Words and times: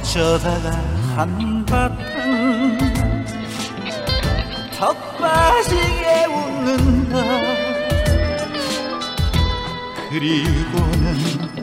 어쩌다가 0.00 0.70
한바탕 1.16 1.98
턱 4.78 5.18
빠지게 5.18 6.24
웃는다 6.26 7.18
그리고는 10.08 11.14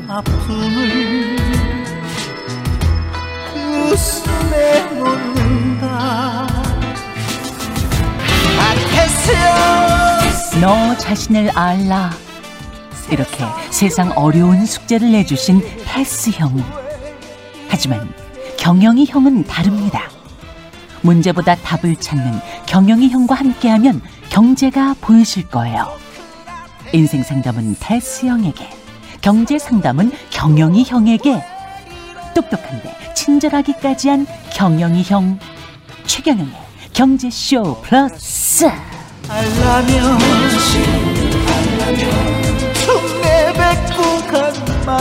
아픔을 0.07 1.35
웃음에 3.91 4.83
묻는다 4.93 6.47
너 10.59 10.97
자신을 10.97 11.51
알라. 11.55 12.09
이렇게 13.11 13.45
세상 13.69 14.11
어려운 14.15 14.65
숙제를 14.65 15.11
내주신 15.11 15.61
테스 15.85 16.31
형. 16.31 16.51
하지만 17.69 18.11
경영이 18.67 19.05
형은 19.05 19.45
다릅니다. 19.45 20.09
문제보다 20.99 21.55
답을 21.55 21.95
찾는 21.95 22.37
경영이 22.65 23.07
형과 23.07 23.35
함께하면 23.35 24.01
경제가 24.27 24.93
보이실 24.99 25.47
거예요. 25.47 25.87
인생 26.91 27.23
상담은 27.23 27.77
테스 27.79 28.25
형에게, 28.25 28.67
경제 29.21 29.57
상담은 29.57 30.11
경영이 30.31 30.83
형에게, 30.83 31.41
똑똑한데 32.35 33.13
친절하기까지 33.15 34.09
한 34.09 34.27
경영이 34.51 35.03
형, 35.03 35.39
최경영의 36.05 36.51
경제쇼 36.91 37.81
플러스. 37.83 38.65
알라면 39.29 40.17
내뱉고 41.85 42.36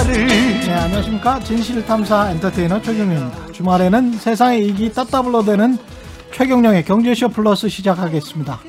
간 0.06 0.12
말을 0.14 0.26
네, 0.26 0.72
안녕하십니까. 0.72 1.40
진실탐사 1.40 2.30
엔터테이너 2.30 2.80
최경영입니다. 2.80 3.52
주말에는 3.52 4.12
세상의 4.12 4.64
이익이 4.66 4.92
따따블로 4.92 5.44
되는 5.44 5.78
최경영의 6.32 6.84
경제쇼 6.84 7.30
플러스 7.30 7.68
시작하겠습니다. 7.68 8.60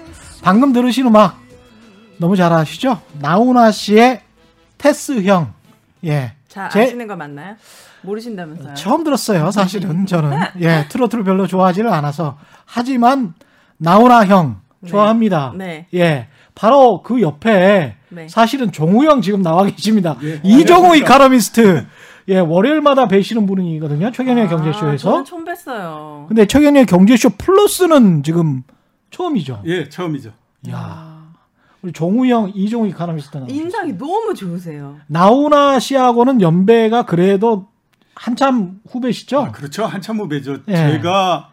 방금 0.42 0.74
들으신 0.74 1.06
음악 1.08 1.40
너무 2.18 2.36
잘 2.36 2.52
아시죠? 2.54 3.02
나훈아 3.20 3.70
씨의 3.72 4.22
테스 4.80 5.24
형. 5.24 5.54
예. 6.06 6.34
잘 6.48 6.70
제- 6.72 6.84
아시는 6.86 7.06
거 7.08 7.16
맞나요? 7.16 7.56
모르신다면서요? 8.02 8.74
처음 8.76 9.04
들었어요, 9.04 9.52
사실은 9.52 10.06
저는. 10.08 10.40
예, 10.62 10.86
트로트를 10.90 11.24
별로 11.24 11.46
좋아하지는 11.46 11.92
않아서. 11.94 12.38
하지만 12.66 13.34
나훈아 13.78 14.26
형 14.26 14.62
좋아합니다. 14.88 15.54
네. 15.56 15.86
예. 15.94 16.28
바로 16.56 17.04
그 17.04 17.22
옆에 17.22 17.96
네. 18.10 18.28
사실은 18.28 18.72
종우 18.72 19.06
형 19.06 19.22
지금 19.22 19.42
나와 19.42 19.66
계십니다. 19.66 20.18
이종우 20.44 20.96
이카노미스트. 20.98 21.86
예, 22.30 22.40
월요일마다 22.40 23.08
뵈시는 23.08 23.46
분이거든요. 23.46 24.12
최경의 24.12 24.50
경제쇼에서. 24.50 25.10
아, 25.10 25.12
저는 25.12 25.26
처음 25.26 25.46
뵀어요. 25.46 26.28
근데 26.28 26.46
최경의 26.46 26.86
경제쇼 26.86 27.30
플러스는 27.38 28.24
지금 28.24 28.64
처음이죠. 29.12 29.62
예, 29.66 29.88
처음이죠. 29.88 30.32
야. 30.70 31.18
우리 31.82 31.94
종우 31.94 32.26
형, 32.26 32.52
이종우 32.54 32.88
이카노미스트 32.88 33.38
나와. 33.38 33.48
인상이 33.50 33.98
너무 33.98 34.34
좋으세요. 34.34 34.98
나훈아 35.08 35.80
씨하고는 35.80 36.42
연배가 36.42 37.06
그래도 37.06 37.68
한참 38.14 38.80
후배시죠? 38.90 39.40
아, 39.40 39.52
그렇죠. 39.52 39.86
한참 39.86 40.20
후배죠. 40.20 40.58
예. 40.68 40.76
제가 40.76 41.52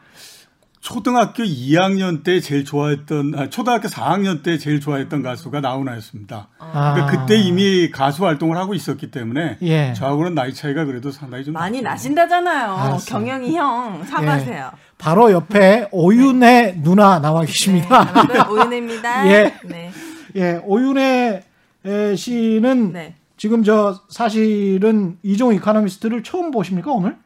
초등학교 0.84 1.42
2학년 1.44 2.22
때 2.22 2.40
제일 2.40 2.66
좋아했던, 2.66 3.34
아, 3.36 3.48
초등학교 3.48 3.88
4학년 3.88 4.42
때 4.42 4.58
제일 4.58 4.80
좋아했던 4.80 5.22
가수가 5.22 5.62
나훈아였습니다. 5.62 6.48
아. 6.58 6.92
그러니까 6.92 7.22
그때 7.22 7.36
이미 7.38 7.90
가수 7.90 8.26
활동을 8.26 8.58
하고 8.58 8.74
있었기 8.74 9.10
때문에 9.10 9.56
예. 9.62 9.94
저하고는 9.94 10.34
나이 10.34 10.52
차이가 10.52 10.84
그래도 10.84 11.10
상당히 11.10 11.42
좀 11.42 11.54
많이. 11.54 11.80
나신다잖아요. 11.80 12.76
알았어. 12.76 13.06
경영이 13.06 13.56
형 13.56 14.04
사과하세요. 14.04 14.72
바로 14.98 15.32
옆에 15.32 15.88
오윤혜 15.90 16.80
누나 16.82 17.18
나와 17.18 17.40
네, 17.40 17.46
계십니다. 17.46 18.12
여러분 18.28 18.36
오윤혜입니다. 18.52 19.32
예. 19.32 19.54
네. 19.64 19.90
예, 20.36 20.60
오윤혜 20.66 21.44
에, 21.86 22.14
씨는 22.14 22.92
네. 22.92 23.14
지금 23.38 23.62
저 23.64 24.02
사실은 24.10 25.16
이종 25.22 25.54
이카노미스트를 25.54 26.22
처음 26.22 26.50
보십니까 26.50 26.92
오늘? 26.92 27.16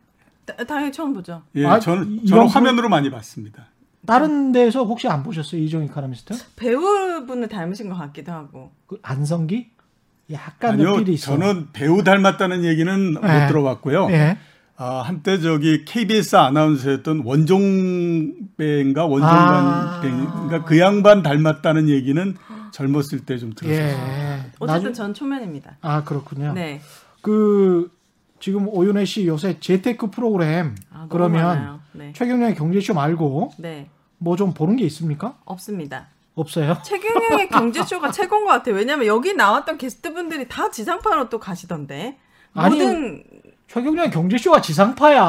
다- 0.57 0.65
당연히 0.65 0.93
처음 0.93 1.13
보죠. 1.13 1.43
예, 1.57 1.65
아, 1.67 1.79
저는, 1.79 2.13
이런 2.13 2.27
저는 2.27 2.43
분- 2.45 2.53
화면으로 2.53 2.89
많이 2.89 3.11
봤습니다. 3.11 3.67
다른 4.07 4.53
데서 4.53 4.85
혹시 4.85 5.07
안 5.09 5.23
보셨어요 5.23 5.61
이종 5.61 5.85
이카노미스트? 5.85 6.35
배우분을 6.57 7.49
닮으신 7.49 7.89
것 7.91 7.97
같기도 7.97 8.33
하고. 8.33 8.73
그 8.87 8.99
안성기? 9.03 9.69
약간 10.33 10.73
아니요, 10.75 10.91
눈길이 10.91 11.15
있어. 11.15 11.33
저는 11.33 11.69
배우 11.73 12.03
닮았다는 12.05 12.65
얘기는 12.65 13.15
못 13.15 13.21
예. 13.25 13.47
들어봤고요. 13.49 14.09
예. 14.11 14.39
아, 14.77 15.03
한때 15.05 15.41
저기 15.41 15.85
KBS 15.85 16.37
아나운서였던 16.37 17.23
원종배인가 17.25 19.03
아. 19.03 19.05
원종관배인가 19.07 20.65
그 20.65 20.79
양반 20.79 21.23
닮았다는 21.23 21.89
얘기는 21.89 22.37
젊었을 22.73 23.21
때 23.27 23.39
좀 23.39 23.53
들었어요. 23.55 23.79
예. 23.79 24.41
어쨌든 24.61 24.67
나중- 24.67 24.93
전 24.93 25.15
초면입니다. 25.15 25.77
아 25.81 26.05
그렇군요. 26.05 26.53
네. 26.53 26.81
그 27.23 27.91
지금 28.41 28.69
오윤혜 28.69 29.05
씨 29.05 29.27
요새 29.27 29.59
재테크 29.61 30.11
프로그램 30.11 30.75
아, 30.93 31.07
그러면. 31.11 31.81
네. 31.93 32.13
최경련의 32.15 32.55
경제쇼 32.55 32.95
말고 32.95 33.53
네. 33.59 33.89
뭐 34.19 34.37
좀 34.37 34.53
보는 34.55 34.77
게 34.77 34.85
있습니까? 34.85 35.37
없습니다. 35.45 36.07
없어요? 36.35 36.77
최경영의 36.85 37.49
경제쇼가 37.49 38.11
최고인 38.13 38.45
것 38.45 38.53
같아요. 38.53 38.75
왜냐면 38.77 39.07
여기 39.07 39.35
나왔던 39.35 39.79
게스트분들이 39.79 40.47
다 40.49 40.71
지상파로 40.71 41.29
또 41.29 41.39
가시던데. 41.41 42.17
아니, 42.55 42.79
모든 42.79 43.25
최경련의 43.67 44.11
경제쇼가 44.13 44.61
지상파야. 44.61 45.21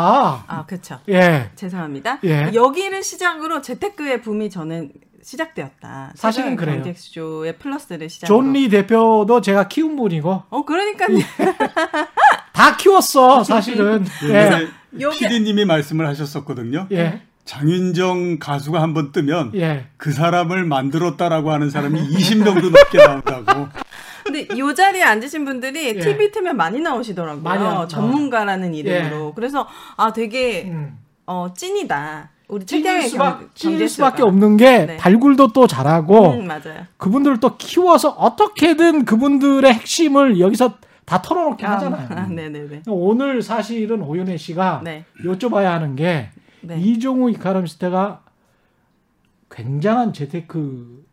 아 0.47 0.65
그렇죠. 0.67 0.99
예. 1.09 1.49
죄송합니다. 1.55 2.19
예. 2.23 2.51
여기를 2.53 3.01
시작으로 3.03 3.61
재테크의 3.61 4.21
붐이 4.21 4.49
저는 4.49 4.91
시작되었다. 5.21 6.13
사실은 6.15 6.51
최경영 6.51 6.55
그래요. 6.55 6.83
경제쇼의 6.83 7.57
플러스를 7.57 8.07
시작으로. 8.09 8.41
존리 8.41 8.69
대표도 8.69 9.41
제가 9.41 9.67
키운 9.67 9.95
분이고 9.95 10.43
어 10.49 10.65
그러니까 10.65 11.05
다 12.59 12.75
키웠어 12.75 13.41
사실은. 13.45 14.05
예. 14.27 14.67
예. 14.99 15.09
PD님이 15.09 15.63
말씀을 15.63 16.05
하셨었거든요. 16.07 16.87
예. 16.91 17.21
장윤정 17.45 18.37
가수가 18.39 18.81
한 18.81 18.93
번 18.93 19.11
뜨면 19.13 19.51
예. 19.55 19.85
그 19.97 20.11
사람을 20.11 20.65
만들었다라고 20.65 21.51
하는 21.51 21.69
사람이 21.69 21.99
20 22.11 22.43
정도 22.43 22.69
넘게 22.69 22.97
나온다고. 22.97 23.67
근데 24.25 24.41
이 24.53 24.75
자리에 24.75 25.01
앉으신 25.03 25.45
분들이 25.45 25.85
예. 25.87 25.99
TV 25.99 26.31
틀면 26.31 26.57
많이 26.57 26.79
나오시더라고요. 26.81 27.41
많이. 27.41 27.87
전문가라는 27.87 28.73
이름으로. 28.75 29.33
그래서 29.33 29.65
아 29.95 30.11
되게 30.11 30.63
음. 30.65 30.97
어 31.25 31.47
찐이다. 31.55 32.29
우리 32.49 32.65
찔 32.65 32.83
최경의 32.83 33.07
수밖, 33.09 33.39
경제쇼가. 33.55 33.87
수밖에 34.09 34.23
없는 34.23 34.57
게 34.57 34.85
네. 34.85 34.97
발굴도 34.97 35.53
또 35.53 35.65
잘하고 35.67 36.33
음, 36.33 36.47
맞아요. 36.47 36.85
그분들을 36.97 37.39
또 37.39 37.55
키워서 37.57 38.09
어떻게든 38.09 39.05
그분들의 39.05 39.71
핵심을 39.71 40.39
여기서 40.39 40.73
다 41.09 41.19
털어놓게 41.23 41.65
하잖아요. 41.65 42.07
아, 42.11 42.27
네네네. 42.27 42.83
오늘 42.87 43.41
사실은 43.41 44.03
오윤혜 44.03 44.37
씨가 44.37 44.81
네. 44.83 45.05
여쭤봐야 45.23 45.63
하는 45.63 45.95
게 45.95 46.29
네. 46.61 46.79
이종우 46.79 47.31
이카노미스트가 47.31 48.21
굉장한 49.49 50.13
재테크 50.13 51.03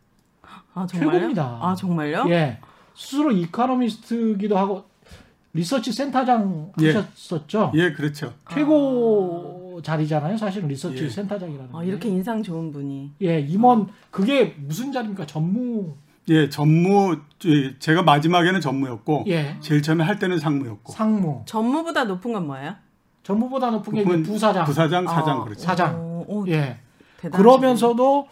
아? 0.75 0.85
최고입니다. 0.85 1.57
아 1.63 1.73
정말요? 1.73 2.25
예 2.29 2.59
스스로 2.93 3.31
이카노미스트기도 3.31 4.55
하고 4.55 4.85
리서치 5.53 5.91
센터장 5.91 6.73
예. 6.81 6.93
하셨었죠. 6.93 7.71
예, 7.73 7.91
그렇죠. 7.91 8.35
최고 8.53 9.81
자리잖아요. 9.83 10.37
사실은 10.37 10.67
리서치 10.67 11.05
예. 11.05 11.09
센터장이라는. 11.09 11.73
아, 11.73 11.81
게. 11.81 11.87
이렇게 11.87 12.07
인상 12.07 12.43
좋은 12.43 12.71
분이. 12.71 13.13
예 13.23 13.39
임원 13.39 13.87
그게 14.11 14.55
무슨 14.59 14.91
자리입니까? 14.91 15.25
전무 15.25 15.95
예, 16.29 16.49
전무 16.49 17.17
예, 17.45 17.77
제가 17.79 18.03
마지막에는 18.03 18.59
전무였고 18.59 19.25
예 19.27 19.57
제일 19.61 19.81
처음에 19.81 20.03
할 20.03 20.19
때는 20.19 20.39
상무였고. 20.39 20.91
상무 20.91 21.43
전무보다 21.45 22.03
높은 22.05 22.33
건 22.33 22.47
뭐예요? 22.47 22.75
전무보다 23.23 23.71
높은 23.71 23.93
게 23.93 24.03
부사장. 24.23 24.65
부사장, 24.65 25.05
사장 25.07 25.41
아, 25.41 25.43
그렇죠. 25.43 25.59
사장. 25.61 25.99
오, 25.99 26.25
오, 26.27 26.47
예 26.47 26.77
대단하시네. 27.17 27.29
그러면서도 27.31 28.27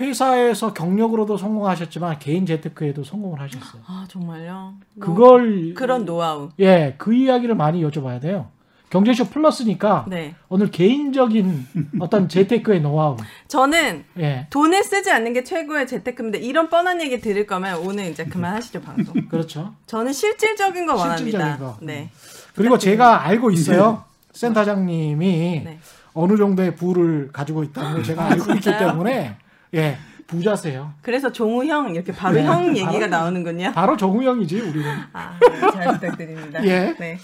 회사에서 0.00 0.74
경력으로도 0.74 1.36
성공하셨지만 1.38 2.18
개인 2.18 2.44
재테크에도 2.44 3.02
성공을 3.02 3.40
하셨어요. 3.40 3.82
아 3.86 4.04
정말요? 4.08 4.74
그걸 4.98 5.72
그런 5.74 6.04
노하우. 6.04 6.50
예, 6.60 6.94
그 6.98 7.14
이야기를 7.14 7.54
많이 7.54 7.82
여쭤봐야 7.82 8.20
돼요. 8.20 8.50
경제쇼 8.90 9.24
플러스니까 9.26 10.04
네. 10.08 10.34
오늘 10.48 10.70
개인적인 10.70 11.66
어떤 12.00 12.28
재테크의 12.30 12.80
노하우. 12.80 13.16
저는 13.48 14.04
예, 14.18 14.46
돈을 14.50 14.84
쓰지 14.84 15.10
않는 15.10 15.32
게 15.32 15.42
최고의 15.44 15.86
재테크인데 15.86 16.38
이런 16.38 16.68
뻔한 16.68 17.00
얘기 17.00 17.20
들을 17.20 17.46
거면 17.46 17.78
오늘 17.78 18.06
이제 18.06 18.24
그만하시죠 18.24 18.80
방송. 18.82 19.14
그렇죠. 19.28 19.74
저는 19.86 20.12
실질적인 20.12 20.86
거 20.86 20.94
원합니다. 20.94 21.18
실질적인 21.18 21.58
거. 21.58 21.76
네. 21.82 22.10
그리고 22.54 22.78
제가 22.78 23.24
알고 23.24 23.50
있어요. 23.50 24.04
센터장님이 24.32 25.62
네. 25.64 25.78
어느 26.12 26.36
정도의 26.36 26.76
부를 26.76 27.30
가지고 27.32 27.64
있다는 27.64 27.94
걸 27.94 28.02
제가 28.04 28.24
알고 28.26 28.52
있기? 28.54 28.70
때문에 28.70 29.36
예, 29.74 29.98
부자세요. 30.26 30.92
그래서 31.02 31.30
종우형 31.32 31.94
이렇게 31.94 32.12
바로 32.12 32.34
네. 32.34 32.44
형 32.44 32.68
얘기가 32.76 32.90
바로- 32.92 33.06
나오는군요. 33.06 33.72
바로 33.72 33.96
정우영이지 33.96 34.60
우리는. 34.60 34.90
아, 35.12 35.38
잘 35.72 35.92
부탁드립니다. 35.94 36.62
예. 36.66 36.94
네. 36.98 37.18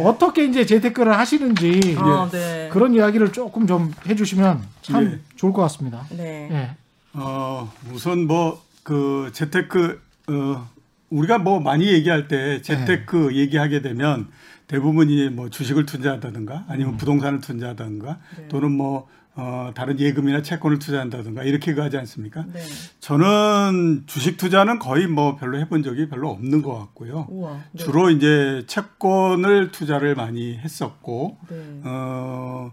어떻게 0.00 0.44
이제 0.44 0.66
재테크를 0.66 1.16
하시는지 1.16 1.96
어, 1.98 2.28
네. 2.30 2.68
그런 2.72 2.94
이야기를 2.94 3.32
조금 3.32 3.66
좀 3.66 3.92
해주시면 4.06 4.62
참 4.82 5.04
예. 5.04 5.18
좋을 5.36 5.52
것 5.52 5.62
같습니다. 5.62 6.04
네. 6.10 6.48
예. 6.50 6.70
어, 7.14 7.72
우선 7.92 8.26
뭐 8.26 8.60
그 8.84 9.30
재테크 9.32 10.00
어 10.28 10.68
우리가 11.10 11.38
뭐 11.38 11.60
많이 11.60 11.86
얘기할 11.86 12.26
때 12.26 12.62
재테크 12.62 13.28
네. 13.30 13.36
얘기하게 13.36 13.80
되면 13.80 14.26
대부분이 14.66 15.28
뭐 15.28 15.50
주식을 15.50 15.86
투자한다든가 15.86 16.54
음. 16.54 16.64
아니면 16.66 16.96
부동산을 16.96 17.40
투자한다든가 17.40 18.18
네. 18.38 18.48
또는 18.48 18.72
뭐 18.72 19.06
어, 19.34 19.72
다른 19.74 19.98
예금이나 19.98 20.42
채권을 20.42 20.78
투자한다든가 20.78 21.42
이렇게 21.42 21.74
가지 21.74 21.96
않습니까? 21.96 22.44
네. 22.52 22.60
저는 23.00 24.04
주식 24.06 24.36
투자는 24.36 24.78
거의 24.78 25.06
뭐 25.06 25.36
별로 25.36 25.58
해본 25.58 25.82
적이 25.82 26.08
별로 26.08 26.30
없는 26.30 26.60
것 26.60 26.78
같고요. 26.78 27.26
우와. 27.30 27.60
네. 27.72 27.82
주로 27.82 28.10
이제 28.10 28.64
채권을 28.66 29.70
투자를 29.70 30.14
많이 30.14 30.58
했었고, 30.58 31.38
네. 31.48 31.80
어, 31.84 32.72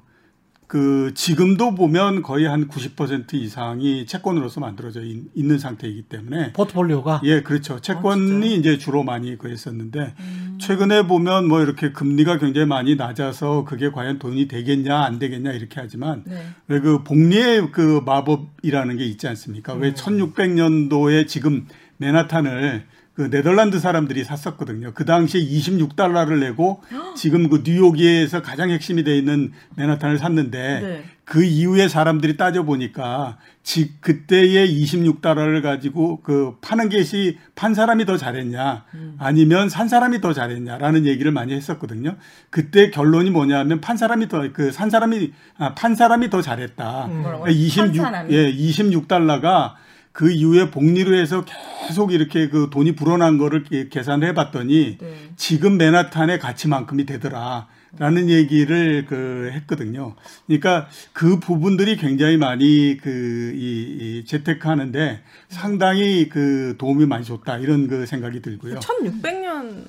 그 0.69 1.15
지금도 1.15 1.73
보면 1.73 2.21
거의 2.21 2.45
한 2.45 2.67
90% 2.67 3.33
이상이 3.33 4.05
채권으로서 4.05 4.59
만들어져 4.59 5.01
있, 5.01 5.19
는 5.35 5.57
상태이기 5.57 6.03
때문에 6.03 6.53
포트폴리오가 6.53 7.21
예, 7.23 7.41
그렇죠. 7.41 7.79
채권이 7.79 8.53
이제 8.53 8.77
주로 8.77 9.03
많이 9.03 9.35
그랬었는데 9.35 10.13
최근에 10.59 11.07
보면 11.07 11.47
뭐 11.47 11.61
이렇게 11.61 11.91
금리가 11.91 12.37
굉장히 12.37 12.67
많이 12.67 12.95
낮아서 12.95 13.65
그게 13.65 13.89
과연 13.89 14.19
돈이 14.19 14.47
되겠냐 14.47 14.95
안 14.95 15.17
되겠냐 15.17 15.53
이렇게 15.53 15.79
하지만 15.79 16.23
네. 16.27 16.39
왜그 16.67 17.03
복리의 17.03 17.71
그 17.71 18.03
마법이라는 18.05 18.95
게 18.97 19.05
있지 19.05 19.27
않습니까? 19.27 19.73
왜 19.73 19.95
1600년도에 19.95 21.27
지금 21.27 21.65
맨하탄을 21.97 22.85
그 23.19 23.29
네덜란드 23.29 23.81
사람들이 23.81 24.23
샀었거든요. 24.23 24.93
그 24.93 25.03
당시에 25.03 25.41
26달러를 25.41 26.39
내고 26.39 26.81
지금 27.17 27.49
그 27.49 27.63
뉴욕에서 27.65 28.41
가장 28.41 28.69
핵심이 28.69 29.03
돼 29.03 29.17
있는 29.17 29.51
맨하탄을 29.75 30.17
샀는데 30.17 30.79
네. 30.81 31.03
그 31.25 31.43
이후에 31.43 31.89
사람들이 31.89 32.37
따져 32.37 32.63
보니까 32.63 33.37
지 33.61 33.91
그때의 33.99 34.69
26달러를 34.81 35.61
가지고 35.61 36.21
그 36.21 36.53
파는 36.61 36.87
것이 36.87 37.37
판 37.55 37.73
사람이 37.73 38.05
더 38.05 38.15
잘했냐 38.15 38.85
아니면 39.17 39.67
산 39.67 39.89
사람이 39.89 40.21
더 40.21 40.31
잘했냐라는 40.31 41.05
얘기를 41.05 41.33
많이 41.33 41.51
했었거든요. 41.53 42.15
그때 42.49 42.89
결론이 42.89 43.31
뭐냐면 43.31 43.81
판 43.81 43.97
사람이 43.97 44.29
더 44.29 44.43
그 44.53 44.71
산 44.71 44.89
사람이 44.89 45.33
아, 45.57 45.75
판 45.75 45.93
사람이 45.93 46.29
더 46.29 46.41
잘했다. 46.41 47.07
뭐라고요? 47.07 47.51
26판 47.53 47.95
사람이? 47.97 48.33
예, 48.33 48.49
26달러가 48.55 49.73
그 50.11 50.31
이후에 50.31 50.71
복리로 50.71 51.15
해서 51.15 51.45
계속 51.87 52.11
이렇게 52.13 52.49
그 52.49 52.69
돈이 52.71 52.95
불어난 52.95 53.37
거를 53.37 53.63
계- 53.63 53.89
계산을 53.89 54.27
해봤더니 54.29 54.97
네. 54.99 55.29
지금 55.35 55.77
맨하탄의 55.77 56.39
가치만큼이 56.39 57.05
되더라. 57.05 57.67
라는 57.97 58.29
얘기를 58.29 59.07
그 59.07 59.49
했거든요. 59.51 60.13
그러니까 60.45 60.87
그 61.11 61.39
부분들이 61.39 61.97
굉장히 61.97 62.37
많이 62.37 62.97
그, 63.01 63.51
이, 63.55 64.19
이 64.19 64.25
재테크 64.25 64.67
하는데 64.67 65.21
상당히 65.47 66.29
그 66.29 66.75
도움이 66.77 67.07
많이 67.07 67.25
줬다. 67.25 67.57
이런 67.57 67.87
그 67.87 68.05
생각이 68.05 68.43
들고요. 68.43 68.75
1600년 68.79 69.85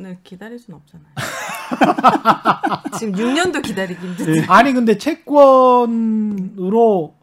을 0.00 0.16
기다릴 0.24 0.58
순 0.58 0.74
없잖아요. 0.76 1.06
지금 2.98 3.12
6년도 3.14 3.60
기다리기 3.62 4.00
힘든데. 4.04 4.46
아니 4.48 4.72
근데 4.72 4.96
채권으로 4.96 7.14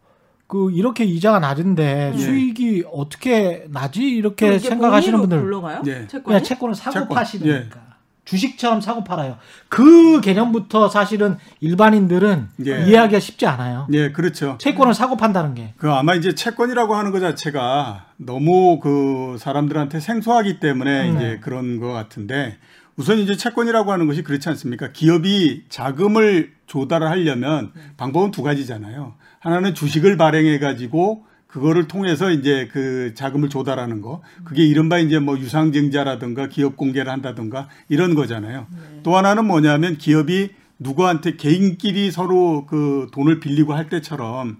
그 0.49 0.71
이렇게 0.71 1.03
이자가 1.05 1.37
낮은데 1.39 2.11
예. 2.15 2.17
수익이 2.17 2.85
어떻게 2.91 3.67
나지 3.69 4.01
이렇게 4.01 4.57
생각하시는 4.57 5.19
분들 5.19 5.41
불러가요? 5.41 5.83
예. 5.85 6.07
채권이? 6.07 6.23
그냥 6.23 6.43
채권을 6.43 6.73
사고 6.73 6.93
채권. 7.01 7.09
파시니까 7.09 7.79
주식처럼 8.25 8.81
사고 8.81 9.03
팔아요. 9.03 9.37
그 9.69 10.21
개념부터 10.21 10.89
사실은 10.89 11.37
일반인들은 11.61 12.49
예. 12.65 12.85
이해하기가 12.87 13.19
쉽지 13.19 13.45
않아요. 13.45 13.87
예, 13.93 14.11
그렇죠. 14.11 14.57
채권을 14.59 14.95
사고 14.95 15.17
판다는 15.17 15.53
게. 15.53 15.75
그 15.77 15.91
아마 15.91 16.15
이제 16.15 16.33
채권이라고 16.33 16.95
하는 16.95 17.11
것 17.11 17.19
자체가 17.19 18.07
너무 18.17 18.79
그 18.79 19.37
사람들한테 19.39 19.99
생소하기 19.99 20.59
때문에 20.59 21.11
음. 21.11 21.15
이제 21.15 21.39
그런 21.41 21.79
것 21.79 21.93
같은데 21.93 22.57
우선 22.95 23.19
이제 23.19 23.37
채권이라고 23.37 23.91
하는 23.91 24.07
것이 24.07 24.23
그렇지 24.23 24.49
않습니까? 24.49 24.91
기업이 24.91 25.65
자금을 25.69 26.53
조달을 26.65 27.07
하려면 27.07 27.71
방법은 27.97 28.31
두 28.31 28.41
가지잖아요. 28.41 29.13
하나는 29.39 29.73
주식을 29.73 30.17
발행해 30.17 30.59
가지고 30.59 31.25
그거를 31.47 31.87
통해서 31.87 32.29
이제 32.29 32.69
그 32.71 33.13
자금을 33.15 33.49
조달하는 33.49 34.01
거. 34.01 34.21
그게 34.43 34.63
이른바 34.65 34.99
이제 34.99 35.17
뭐 35.17 35.37
유상증자라든가 35.39 36.47
기업 36.47 36.77
공개를 36.77 37.11
한다든가 37.11 37.69
이런 37.89 38.13
거잖아요. 38.13 38.67
또 39.01 39.17
하나는 39.17 39.45
뭐냐면 39.45 39.97
기업이 39.97 40.49
누구한테 40.77 41.35
개인끼리 41.35 42.11
서로 42.11 42.65
그 42.67 43.07
돈을 43.11 43.39
빌리고 43.39 43.73
할 43.73 43.89
때처럼 43.89 44.57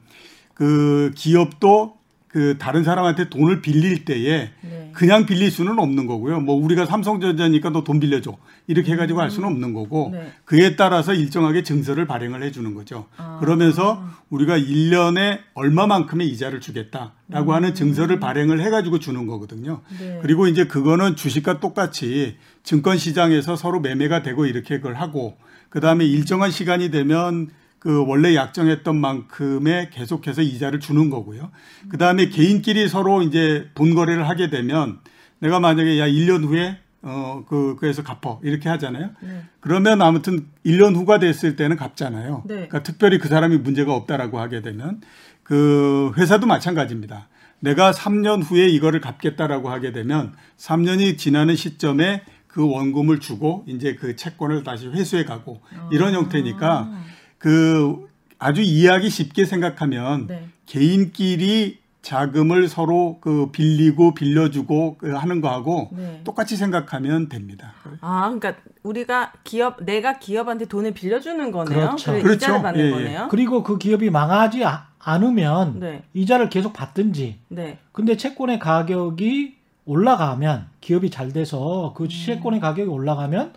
그 0.56 1.12
기업도 1.16 1.99
그 2.30 2.58
다른 2.60 2.84
사람한테 2.84 3.30
돈을 3.30 3.62
빌릴 3.62 4.06
때에 4.06 4.52
네. 4.62 4.92
그냥 4.94 5.26
빌릴 5.26 5.50
수는 5.50 5.80
없는 5.80 6.06
거고요. 6.06 6.40
뭐 6.40 6.56
우리가 6.56 6.86
삼성전자니까 6.86 7.72
너 7.72 7.84
돈 7.84 8.00
빌려줘 8.00 8.38
이렇게 8.68 8.92
해가지고 8.92 9.20
할 9.20 9.32
수는 9.32 9.48
없는 9.50 9.74
거고 9.74 10.12
네. 10.14 10.32
그에 10.46 10.76
따라서 10.76 11.14
일정하게 11.16 11.64
증서를 11.64 12.06
발행을 12.06 12.44
해주는 12.44 12.76
거죠. 12.76 13.08
그러면서 13.40 14.04
우리가 14.30 14.60
1년에 14.60 15.40
얼마만큼의 15.56 16.28
이자를 16.30 16.62
주겠다라고 16.62 17.54
하는 17.54 17.74
증서를 17.74 18.20
발행을 18.20 18.62
해가지고 18.62 19.00
주는 19.00 19.26
거거든요. 19.26 19.82
네. 20.00 20.20
그리고 20.22 20.48
이제 20.48 20.66
그거는 20.66 21.16
주식과 21.16 21.60
똑같이 21.60 22.38
증권 22.62 23.00
시장에서 23.00 23.56
서로 23.56 23.80
매매가 23.80 24.22
되고 24.22 24.46
이렇게 24.46 24.78
그걸 24.78 24.94
하고 24.96 25.36
그 25.70 25.80
다음에 25.80 26.06
일정한 26.06 26.52
시간이 26.52 26.92
되면 26.92 27.50
그 27.80 28.06
원래 28.06 28.36
약정했던 28.36 29.00
만큼의 29.00 29.90
계속해서 29.92 30.42
이자를 30.42 30.80
주는 30.80 31.10
거고요. 31.10 31.50
그 31.90 31.98
다음에 31.98 32.30
개인끼리 32.30 32.90
서로 32.90 33.22
이제 33.22 33.70
돈 33.74 33.96
거래를 33.96 34.28
하게 34.28 34.50
되면 34.50 35.00
내가 35.40 35.60
만약에 35.60 36.00
야 36.00 36.08
1년 36.08 36.46
후에 36.46 36.78
어, 37.02 37.46
그, 37.48 37.78
그래서 37.80 38.04
갚어. 38.04 38.42
이렇게 38.44 38.68
하잖아요. 38.68 39.12
네. 39.22 39.44
그러면 39.62 40.02
아무튼 40.02 40.48
1년 40.66 40.96
후가 40.96 41.20
됐을 41.20 41.56
때는 41.56 41.78
갚잖아요. 41.78 42.44
네. 42.46 42.54
그러니까 42.56 42.84
특별히 42.84 43.20
그 43.20 43.30
사람이 43.30 43.58
문제가 43.60 43.94
없다라고 43.96 44.40
하게 44.40 44.62
되면 44.62 45.00
그 45.44 46.12
회사도 46.18 46.46
마찬가지입니다. 46.46 47.30
내가 47.62 47.92
3년 47.92 48.44
후에 48.44 48.68
이거를 48.68 49.00
갚겠다라고 49.00 49.70
하게 49.70 49.92
되면 49.92 50.34
3년이 50.58 51.18
지나는 51.18 51.56
시점에 51.56 52.24
그 52.48 52.68
원금을 52.68 53.20
주고 53.20 53.64
이제 53.68 53.96
그 53.96 54.16
채권을 54.16 54.64
다시 54.64 54.88
회수해 54.88 55.24
가고 55.24 55.62
이런 55.92 56.14
형태니까 56.14 56.92
그 57.40 58.08
아주 58.38 58.62
이해하기 58.62 59.10
쉽게 59.10 59.46
생각하면 59.46 60.28
네. 60.28 60.48
개인끼리 60.68 61.80
자금을 62.02 62.70
서로 62.70 63.18
그 63.20 63.50
빌리고 63.52 64.14
빌려주고 64.14 64.98
그 65.00 65.12
하는 65.14 65.42
거하고 65.42 65.90
네. 65.92 66.22
똑같이 66.24 66.56
생각하면 66.56 67.28
됩니다. 67.28 67.74
아, 68.00 68.30
그러니까 68.30 68.56
우리가 68.84 69.34
기업 69.44 69.84
내가 69.84 70.18
기업한테 70.20 70.66
돈을 70.66 70.94
빌려주는 70.94 71.52
거네요. 71.52 71.80
그렇죠. 71.88 72.12
그래, 72.12 72.22
그렇죠. 72.24 72.38
이자를 72.38 72.62
받는 72.62 72.82
예, 72.82 72.88
예. 72.88 72.92
거네요. 72.92 73.28
그리고 73.30 73.64
그 73.64 73.78
기업이 73.78 74.10
망하지 74.10 74.64
아- 74.64 74.88
않으면 75.00 75.80
네. 75.80 76.04
이자를 76.14 76.50
계속 76.50 76.72
받든지. 76.74 77.40
네. 77.50 77.80
근데 77.92 78.16
채권의 78.16 78.60
가격이 78.60 79.56
올라가면 79.86 80.68
기업이 80.82 81.10
잘 81.10 81.34
돼서 81.34 81.94
그 81.98 82.08
채권의 82.08 82.60
가격이 82.60 82.90
올라가면 82.90 83.54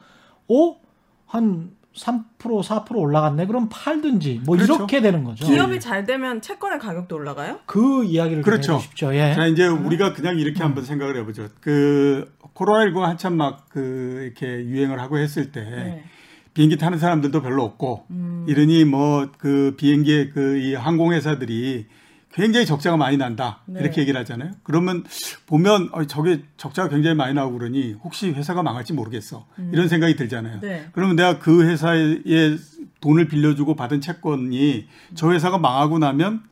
오한 0.49 1.71
3% 1.97 2.25
4% 2.39 2.97
올라갔네. 2.97 3.47
그럼 3.47 3.69
팔든지 3.71 4.43
뭐 4.45 4.57
그렇죠. 4.57 4.75
이렇게 4.77 5.01
되는 5.01 5.25
거죠. 5.25 5.47
기업이 5.47 5.79
잘 5.81 6.05
되면 6.05 6.41
채권의 6.41 6.79
가격도 6.79 7.15
올라가요? 7.17 7.59
그 7.67 8.05
이야기를 8.05 8.43
좀 8.43 8.51
그렇죠. 8.51 8.75
해주십시오. 8.75 9.15
예. 9.15 9.35
자 9.35 9.47
이제 9.47 9.67
우리가 9.67 10.13
그냥 10.15 10.39
이렇게 10.39 10.63
한번 10.63 10.85
생각을 10.85 11.17
해보죠. 11.19 11.49
그 11.61 12.33
코로나19 12.55 13.01
한참 13.01 13.35
막 13.37 13.67
그 13.71 14.21
이렇게 14.25 14.47
유행을 14.67 15.01
하고 15.01 15.19
했을 15.19 15.53
때 15.53 15.63
네. 15.63 16.05
비행기 16.55 16.77
타는 16.77 16.99
사람들도 16.99 17.41
별로 17.41 17.63
없고 17.65 18.05
음. 18.11 18.45
이러니 18.49 18.85
뭐 18.85 19.29
그 19.39 19.75
비행기의 19.79 20.31
그이 20.31 20.75
항공회사들이 20.75 21.87
굉장히 22.33 22.65
적자가 22.67 22.97
많이 22.97 23.17
난다 23.17 23.61
네. 23.67 23.81
이렇게 23.81 24.01
얘기를 24.01 24.19
하잖아요. 24.21 24.53
그러면 24.63 25.05
보면 25.47 25.91
어, 25.93 26.05
저게 26.07 26.43
적자가 26.57 26.89
굉장히 26.89 27.15
많이 27.15 27.35
나오고 27.35 27.59
그러니 27.59 27.97
혹시 28.03 28.31
회사가 28.31 28.63
망할지 28.63 28.93
모르겠어 28.93 29.47
이런 29.73 29.89
생각이 29.89 30.17
들잖아요. 30.17 30.55
음. 30.57 30.61
네. 30.61 30.87
그러면 30.93 31.17
내가 31.17 31.39
그 31.39 31.65
회사에 31.69 32.19
돈을 33.01 33.29
빌려주고 33.29 33.77
받은 33.77 34.01
채권이 34.01 34.87
저 35.15 35.31
회사가 35.33 35.59
망하고 35.59 35.99
나면 35.99 36.43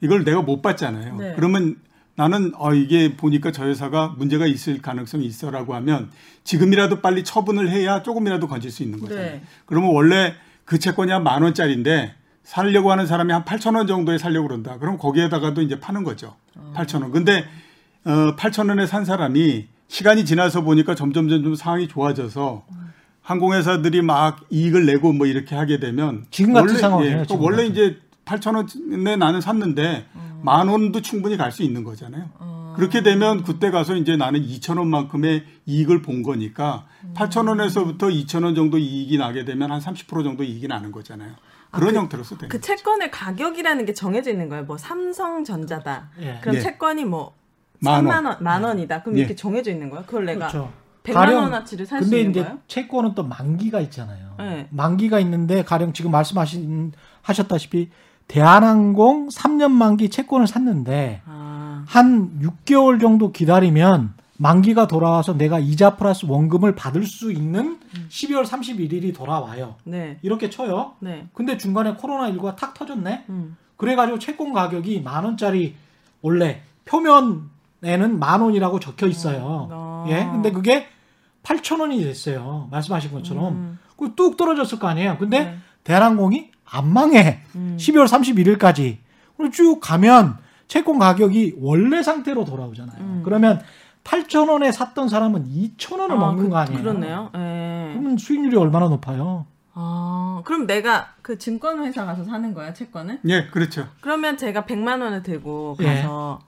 이걸 0.00 0.24
내가 0.24 0.42
못 0.42 0.60
받잖아요. 0.62 1.16
네. 1.16 1.32
그러면 1.34 1.76
나는 2.14 2.52
어 2.56 2.74
이게 2.74 3.16
보니까 3.16 3.52
저 3.52 3.66
회사가 3.66 4.14
문제가 4.18 4.46
있을 4.46 4.82
가능성이 4.82 5.24
있어라고 5.24 5.74
하면 5.76 6.10
지금이라도 6.44 7.00
빨리 7.00 7.24
처분을 7.24 7.70
해야 7.70 8.02
조금이라도 8.02 8.48
건질 8.48 8.70
수 8.70 8.82
있는 8.82 9.00
거잖아요. 9.00 9.26
네. 9.36 9.42
그러면 9.64 9.94
원래 9.94 10.34
그 10.66 10.78
채권이 10.78 11.10
한 11.10 11.22
만 11.24 11.42
원짜리인데 11.42 12.14
살려고 12.44 12.90
하는 12.90 13.06
사람이 13.06 13.32
한 13.32 13.44
8천 13.44 13.76
원 13.76 13.86
정도에 13.86 14.18
살려고 14.18 14.48
그런다. 14.48 14.78
그럼 14.78 14.98
거기에다가도 14.98 15.62
이제 15.62 15.78
파는 15.80 16.04
거죠. 16.04 16.34
8천 16.74 17.02
원. 17.02 17.10
근데 17.12 17.44
어 18.04 18.34
8천 18.36 18.68
원에 18.68 18.86
산 18.86 19.04
사람이 19.04 19.66
시간이 19.88 20.24
지나서 20.24 20.62
보니까 20.62 20.94
점점 20.94 21.28
점점 21.28 21.54
상황이 21.54 21.86
좋아져서 21.86 22.64
항공회사들이 23.20 24.02
막 24.02 24.40
이익을 24.50 24.86
내고 24.86 25.12
뭐 25.12 25.26
이렇게 25.26 25.54
하게 25.54 25.78
되면 25.78 26.24
지금 26.30 26.54
같은 26.54 26.76
상황이에요, 26.76 27.20
예, 27.20 27.24
지금 27.26 27.42
원래 27.42 27.68
같은. 27.68 27.70
이제 27.70 27.98
8천 28.24 28.56
원에 28.90 29.16
나는 29.16 29.40
샀는데 29.40 30.06
만 30.42 30.68
원도 30.68 31.02
충분히 31.02 31.36
갈 31.36 31.52
수 31.52 31.62
있는 31.62 31.84
거잖아요. 31.84 32.72
그렇게 32.76 33.02
되면 33.02 33.42
그때 33.44 33.70
가서 33.70 33.94
이제 33.96 34.16
나는 34.16 34.40
2천 34.44 34.78
원만큼의 34.78 35.44
이익을 35.66 36.00
본 36.02 36.22
거니까 36.22 36.86
8천 37.14 37.48
원에서부터 37.48 38.08
2천 38.08 38.44
원 38.44 38.54
정도 38.54 38.78
이익이 38.78 39.18
나게 39.18 39.44
되면 39.44 39.70
한 39.70 39.78
30% 39.80 40.24
정도 40.24 40.42
이익이 40.42 40.66
나는 40.68 40.90
거잖아요. 40.90 41.32
그런 41.72 41.94
형태로서 41.96 42.36
되는 42.36 42.48
그 42.48 42.58
거죠. 42.58 42.66
채권의 42.76 43.10
가격이라는 43.10 43.84
게 43.86 43.94
정해져 43.94 44.30
있는 44.30 44.48
거예요. 44.48 44.64
뭐 44.64 44.76
삼성전자다. 44.78 46.10
예. 46.20 46.38
그럼 46.40 46.56
예. 46.56 46.60
채권이 46.60 47.04
뭐 47.04 47.32
만 47.84 48.04
3만 48.04 48.24
원, 48.26 48.36
만 48.40 48.62
원이다. 48.62 49.02
그럼 49.02 49.16
예. 49.16 49.20
이렇게 49.22 49.34
정해져 49.34 49.72
있는 49.72 49.90
거예요. 49.90 50.04
그걸 50.06 50.24
내가 50.24 50.46
그렇죠. 50.46 50.72
100만 51.02 51.14
가령- 51.14 51.42
원어치를 51.42 51.84
살수 51.84 52.04
근데 52.04 52.18
있는 52.20 52.30
이제 52.30 52.42
거예요? 52.44 52.58
채권은 52.68 53.14
또 53.16 53.24
만기가 53.24 53.80
있잖아요. 53.80 54.34
네. 54.38 54.68
만기가 54.70 55.18
있는데 55.18 55.64
가령 55.64 55.92
지금 55.92 56.12
말씀하신 56.12 56.92
하셨다시피 57.22 57.90
대한항공 58.28 59.28
3년 59.30 59.72
만기 59.72 60.10
채권을 60.10 60.46
샀는데 60.46 61.22
아, 61.26 61.84
한 61.88 62.38
6개월 62.40 63.00
정도 63.00 63.32
기다리면 63.32 64.14
만기가 64.42 64.88
돌아와서 64.88 65.36
내가 65.36 65.60
이자 65.60 65.94
플러스 65.94 66.26
원금을 66.28 66.74
받을 66.74 67.04
수 67.04 67.30
있는 67.30 67.78
12월 68.08 68.44
31일이 68.44 69.14
돌아와요. 69.14 69.76
네. 69.84 70.18
이렇게 70.22 70.50
쳐요. 70.50 70.94
네. 70.98 71.28
근데 71.32 71.56
중간에 71.56 71.94
코로나19가 71.94 72.56
탁 72.56 72.74
터졌네. 72.74 73.26
음. 73.28 73.56
그래가지고 73.76 74.18
채권 74.18 74.52
가격이 74.52 75.02
만 75.02 75.24
원짜리 75.24 75.76
원래 76.22 76.62
표면에는 76.86 78.18
만 78.18 78.40
원이라고 78.40 78.80
적혀 78.80 79.06
있어요. 79.06 79.68
어. 79.70 80.06
예, 80.08 80.24
근데 80.32 80.50
그게 80.50 80.88
8천 81.44 81.78
원이 81.78 82.02
됐어요. 82.02 82.66
말씀하신 82.72 83.12
것처럼 83.12 83.52
음. 83.52 83.78
그뚝 83.96 84.36
떨어졌을 84.36 84.80
거 84.80 84.88
아니에요. 84.88 85.18
근데 85.18 85.44
네. 85.44 85.56
대한항공이 85.84 86.50
안 86.64 86.92
망해. 86.92 87.42
음. 87.54 87.76
12월 87.78 88.06
31일까지 88.06 88.96
쭉 89.52 89.78
가면 89.80 90.38
채권 90.66 90.98
가격이 90.98 91.56
원래 91.58 92.02
상태로 92.02 92.44
돌아오잖아요. 92.44 92.98
음. 92.98 93.22
그러면 93.24 93.60
8천 94.04 94.48
원에 94.50 94.72
샀던 94.72 95.08
사람은 95.08 95.46
2천 95.48 95.98
원을 96.00 96.16
아, 96.16 96.18
먹는 96.18 96.44
그, 96.44 96.50
거 96.50 96.56
아니에요? 96.58 96.78
그렇네요. 96.80 97.30
예. 97.36 97.90
그러면 97.94 98.16
수익률이 98.18 98.56
얼마나 98.56 98.88
높아요? 98.88 99.46
아, 99.74 100.42
그럼 100.44 100.66
내가 100.66 101.14
그 101.22 101.38
증권회사 101.38 102.04
가서 102.04 102.24
사는 102.24 102.52
거야, 102.52 102.72
채권을? 102.74 103.20
예, 103.28 103.46
그렇죠. 103.46 103.88
그러면 104.00 104.36
제가 104.36 104.64
100만 104.64 105.00
원을 105.02 105.22
들고 105.22 105.76
예. 105.80 105.84
가서 106.02 106.40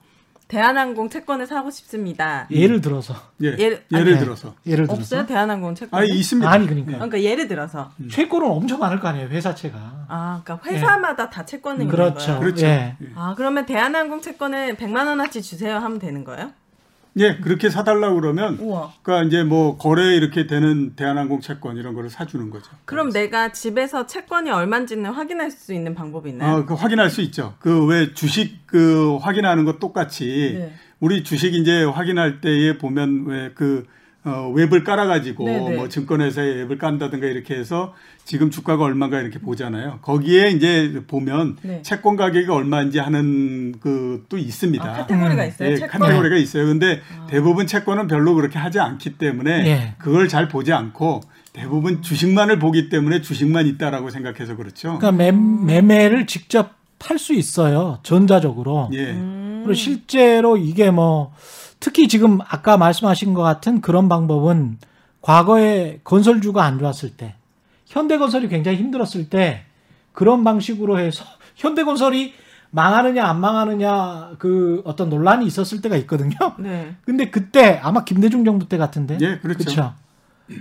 대한항공 0.47 1.09
채권을 1.09 1.47
사고 1.47 1.71
싶습니다. 1.71 2.45
예를 2.51 2.79
들어서 2.81 3.15
예. 3.41 3.55
예를- 3.55 3.81
예를 3.91 4.13
아니, 4.13 4.19
들어서. 4.19 4.53
예를 4.67 4.85
들어서 4.85 5.01
없어요? 5.01 5.25
대한항공 5.25 5.73
채권? 5.73 5.99
아, 5.99 6.03
있습니다. 6.05 6.47
아니 6.51 6.67
그러니까 6.67 6.91
그러니까 6.91 7.19
예를 7.23 7.47
들어서 7.47 7.89
채권은 8.11 8.47
엄청 8.47 8.77
많을 8.79 8.99
거 8.99 9.07
아니에요 9.07 9.27
회사채가 9.29 10.05
아, 10.07 10.41
그러니까 10.43 10.69
회사마다 10.69 11.31
다 11.31 11.43
채권이 11.45 11.79
있는 11.85 11.87
그렇죠 11.91 12.25
거예요. 12.27 12.39
그렇죠. 12.41 12.65
예. 12.67 12.95
아, 13.15 13.33
그러면 13.35 13.65
대한항공 13.65 14.21
채권을 14.21 14.75
100만 14.75 15.07
원어치 15.07 15.41
주세요 15.41 15.77
하면 15.77 15.97
되는 15.97 16.23
거예요? 16.23 16.51
예, 17.17 17.37
그렇게 17.37 17.69
사달라고 17.69 18.15
그러면 18.15 18.57
우와. 18.59 18.91
그러니까 19.01 19.27
이제 19.27 19.43
뭐 19.43 19.77
거래 19.77 20.15
이렇게 20.15 20.47
되는 20.47 20.95
대한항공 20.95 21.39
채권 21.39 21.77
이런 21.77 21.93
거를 21.93 22.09
사주는 22.09 22.49
거죠. 22.49 22.65
그럼 22.83 23.09
내가 23.11 23.51
집에서 23.53 24.05
채권이 24.05 24.49
얼마인지는 24.49 25.09
확인할 25.11 25.49
수 25.51 25.73
있는 25.73 25.95
방법이 25.95 26.29
있나요? 26.31 26.57
아, 26.57 26.65
그 26.65 26.73
확인할 26.73 27.09
수 27.09 27.21
있죠. 27.21 27.55
그 27.59 27.85
왜 27.85 28.13
주식 28.13 28.65
그 28.67 29.15
확인하는 29.17 29.63
것 29.63 29.79
똑같이 29.79 30.55
네. 30.57 30.73
우리 30.99 31.23
주식 31.23 31.53
이제 31.53 31.83
확인할 31.83 32.41
때에 32.41 32.77
보면 32.77 33.25
왜그 33.27 33.85
어, 34.25 34.51
웹을 34.53 34.83
깔아가지고 34.83 35.45
네, 35.45 35.59
네. 35.59 35.75
뭐 35.75 35.87
증권회사에 35.87 36.45
웹을 36.45 36.79
깐다든가 36.79 37.27
이렇게 37.27 37.55
해서 37.55 37.93
지금 38.23 38.49
주가가 38.49 38.83
얼마인가 38.83 39.19
이렇게 39.19 39.37
보잖아요. 39.37 39.99
거기에 40.01 40.49
이제 40.49 41.03
보면 41.07 41.57
네. 41.61 41.81
채권 41.83 42.15
가격이 42.15 42.49
얼마인지 42.49 42.97
하는 42.97 43.75
그또 43.79 44.37
있습니다. 44.39 44.83
아, 44.83 44.93
카테고리가 44.93 45.43
음. 45.43 45.47
있어요? 45.47 45.71
예, 45.71 45.75
채권? 45.75 46.01
카테고리가 46.01 46.35
있어요. 46.37 46.65
근데 46.65 47.01
대부분 47.29 47.67
채권은 47.67 48.07
별로 48.07 48.33
그렇게 48.33 48.57
하지 48.57 48.79
않기 48.79 49.19
때문에 49.19 49.67
예. 49.67 49.93
그걸 49.99 50.27
잘 50.27 50.47
보지 50.47 50.73
않고 50.73 51.21
대부분 51.53 52.01
주식만을 52.01 52.57
보기 52.57 52.89
때문에 52.89 53.21
주식만 53.21 53.67
있다라고 53.67 54.09
생각해서 54.09 54.55
그렇죠. 54.55 54.97
그러니까 54.97 55.11
매, 55.11 55.31
매매를 55.31 56.25
직접 56.25 56.73
할수 56.99 57.33
있어요 57.33 57.99
전자적으로 58.01 58.89
예. 58.93 59.11
음. 59.11 59.61
그리고 59.63 59.75
실제로 59.75 60.57
이게 60.57 60.89
뭐 60.89 61.33
특히 61.79 62.07
지금 62.07 62.39
아까 62.47 62.77
말씀하신 62.77 63.33
것 63.33 63.41
같은 63.41 63.81
그런 63.81 64.09
방법은 64.09 64.77
과거에 65.21 65.99
건설주가 66.03 66.63
안 66.63 66.79
좋았을 66.79 67.17
때 67.17 67.35
현대건설이 67.85 68.47
굉장히 68.47 68.77
힘들었을 68.77 69.29
때 69.29 69.65
그런 70.13 70.43
방식으로 70.43 70.99
해서 70.99 71.25
현대건설이 71.55 72.33
망하느냐 72.71 73.25
안 73.25 73.39
망하느냐 73.39 74.31
그 74.37 74.81
어떤 74.85 75.09
논란이 75.09 75.45
있었을 75.45 75.81
때가 75.81 75.95
있거든요. 75.97 76.35
네. 76.59 76.95
근데 77.05 77.29
그때 77.29 77.79
아마 77.81 78.03
김대중 78.03 78.43
정부 78.43 78.67
때 78.67 78.77
같은데. 78.77 79.17
예, 79.21 79.37
그렇죠. 79.39 79.63
그쵸? 79.63 79.93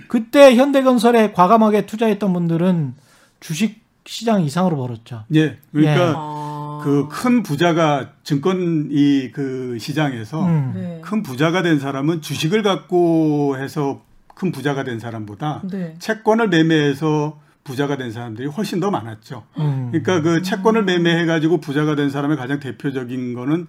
그때 0.08 0.54
현대건설에 0.54 1.32
과감하게 1.32 1.86
투자했던 1.86 2.32
분들은 2.32 2.94
주식 3.40 3.82
시장 4.06 4.42
이상으로 4.42 4.76
벌었죠. 4.76 5.24
예. 5.34 5.58
그러니까 5.72 6.14
아. 6.16 6.43
그 6.82 7.08
큰 7.08 7.42
부자가 7.42 8.10
증권 8.22 8.88
이 8.90 9.30
그 9.32 9.76
시장에서 9.78 10.44
음. 10.46 10.72
네. 10.74 11.00
큰 11.02 11.22
부자가 11.22 11.62
된 11.62 11.78
사람은 11.78 12.20
주식을 12.22 12.62
갖고 12.62 13.56
해서 13.58 14.02
큰 14.34 14.52
부자가 14.52 14.84
된 14.84 14.98
사람보다 14.98 15.62
네. 15.70 15.94
채권을 15.98 16.48
매매해서 16.48 17.40
부자가 17.64 17.96
된 17.96 18.12
사람들이 18.12 18.48
훨씬 18.48 18.80
더 18.80 18.90
많았죠. 18.90 19.44
음. 19.58 19.88
그러니까 19.90 20.20
그 20.20 20.42
채권을 20.42 20.84
매매해 20.84 21.24
가지고 21.26 21.60
부자가 21.60 21.94
된 21.94 22.10
사람의 22.10 22.36
가장 22.36 22.60
대표적인 22.60 23.34
거는 23.34 23.66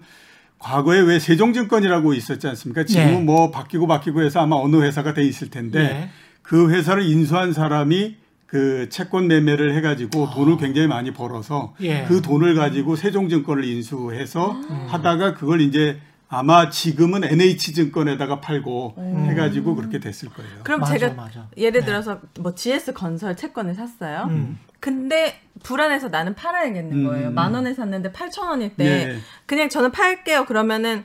과거에 0.58 1.00
왜 1.00 1.18
세종증권이라고 1.18 2.14
있었지 2.14 2.46
않습니까? 2.48 2.84
지금은 2.84 3.12
네. 3.12 3.20
뭐 3.22 3.50
바뀌고 3.50 3.86
바뀌고 3.86 4.22
해서 4.22 4.40
아마 4.40 4.56
어느 4.56 4.76
회사가 4.82 5.14
돼 5.14 5.22
있을 5.24 5.50
텐데 5.50 5.78
네. 5.82 6.10
그 6.42 6.70
회사를 6.70 7.04
인수한 7.04 7.52
사람이 7.52 8.16
그 8.46 8.88
채권 8.90 9.26
매매를 9.28 9.74
해가지고 9.76 10.30
돈을 10.30 10.56
굉장히 10.56 10.86
많이 10.86 11.12
벌어서 11.12 11.74
예. 11.80 12.04
그 12.04 12.22
돈을 12.22 12.54
가지고 12.54 12.96
세종증권을 12.96 13.64
인수해서 13.64 14.56
하다가 14.88 15.34
그걸 15.34 15.60
이제 15.60 16.00
아마 16.28 16.70
지금은 16.70 17.24
NH증권에다가 17.24 18.40
팔고 18.40 18.94
해가지고 19.28 19.76
그렇게 19.76 20.00
됐을 20.00 20.28
거예요. 20.30 20.50
그럼 20.64 20.80
맞아, 20.80 20.98
제가 20.98 21.14
맞아. 21.14 21.48
예를 21.56 21.80
네. 21.80 21.86
들어서 21.86 22.20
뭐 22.40 22.54
GS 22.54 22.94
건설 22.94 23.36
채권을 23.36 23.74
샀어요. 23.74 24.26
음. 24.30 24.58
근데 24.80 25.40
불안해서 25.62 26.08
나는 26.08 26.34
팔아야겠는 26.34 26.92
음. 26.92 27.04
거예요. 27.04 27.30
만 27.30 27.54
원에 27.54 27.74
샀는데 27.74 28.12
8천 28.12 28.48
원일 28.48 28.76
때 28.76 28.84
예. 28.84 29.18
그냥 29.46 29.68
저는 29.68 29.92
팔게요. 29.92 30.46
그러면은 30.46 31.04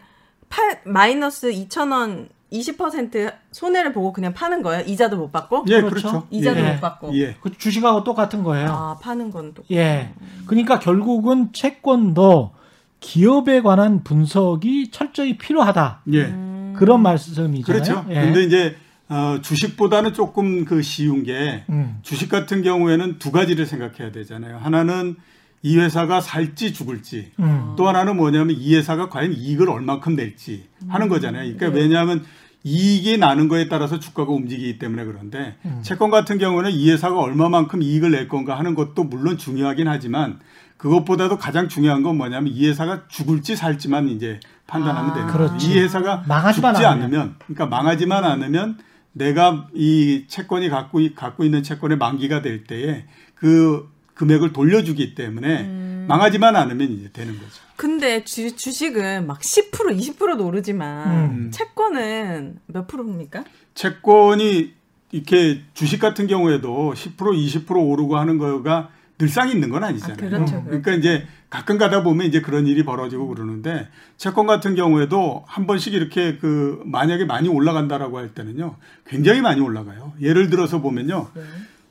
팔 0.50 0.82
마이너스 0.86 1.52
2천 1.52 1.92
원 1.92 2.30
20% 2.52 3.34
손해를 3.52 3.94
보고 3.94 4.12
그냥 4.12 4.34
파는 4.34 4.62
거예요. 4.62 4.84
이자도 4.86 5.18
못 5.18 5.32
받고. 5.32 5.66
예, 5.70 5.82
그렇죠. 5.82 5.90
그렇죠. 5.90 6.28
이자도 6.30 6.60
예. 6.60 6.72
못 6.74 6.82
받고. 6.82 7.18
예. 7.18 7.36
그 7.42 7.58
주식하고 7.58 8.04
똑같은 8.04 8.44
거예요. 8.44 8.70
아, 8.70 8.98
파는 9.02 9.32
건 9.32 9.54
또. 9.54 9.64
예. 9.72 10.14
그러니까 10.46 10.80
결국은 10.80 11.54
채권도 11.54 12.52
기업에 13.00 13.62
관한 13.62 14.04
분석이 14.04 14.92
철저히 14.92 15.38
필요하다. 15.38 16.02
예. 16.14 16.26
음. 16.26 16.74
그런 16.78 17.02
말씀이잖아요. 17.02 17.64
그렇죠. 17.64 18.06
예. 18.10 18.16
근데 18.16 18.44
이제 18.44 18.76
어, 19.10 19.40
주식보다는 19.42 20.14
조금 20.14 20.66
그 20.66 20.82
쉬운 20.82 21.24
게 21.24 21.64
음. 21.70 22.00
주식 22.02 22.30
같은 22.30 22.62
경우에는 22.64 23.20
두 23.20 23.32
가지를 23.32 23.66
생각해야 23.66 24.12
되잖아요. 24.12 24.58
하나는 24.58 25.16
이 25.64 25.78
회사가 25.78 26.22
살지 26.22 26.74
죽을지 26.74 27.32
음. 27.40 27.74
또 27.78 27.88
하나는 27.88 28.18
뭐냐면 28.18 28.56
이 28.58 28.76
회사가 28.76 29.10
과연 29.10 29.34
이익을 29.34 29.70
얼만큼 29.70 30.16
낼지 30.16 30.66
하는 30.88 31.08
거잖아요. 31.08 31.44
그러니까 31.56 31.70
네. 31.70 31.82
왜냐하면 31.84 32.24
이익이 32.64 33.18
나는 33.18 33.48
거에 33.48 33.68
따라서 33.68 34.00
주가가 34.00 34.32
움직이기 34.32 34.78
때문에 34.80 35.06
그런데 35.06 35.56
음. 35.66 35.80
채권 35.84 36.10
같은 36.12 36.38
경우는 36.38 36.72
이 36.72 36.90
회사가 36.92 37.20
얼마만큼 37.20 37.82
이익을 37.82 38.12
낼 38.12 38.28
건가 38.28 38.58
하는 38.58 38.76
것도 38.76 39.04
물론 39.04 39.38
중요하긴 39.38 39.88
하지만 39.88 40.40
그것보다도 40.78 41.38
가장 41.38 41.68
중요한 41.68 42.02
건 42.02 42.18
뭐냐면 42.18 42.52
이 42.54 42.68
회사가 42.68 43.08
죽을지 43.08 43.56
살지만 43.56 44.10
이제 44.10 44.40
판단하면 44.66 45.12
아, 45.12 45.14
되는. 45.14 45.28
그렇지. 45.28 45.68
이 45.72 45.80
회사가 45.80 46.24
망하지만 46.28 46.74
죽지 46.74 46.86
않으면. 46.86 47.04
않으면 47.20 47.36
그러니까 47.46 47.66
망하지만 47.68 48.24
않으면 48.24 48.78
내가 49.14 49.68
이 49.76 50.26
채권이 50.28 50.70
갖고 50.70 51.00
이- 51.02 51.14
갖고 51.14 51.44
있는 51.44 51.62
채권의 51.62 51.98
만기가 51.98 52.42
될 52.42 52.64
때에 52.64 53.06
그 53.36 53.90
금액을 54.22 54.54
돌려주기 54.54 55.16
때문에 55.16 55.62
음. 55.62 56.06
망하지만 56.08 56.56
않으면 56.56 56.92
이제 56.92 57.10
되는 57.12 57.34
거죠. 57.34 57.50
근데 57.76 58.24
주, 58.24 58.56
주식은 58.56 59.26
막 59.26 59.40
10% 59.40 59.72
20%도 59.72 60.46
오르지만 60.46 61.12
음. 61.12 61.52
채권은 61.52 62.60
몇 62.68 62.86
프로입니까? 62.86 63.44
채권이 63.74 64.74
이렇게 65.12 65.62
주식 65.74 66.00
같은 66.00 66.28
경우에도 66.28 66.94
10% 66.96 67.18
20% 67.18 67.72
오르고 67.72 68.16
하는 68.18 68.38
거가 68.38 68.90
늘상 69.18 69.50
있는 69.50 69.70
건 69.70 69.84
아니잖아요. 69.84 70.18
아, 70.20 70.30
그렇죠, 70.30 70.58
음. 70.58 70.66
그러니까 70.66 70.94
이제 70.94 71.26
가끔 71.50 71.80
가다 71.80 72.04
보면 72.04 72.28
이제 72.28 72.42
그런 72.42 72.68
일이 72.68 72.86
벌어지고 72.86 73.28
그러는데 73.28 73.88
채권 74.18 74.46
같은 74.46 74.76
경우에도 74.76 75.44
한 75.48 75.66
번씩 75.66 75.96
이렇게 75.96 76.38
그 76.38 76.80
만약에 76.86 77.26
많이 77.26 77.50
올라간다라고 77.50 78.20
할 78.20 78.36
때는요 78.36 78.76
굉장히 79.08 79.42
많이 79.42 79.62
올라가요. 79.62 80.14
예를 80.22 80.52
들어서 80.52 80.80
보면요 80.80 81.30
네. 81.34 81.42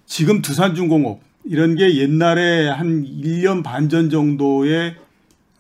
지금 0.07 0.43
두산중공업 0.43 1.30
이런 1.45 1.75
게 1.77 1.97
옛날에 1.97 2.69
한 2.69 3.05
1년 3.05 3.63
반 3.65 3.89
전 3.89 4.11
정도에 4.11 4.97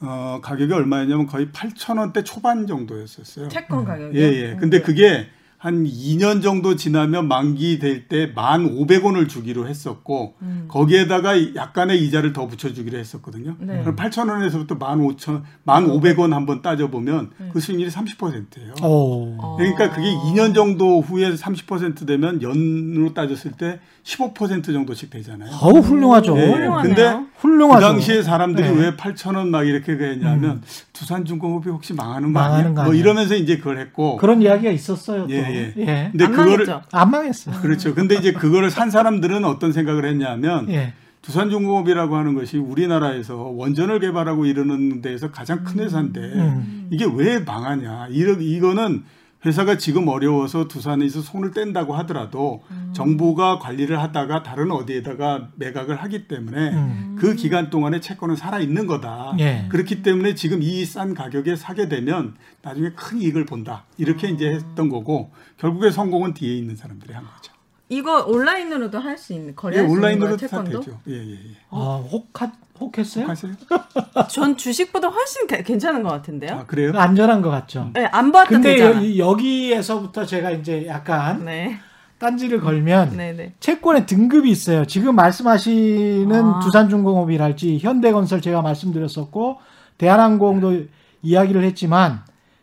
어, 0.01 0.41
가격이 0.43 0.73
얼마였냐면 0.73 1.27
거의 1.27 1.49
8천 1.49 1.99
원대 1.99 2.23
초반 2.25 2.67
정도였었어요. 2.67 3.49
채권 3.49 3.85
가격이. 3.85 4.17
예, 4.19 4.23
예. 4.23 4.57
근데 4.59 4.81
그게 4.81 5.27
한 5.61 5.85
2년 5.85 6.43
정도 6.43 6.75
지나면 6.75 7.29
만기 7.29 7.79
될 7.79 8.09
때 8.09 8.33
1,500원을 8.35 9.29
주기로 9.29 9.69
했었고 9.69 10.35
거기에다가 10.69 11.55
약간의 11.55 12.03
이자를 12.03 12.33
더 12.33 12.47
붙여 12.47 12.73
주기로 12.73 12.97
했었거든요. 12.99 13.57
네. 13.61 13.81
그럼 13.83 13.95
8,000원에서부터 13.95 14.79
15,000 14.79 15.43
1,500원 15.67 16.31
한번 16.31 16.63
따져 16.63 16.89
보면 16.89 17.31
그 17.53 17.61
수익률이 17.61 17.91
30%예요. 17.91 18.73
오. 18.83 19.37
어. 19.39 19.57
그러니까 19.59 19.91
그게 19.91 20.07
2년 20.09 20.55
정도 20.55 21.01
후에 21.03 21.35
30% 21.35 22.07
되면 22.07 22.41
연으로 22.41 23.13
따졌을 23.13 23.53
때 23.53 23.81
15% 24.03 24.65
정도씩 24.73 25.11
되잖아요. 25.11 25.51
어우 25.61 25.81
훌륭하죠. 25.81 26.35
훌륭하네요. 26.35 26.83
근데 26.83 27.21
훌륭하죠. 27.37 27.87
그 27.87 27.93
당시에 27.93 28.23
사람들이 28.23 28.67
네. 28.67 28.75
음. 28.75 28.81
왜 28.81 28.97
8천 28.97 29.37
원막 29.37 29.67
이렇게 29.67 29.93
했냐면 29.93 30.63
두산중공업이 30.95 31.69
혹시 31.69 31.93
망하는 31.93 32.33
거 32.33 32.41
망하는 32.41 32.65
아니야? 32.67 32.75
거뭐 32.75 32.89
아니야? 32.89 33.01
이러면서 33.01 33.35
이제 33.35 33.59
그걸 33.59 33.79
했고. 33.79 34.17
그런 34.17 34.41
이야기가 34.41 34.71
있었어요. 34.71 35.27
또. 35.27 35.31
예, 35.35 35.50
예. 35.55 35.75
예. 35.77 36.09
근데 36.11 36.25
안 36.25 36.31
그거를 36.31 36.67
망했죠. 36.67 36.83
안 36.93 37.11
망했어요. 37.11 37.61
그렇죠. 37.61 37.95
근데 37.95 38.15
이제 38.17 38.33
그거를 38.33 38.71
산 38.71 38.91
사람들은 38.91 39.45
어떤 39.45 39.73
생각을 39.73 40.05
했냐면 40.05 40.69
예. 40.71 40.95
두산중공업이라고 41.23 42.17
하는 42.17 42.35
것이 42.35 42.57
우리나라에서 42.59 43.37
원전을 43.37 44.01
개발하고 44.01 44.47
이러는 44.47 45.03
데에서 45.03 45.31
가장 45.31 45.65
큰 45.65 45.81
회사인데 45.81 46.21
음. 46.21 46.89
이게 46.91 47.07
왜 47.13 47.39
망하냐? 47.41 48.09
이러, 48.11 48.33
이거는 48.41 49.05
회사가 49.45 49.79
지금 49.79 50.07
어려워서 50.09 50.69
두산에서 50.69 51.23
손을 51.23 51.53
뗀다고 51.53 51.95
하더라도 51.99 52.63
정부가 52.93 53.59
관리를 53.59 53.99
하다가 53.99 54.43
다른 54.43 54.71
어디에다가 54.71 55.49
매각을 55.57 55.97
하기 56.03 56.29
때문에 56.29 56.71
음. 56.71 57.17
그 57.19 57.35
기간 57.35 57.71
동안에 57.71 58.01
채권은 58.01 58.37
살아 58.37 58.59
있는 58.59 58.87
거다. 58.87 59.35
예. 59.39 59.67
그렇기 59.71 60.03
때문에 60.03 60.35
지금 60.35 60.63
이 60.63 60.85
싼 60.85 61.15
가격에 61.15 61.57
사게 61.57 61.89
되면 61.89 62.35
나중에 62.63 62.91
큰 62.97 63.21
이익을 63.23 63.47
본다. 63.47 63.85
이렇게 63.97 64.29
이제 64.29 64.49
했던 64.51 64.89
거고 64.89 65.31
결국에 65.57 65.91
성공은 65.91 66.35
뒤에 66.35 66.57
있는 66.57 66.75
사람들이 66.77 67.13
한 67.15 67.25
거죠. 67.25 67.53
이거 67.91 68.25
온라인으로도 68.25 68.99
할 69.01 69.19
수 69.19 69.33
있는 69.35 69.49
예, 69.51 69.55
거래할 69.55 69.87
수 69.87 69.91
있는 69.95 70.01
거예요, 70.01 70.15
온라인으로 70.17 70.37
다 70.37 70.47
채권도? 70.47 70.81
되죠. 70.81 70.99
예, 71.09 71.15
예, 71.15 71.33
예. 71.33 71.39
아, 71.71 72.03
혹하, 72.11 72.51
혹했어요? 72.79 73.27
하세요? 73.27 73.53
전 74.31 74.57
주식보다 74.57 75.09
훨씬 75.09 75.47
게- 75.49 75.63
괜찮은 75.63 76.03
것 76.05 76.09
같은데요. 76.11 76.53
아, 76.55 76.67
그래요? 76.67 76.93
안전한 76.95 77.43
것 77.43 77.51
같죠. 77.51 77.91
네, 77.93 78.07
안 78.07 78.31
봤던 78.33 78.63
근데. 78.63 78.81
여, 79.19 79.27
여기에서부터 79.29 80.25
제가 80.25 80.53
이제 80.53 80.87
약간 80.87 81.45
네, 81.45 81.79
딴지를 82.19 82.61
걸면 82.61 83.17
네, 83.17 83.33
네. 83.33 83.55
채권의 83.61 84.07
등급이 84.07 84.49
있어요. 84.51 84.85
지금 84.85 85.17
말씀하시는 85.17 86.33
아. 86.33 86.61
두산중공업이랄지 86.61 87.79
현대건설 87.81 88.41
제가 88.41 88.63
말씀드렸었고 88.63 89.59
대한항공도 89.99 90.85
이야기를 91.23 91.65
했지만 91.65 92.21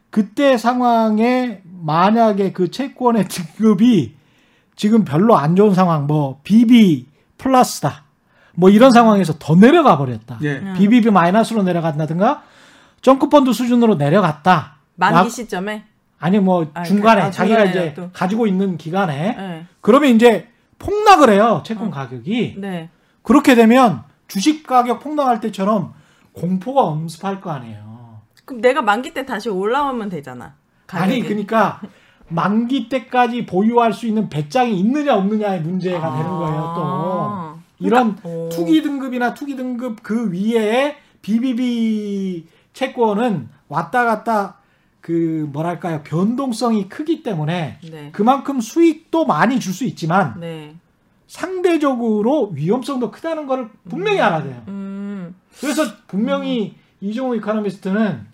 그때 0.10 0.58
상황에 0.58 1.62
만약에 1.64 2.54
그 2.54 2.72
채권의 2.72 3.28
등급이 3.30 4.16
지금 4.78 5.04
별로 5.04 5.36
안 5.36 5.58
좋은 5.58 5.74
상황 5.74 6.08
뭐 6.08 6.40
BB 6.44 7.08
플러스다 7.38 8.06
뭐 8.56 8.70
이런 8.70 8.92
상황에서 8.92 9.34
더 9.38 9.56
내려가 9.56 9.98
버렸다. 9.98 10.40
예. 10.44 10.74
BBB 10.78 11.12
마이너스로 11.12 11.64
내려간다든가 11.64 12.44
정크펀드 13.02 13.52
수준으로 13.54 13.96
내려갔다. 13.96 14.78
만기 14.96 15.16
락- 15.16 15.30
시점에. 15.30 15.84
아니 16.20 16.40
뭐 16.40 16.66
아, 16.74 16.82
중간에 16.84 17.22
아, 17.22 17.30
자기가 17.32 17.66
이제 17.66 17.74
중간에라도. 17.94 18.10
가지고 18.12 18.48
있는 18.48 18.78
기간에 18.78 19.36
네, 19.36 19.66
그러면 19.82 20.10
이제 20.16 20.48
폭락을 20.80 21.30
해요 21.30 21.62
채권 21.64 21.92
가격이 21.92 22.56
네. 22.58 22.90
그렇게 23.22 23.54
되면 23.54 24.02
주식 24.28 24.66
가격 24.66 25.00
폭락할 25.00 25.40
때처럼 25.42 25.94
공포가 26.34 26.82
엄습할 26.86 27.40
거 27.40 27.52
아니에요 27.52 28.22
그럼 28.46 28.62
내가 28.62 28.82
만기 28.82 29.14
때 29.14 29.26
다시 29.28 29.50
올라오면 29.50 30.10
되잖아. 30.10 30.56
아니 30.88 31.20
가격이. 31.20 31.22
그러니까 31.24 31.82
만기 32.30 32.90
때까지 32.90 33.46
보유할 33.46 33.94
수 33.94 34.06
있는 34.06 34.30
배짱이 34.30 34.78
있느냐 34.80 35.16
없느냐의 35.16 35.62
문제가 35.62 36.16
되는 36.18 36.30
거예요 36.30 36.74
또 36.76 36.82
아. 36.84 37.56
이런 37.80 38.16
그러니까, 38.16 38.30
오. 38.30 38.50
투기 38.50 38.82
등급이나 38.82 39.34
투기 39.34 39.56
등급 39.56 40.04
그 40.04 40.32
위에 40.32 40.98
BBB 41.22 42.48
채권은 42.74 43.50
왔다 43.70 44.06
갔다 44.06 44.58
그 45.02 45.48
뭐랄까요 45.52 46.02
변동성이 46.04 46.90
크기 46.90 47.24
때문에 47.24 47.80
네. 47.90 48.10
그만큼 48.12 48.60
수익도 48.60 49.26
많이 49.26 49.60
줄 49.60 49.74
수 49.74 49.86
있지만 49.86 50.40
네. 50.40 50.76
상대적으로 51.28 52.52
위험성도 52.54 53.12
크다는 53.12 53.48
걸 53.48 53.70
분명히 53.90 54.20
알아야 54.20 54.44
돼요. 54.44 54.64
음. 54.70 55.36
그래서 55.60 55.84
분명히 56.08 56.76
이종호 57.02 57.36
이카노미스트는 57.36 58.26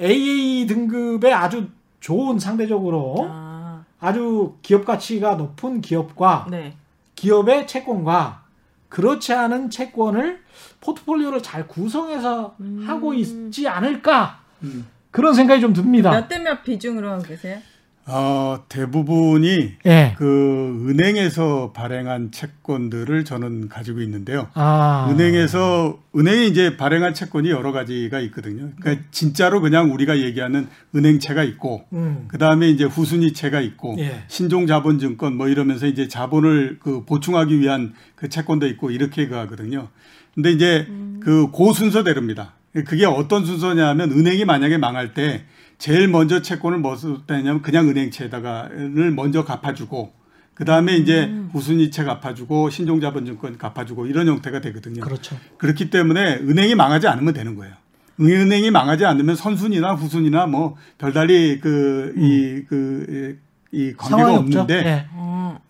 AA 0.00 0.66
등급의 0.66 1.32
아주 1.32 1.68
좋은 2.02 2.38
상대적으로 2.40 3.28
아. 3.30 3.84
아주 4.00 4.56
기업 4.60 4.84
가치가 4.84 5.36
높은 5.36 5.80
기업과 5.80 6.48
네. 6.50 6.74
기업의 7.14 7.68
채권과 7.68 8.42
그렇지 8.88 9.32
않은 9.32 9.70
채권을 9.70 10.40
포트폴리오를 10.80 11.42
잘 11.42 11.66
구성해서 11.68 12.56
음. 12.60 12.84
하고 12.86 13.14
있지 13.14 13.68
않을까 13.68 14.40
음. 14.64 14.86
그런 15.12 15.32
생각이 15.34 15.60
좀 15.60 15.72
듭니다. 15.72 16.10
몇 16.10 16.28
대 16.28 16.38
몇 16.40 16.62
비중으로 16.64 17.08
하고 17.10 17.22
계세요? 17.22 17.60
어, 18.04 18.64
대부분이 18.68 19.74
예. 19.86 20.14
그 20.18 20.86
은행에서 20.88 21.72
발행한 21.72 22.32
채권들을 22.32 23.24
저는 23.24 23.68
가지고 23.68 24.00
있는데요. 24.00 24.48
아. 24.54 25.08
은행에서 25.10 26.00
은행이 26.16 26.48
이제 26.48 26.76
발행한 26.76 27.14
채권이 27.14 27.50
여러 27.50 27.70
가지가 27.70 28.18
있거든요. 28.20 28.70
그러니까 28.80 29.04
진짜로 29.12 29.60
그냥 29.60 29.92
우리가 29.92 30.18
얘기하는 30.18 30.66
은행채가 30.94 31.44
있고 31.44 31.84
음. 31.92 32.24
그 32.26 32.38
다음에 32.38 32.68
이제 32.68 32.84
후순위채가 32.84 33.60
있고 33.60 33.94
예. 33.98 34.24
신종자본증권 34.26 35.36
뭐 35.36 35.48
이러면서 35.48 35.86
이제 35.86 36.08
자본을 36.08 36.78
그 36.80 37.04
보충하기 37.04 37.60
위한 37.60 37.94
그 38.16 38.28
채권도 38.28 38.66
있고 38.68 38.90
이렇게 38.90 39.28
가거든요. 39.28 39.88
근데 40.34 40.50
이제 40.50 40.88
그고 41.20 41.72
순서대로입니다. 41.72 42.54
그게 42.86 43.04
어떤 43.04 43.44
순서냐면 43.44 44.10
은행이 44.10 44.44
만약에 44.44 44.78
망할 44.78 45.12
때 45.12 45.44
제일 45.82 46.06
먼저 46.06 46.40
채권을 46.42 46.78
뭐 46.78 46.94
쓰냐면 46.94 47.60
그냥 47.60 47.88
은행채에다가를 47.88 49.10
먼저 49.10 49.44
갚아주고 49.44 50.12
그 50.54 50.64
다음에 50.64 50.96
이제 50.96 51.34
후순위채 51.50 52.04
갚아주고 52.04 52.70
신종자본증권 52.70 53.58
갚아주고 53.58 54.06
이런 54.06 54.28
형태가 54.28 54.60
되거든요. 54.60 55.00
그렇죠. 55.00 55.36
그렇기 55.58 55.90
때문에 55.90 56.36
은행이 56.36 56.76
망하지 56.76 57.08
않으면 57.08 57.34
되는 57.34 57.56
거예요. 57.56 57.74
은행이 58.20 58.70
망하지 58.70 59.04
않으면 59.04 59.34
선순위나 59.34 59.94
후순위나 59.94 60.46
뭐 60.46 60.76
별달리 60.98 61.58
그 61.58 62.14
이그이 62.16 63.94
관계가. 63.96 64.34
없는데 64.34 64.74
예. 64.86 65.06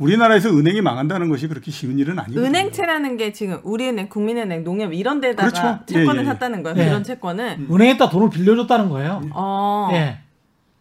어. 0.03 0.05
우리나라에서 0.05 0.51
은행이 0.51 0.81
망한다는 0.81 1.29
것이 1.29 1.47
그렇게 1.49 1.71
쉬운 1.71 1.99
일은 1.99 2.19
아니거든요. 2.19 2.47
은행채라는 2.47 3.17
게 3.17 3.33
지금 3.33 3.61
우리은행, 3.63 4.09
국민은행, 4.09 4.65
농협 4.65 4.93
이런 4.93 5.21
데다가 5.21 5.49
그렇죠. 5.49 5.85
채권을 5.87 6.17
예, 6.17 6.21
예. 6.21 6.25
샀다는 6.27 6.63
거예요. 6.63 6.79
예. 6.79 6.85
그런 6.87 7.05
채권을. 7.05 7.67
은행에다 7.71 8.09
돈을 8.11 8.31
빌려줬다는 8.31 8.89
거예요. 8.89 9.23
어. 9.33 9.89
예. 9.93 10.19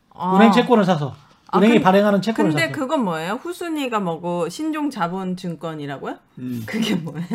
어. 0.10 0.38
은행 0.38 0.52
채권을 0.52 0.86
사서 0.86 1.16
아, 1.48 1.58
은행이 1.58 1.76
근- 1.76 1.82
발행하는 1.84 2.22
채권을 2.22 2.52
근데 2.52 2.68
사서 2.68 2.80
그건 2.80 3.04
뭐예요? 3.04 3.40
후순위가 3.42 4.00
뭐고 4.00 4.50
신종 4.50 4.90
자본 4.90 5.36
증권이라고요? 5.36 6.16
음. 6.40 6.64
그게 6.66 6.96
뭐예요? 6.96 7.28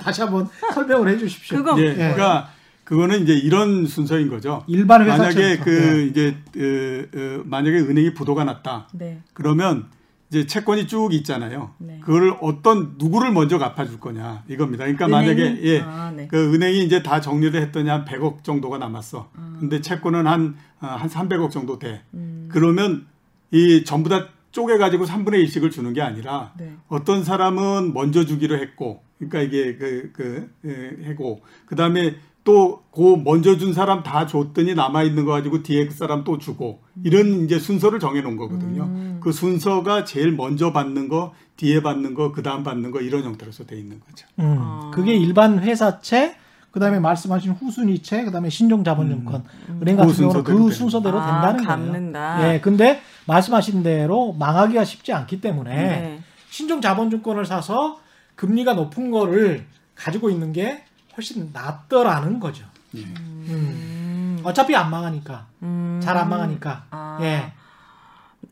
다시 0.00 0.22
한번 0.22 0.48
설명을 0.74 1.08
해 1.08 1.18
주십시오. 1.18 1.56
그거 1.58 1.80
예, 1.80 1.94
그러니까 1.94 2.48
그거는 2.82 3.22
이제 3.22 3.32
이런 3.32 3.86
순서인 3.86 4.28
거죠. 4.28 4.62
일반 4.66 5.02
회사 5.04 5.16
만약에. 5.18 5.58
그 5.58 6.00
예. 6.00 6.04
이제 6.06 6.36
어, 6.56 7.18
어, 7.18 7.42
만약에 7.44 7.78
은행이 7.78 8.12
부도가 8.14 8.44
났다. 8.44 8.88
네. 8.92 9.20
그러면 9.32 9.86
이제 10.30 10.46
채권이 10.46 10.86
쭉 10.86 11.12
있잖아요. 11.12 11.72
네. 11.78 12.00
그걸 12.02 12.36
어떤 12.40 12.94
누구를 12.98 13.32
먼저 13.32 13.58
갚아줄 13.58 14.00
거냐 14.00 14.44
이겁니다. 14.48 14.84
그러니까 14.84 15.06
만약에 15.08 15.42
은행이? 15.42 15.60
예, 15.64 15.80
아, 15.80 16.10
네. 16.10 16.26
그 16.28 16.54
은행이 16.54 16.82
이제 16.84 17.02
다 17.02 17.20
정리를 17.20 17.60
했더니 17.60 17.88
한 17.88 18.04
100억 18.04 18.42
정도가 18.42 18.78
남았어. 18.78 19.30
근데 19.60 19.80
채권은 19.80 20.26
한, 20.26 20.56
어, 20.80 20.86
한 20.86 21.08
300억 21.08 21.50
정도 21.50 21.78
돼. 21.78 22.02
음. 22.14 22.48
그러면 22.50 23.06
이 23.50 23.84
전부 23.84 24.08
다 24.08 24.28
쪼개 24.50 24.78
가지고 24.78 25.04
3분의 25.04 25.44
1씩을 25.44 25.70
주는 25.70 25.92
게 25.92 26.00
아니라 26.00 26.52
네. 26.56 26.76
어떤 26.88 27.24
사람은 27.24 27.92
먼저 27.92 28.24
주기로 28.24 28.56
했고, 28.58 29.02
그러니까 29.18 29.40
이게 29.40 29.76
그, 29.76 30.10
그, 30.12 30.50
예, 30.64 31.08
해고, 31.08 31.42
그 31.66 31.76
다음에 31.76 32.16
또 32.44 32.84
그 32.94 33.20
먼저 33.24 33.58
준 33.58 33.72
사람 33.74 34.02
다 34.04 34.24
줬더니 34.26 34.74
남아 34.74 35.02
있는 35.02 35.24
거 35.24 35.32
가지고 35.32 35.62
뒤에 35.64 35.86
그 35.88 35.94
사람 35.94 36.22
또 36.22 36.38
주고 36.38 36.80
이런 37.02 37.44
이제 37.44 37.58
순서를 37.58 37.98
정해 37.98 38.20
놓은 38.20 38.36
거거든요. 38.36 39.18
그 39.20 39.32
순서가 39.32 40.04
제일 40.04 40.30
먼저 40.30 40.72
받는 40.72 41.08
거, 41.08 41.34
뒤에 41.56 41.82
받는 41.82 42.14
거, 42.14 42.30
그 42.30 42.42
다음 42.42 42.62
받는 42.62 42.92
거 42.92 43.00
이런 43.00 43.24
형태로서 43.24 43.64
돼 43.64 43.76
있는 43.76 43.98
거죠. 43.98 44.28
음, 44.38 44.56
아. 44.60 44.90
그게 44.94 45.14
일반 45.14 45.58
회사채, 45.58 46.36
그다음에 46.70 47.00
말씀하신 47.00 47.52
후순위채, 47.52 48.24
그다음에 48.24 48.48
신종자본증권, 48.48 49.44
은행 49.82 49.96
같은 49.96 50.12
그 50.12 50.16
경우는 50.18 50.32
순서대로 50.32 50.58
그 50.58 50.72
순서대로 50.72 51.20
아, 51.20 51.26
된다는 51.26 51.64
갚는다. 51.64 52.36
거예요. 52.38 52.54
예, 52.54 52.60
근데 52.60 53.00
말씀하신 53.26 53.82
대로 53.82 54.32
망하기가 54.34 54.84
쉽지 54.84 55.12
않기 55.12 55.40
때문에 55.40 55.74
네. 55.74 56.20
신종자본증권을 56.50 57.44
사서 57.44 57.98
금리가 58.36 58.74
높은 58.74 59.10
거를 59.10 59.66
가지고 59.96 60.30
있는 60.30 60.52
게 60.52 60.84
훨씬 61.16 61.50
낫더라는 61.52 62.40
거죠. 62.40 62.64
음. 62.94 64.40
어차피 64.44 64.74
안 64.76 64.90
망하니까, 64.90 65.46
음. 65.62 66.00
잘안 66.02 66.28
망하니까. 66.28 66.84
아. 66.90 67.18
예, 67.22 67.52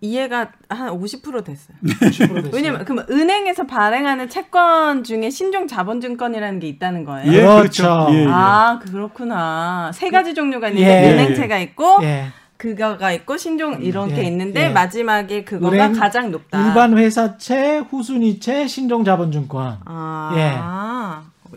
이해가 0.01 0.51
한 0.69 0.91
50% 0.91 1.45
됐어요. 1.45 1.77
50% 1.85 2.11
됐어요. 2.11 2.51
왜냐면 2.53 2.85
그럼 2.85 3.07
은행에서 3.09 3.67
발행하는 3.67 4.29
채권 4.29 5.05
중에 5.05 5.31
신종 5.31 5.67
자본증권이라는 5.67 6.61
게 6.61 6.69
있다는 6.69 7.05
거예요. 7.05 7.33
예, 7.33 7.43
그렇죠. 7.43 7.83
그렇죠. 7.83 8.07
예, 8.11 8.25
예. 8.25 8.27
아 8.29 8.81
그렇구나. 8.83 9.93
세 9.95 10.11
가지 10.11 10.35
종류가 10.35 10.69
있는데 10.71 11.07
예. 11.07 11.13
은행채가 11.13 11.59
있고 11.59 11.99
예. 12.03 12.27
그거가 12.57 13.13
있고 13.13 13.37
신종 13.37 13.83
이렇게 13.83 14.19
예. 14.19 14.23
있는데 14.25 14.65
예. 14.65 14.69
마지막에 14.71 15.45
그거가 15.45 15.75
은행, 15.75 15.93
가장 15.93 16.31
높다. 16.31 16.67
일반 16.67 16.97
회사채, 16.97 17.79
후순위채, 17.89 18.67
신종 18.67 19.05
자본증권. 19.05 19.81
아 19.85 20.33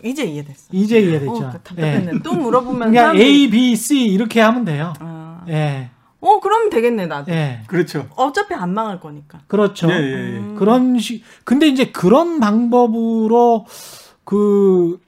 이제 0.04 0.24
이해됐어. 0.24 0.68
이제 0.72 1.00
이해됐죠. 1.00 1.32
어, 1.32 1.50
답답했네. 1.50 2.12
예. 2.14 2.18
또 2.22 2.32
물어보면 2.34 2.88
그냥 2.90 3.14
사람들이- 3.14 3.20
A, 3.20 3.50
B, 3.50 3.76
C 3.76 4.04
이렇게 4.06 4.40
하면 4.40 4.64
돼요. 4.64 4.92
아. 5.00 5.44
예, 5.48 5.90
어 6.20 6.40
그러면 6.40 6.70
되겠네 6.70 7.06
나도. 7.06 7.30
예, 7.32 7.60
그렇죠. 7.66 8.08
어차피 8.16 8.54
안 8.54 8.74
망할 8.74 8.98
거니까. 9.00 9.40
그렇죠. 9.46 9.88
예, 9.90 9.94
예, 9.94 10.36
예. 10.36 10.54
그런 10.56 10.98
식. 10.98 11.22
근데 11.44 11.66
이제 11.68 11.90
그런 11.92 12.40
방법으로 12.40 13.66
그 14.24 14.98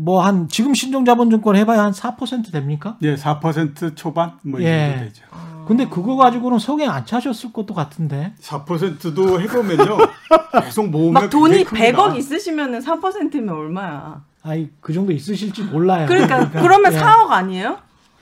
뭐 0.00 0.22
한 0.22 0.48
지금 0.48 0.74
신종자본증권 0.74 1.56
해봐야 1.56 1.82
한 1.82 1.92
4% 1.92 2.52
됩니까? 2.52 2.96
예, 3.02 3.16
4% 3.16 3.96
초반 3.96 4.32
뭐이 4.42 4.64
예. 4.64 4.90
정도 4.92 5.04
되죠. 5.06 5.24
근데 5.66 5.86
그거 5.86 6.16
가지고는 6.16 6.58
성에 6.58 6.86
안 6.86 7.04
차셨을 7.04 7.52
것도 7.52 7.74
같은데. 7.74 8.32
4%도 8.40 9.40
해보면요. 9.40 9.98
계속 10.64 10.88
모으면 10.88 11.12
막 11.12 11.28
돈이 11.30 11.58
굉장히 11.58 11.64
큽니다. 11.64 11.98
100억 12.10 12.16
있으시면은 12.16 12.80
4%면 12.80 13.48
얼마야? 13.50 14.22
아이 14.42 14.68
그 14.80 14.92
정도 14.94 15.12
있으실지 15.12 15.64
몰라요. 15.64 16.06
그러니까 16.06 16.48
그러면 16.50 16.94
예. 16.94 16.98
4억 16.98 17.30
아니에요? 17.30 17.78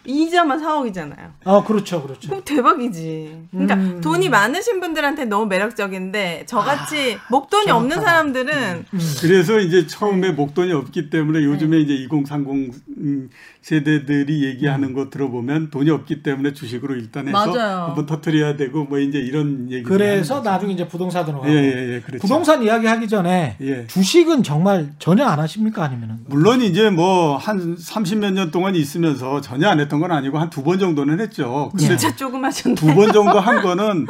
이자만 0.07 0.61
4억이잖아요. 0.63 1.33
어, 1.45 1.65
그렇죠, 1.65 2.03
그렇죠. 2.03 2.29
그럼 2.29 2.43
대박이지. 2.45 3.49
그러니까 3.51 3.75
음. 3.75 4.01
돈이 4.01 4.29
많으신 4.29 4.81
분들한테 4.81 5.25
너무 5.25 5.47
매력적인데 5.47 6.45
저같이 6.47 7.19
목돈이 7.31 7.67
정확하다. 7.67 7.77
없는 7.77 8.01
사람들은 8.05 8.85
그래서 9.21 9.59
이제 9.61 9.87
처음에 9.87 10.33
목돈이 10.33 10.73
없기 10.73 11.11
때문에 11.11 11.45
요즘에 11.45 11.79
이제 11.81 11.95
2030 11.95 12.73
음, 12.99 13.31
세대들이 13.63 14.45
얘기하는 14.45 14.93
거 14.93 15.11
들어보면 15.11 15.71
돈이 15.71 15.91
없기 15.91 16.23
때문에 16.23 16.53
주식으로 16.53 16.95
일단 16.95 17.27
해서 17.29 17.47
맞아요. 17.53 17.85
한번 17.87 18.07
터트려야 18.07 18.57
되고 18.57 18.85
뭐 18.85 18.99
이제 18.99 19.19
이런 19.19 19.71
얘기. 19.71 19.83
그래서 19.83 20.41
나중에 20.41 20.73
이제 20.75 20.87
부동산으로 20.87 21.41
가고. 21.41 21.53
예, 21.53 21.57
예, 21.57 21.95
예, 21.95 22.01
그렇죠. 22.01 22.21
부동산 22.23 22.63
이야기 22.63 22.87
하기 22.87 23.09
전에 23.09 23.57
예. 23.61 23.87
주식은 23.89 24.43
정말 24.43 24.91
전혀 24.99 25.25
안 25.25 25.41
하십니까 25.41 25.85
아니면은? 25.85 26.19
물론 26.27 26.61
이제 26.63 26.91
뭐 26.91 27.37
한 27.37 27.77
30몇 27.77 28.33
년 28.33 28.51
동안 28.51 28.75
있으면서 28.75 29.41
전혀 29.41 29.69
안 29.69 29.79
했던 29.81 29.96
건 30.01 30.13
아니고 30.13 30.39
한 30.39 30.51
두 30.51 30.63
번 30.63 30.79
정도는 30.79 31.21
했죠. 31.21 31.73
진짜 31.79 32.15
조금 32.17 32.45
하셨네. 32.45 32.75
두번 32.75 33.13
정도 33.13 33.39
한 33.41 33.63
거는 33.63 34.07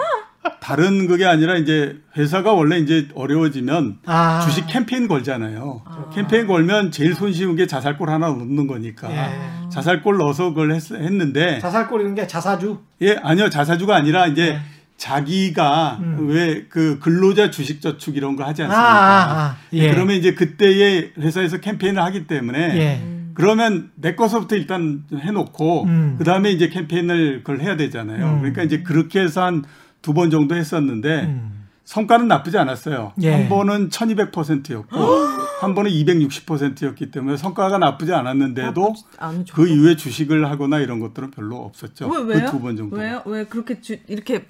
다른 0.61 1.07
그게 1.09 1.25
아니라 1.27 1.57
이제 1.57 1.97
회사가 2.17 2.53
원래 2.53 2.79
이제 2.79 3.09
어려워지면 3.15 3.99
아. 4.07 4.41
주식 4.45 4.67
캠페인 4.67 5.09
걸잖아요. 5.09 5.83
캠페인 6.15 6.47
걸면 6.47 6.93
제일 6.93 7.15
손쉬운 7.15 7.57
게 7.57 7.67
자살골 7.67 8.09
하나 8.11 8.29
넣는 8.29 8.67
거니까. 8.67 9.11
예. 9.11 9.69
자살골 9.71 10.17
넣어서 10.19 10.51
그걸 10.51 10.73
했, 10.73 10.91
했는데 10.93 11.59
자살골이는 11.61 12.15
게 12.15 12.27
자사주. 12.27 12.79
예 13.03 13.17
아니요 13.23 13.51
자사주가 13.51 13.97
아니라 13.97 14.27
이제 14.27 14.53
네. 14.53 14.61
자기가 14.97 15.99
음. 16.01 16.29
왜그 16.29 17.01
근로자 17.01 17.51
주식 17.51 17.81
저축 17.83 18.17
이런 18.17 18.35
거 18.37 18.45
하지 18.45 18.63
아, 18.63 18.67
않습니까? 18.67 18.89
아, 18.91 19.39
아. 19.45 19.57
예. 19.73 19.91
그러면 19.93 20.17
이제 20.17 20.35
그때의 20.35 21.13
회사에서 21.19 21.59
캠페인을 21.59 22.03
하기 22.03 22.27
때문에 22.27 22.59
예. 22.79 23.16
그러면 23.37 23.91
내 23.95 24.15
것부터 24.15 24.57
일단 24.57 25.05
해놓고 25.13 25.85
음. 25.85 26.15
그 26.19 26.25
다음에 26.25 26.51
이제 26.51 26.69
캠페인을 26.69 27.39
그걸 27.45 27.61
해야 27.61 27.77
되잖아요. 27.77 28.27
음. 28.27 28.39
그러니까 28.41 28.63
이제 28.63 28.83
그렇게 28.83 29.21
해서 29.21 29.45
한 29.45 29.63
두 30.03 30.13
번 30.15 30.31
정도 30.31 30.55
했었는데 30.55 31.25
음. 31.25 31.67
성과는 31.85 32.29
나쁘지 32.29 32.59
않았어요. 32.59 33.13
예. 33.23 33.33
한 33.33 33.49
번은 33.49 33.89
1200%였고 33.91 34.97
한 35.61 35.75
번은 35.75 35.91
260%였기 35.91 37.11
때문에 37.11 37.37
성과가 37.37 37.79
나쁘지 37.79 38.13
않았는데도 38.13 38.95
안 39.19 39.45
좋. 39.45 39.55
그 39.55 39.67
이후에 39.67 39.97
주식을 39.97 40.49
하거나 40.49 40.79
이런 40.79 41.01
것들은 41.01 41.31
별로 41.33 41.57
없었죠. 41.57 42.09
그 42.09 42.45
두 42.47 42.61
번 42.61 42.77
정도. 42.77 42.97
왜요? 42.97 43.23
왜 43.27 43.45
그렇게 43.47 43.81
주, 43.81 43.97
이렇게 44.07 44.47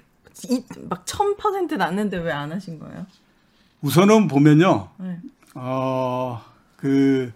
이, 0.49 0.63
막 0.89 1.05
1000% 1.05 1.77
났는데 1.77 2.17
왜 2.17 2.31
안 2.31 2.51
하신 2.51 2.77
거예요? 2.79 3.05
우선은 3.81 4.27
보면요. 4.27 4.89
네. 4.97 5.17
어, 5.55 6.41
그 6.75 7.31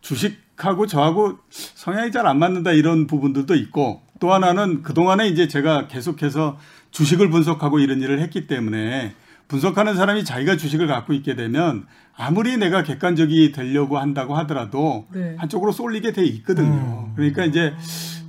주식 0.00 0.38
하고 0.56 0.86
저하고 0.86 1.38
성향이 1.50 2.10
잘 2.12 2.26
안 2.26 2.38
맞는다 2.38 2.72
이런 2.72 3.06
부분들도 3.06 3.54
있고 3.54 4.02
또 4.20 4.32
하나는 4.32 4.82
그동안에 4.82 5.28
이제 5.28 5.46
제가 5.48 5.88
계속해서 5.88 6.58
주식을 6.90 7.28
분석하고 7.30 7.78
이런 7.78 8.00
일을 8.00 8.20
했기 8.20 8.46
때문에 8.46 9.14
분석하는 9.48 9.94
사람이 9.94 10.24
자기가 10.24 10.56
주식을 10.56 10.86
갖고 10.86 11.12
있게 11.12 11.36
되면 11.36 11.86
아무리 12.16 12.56
내가 12.56 12.82
객관적이 12.82 13.52
되려고 13.52 13.98
한다고 13.98 14.34
하더라도 14.38 15.06
네. 15.12 15.36
한쪽으로 15.38 15.70
쏠리게 15.72 16.12
돼 16.12 16.24
있거든요. 16.24 17.12
그러니까 17.14 17.44
이제 17.44 17.74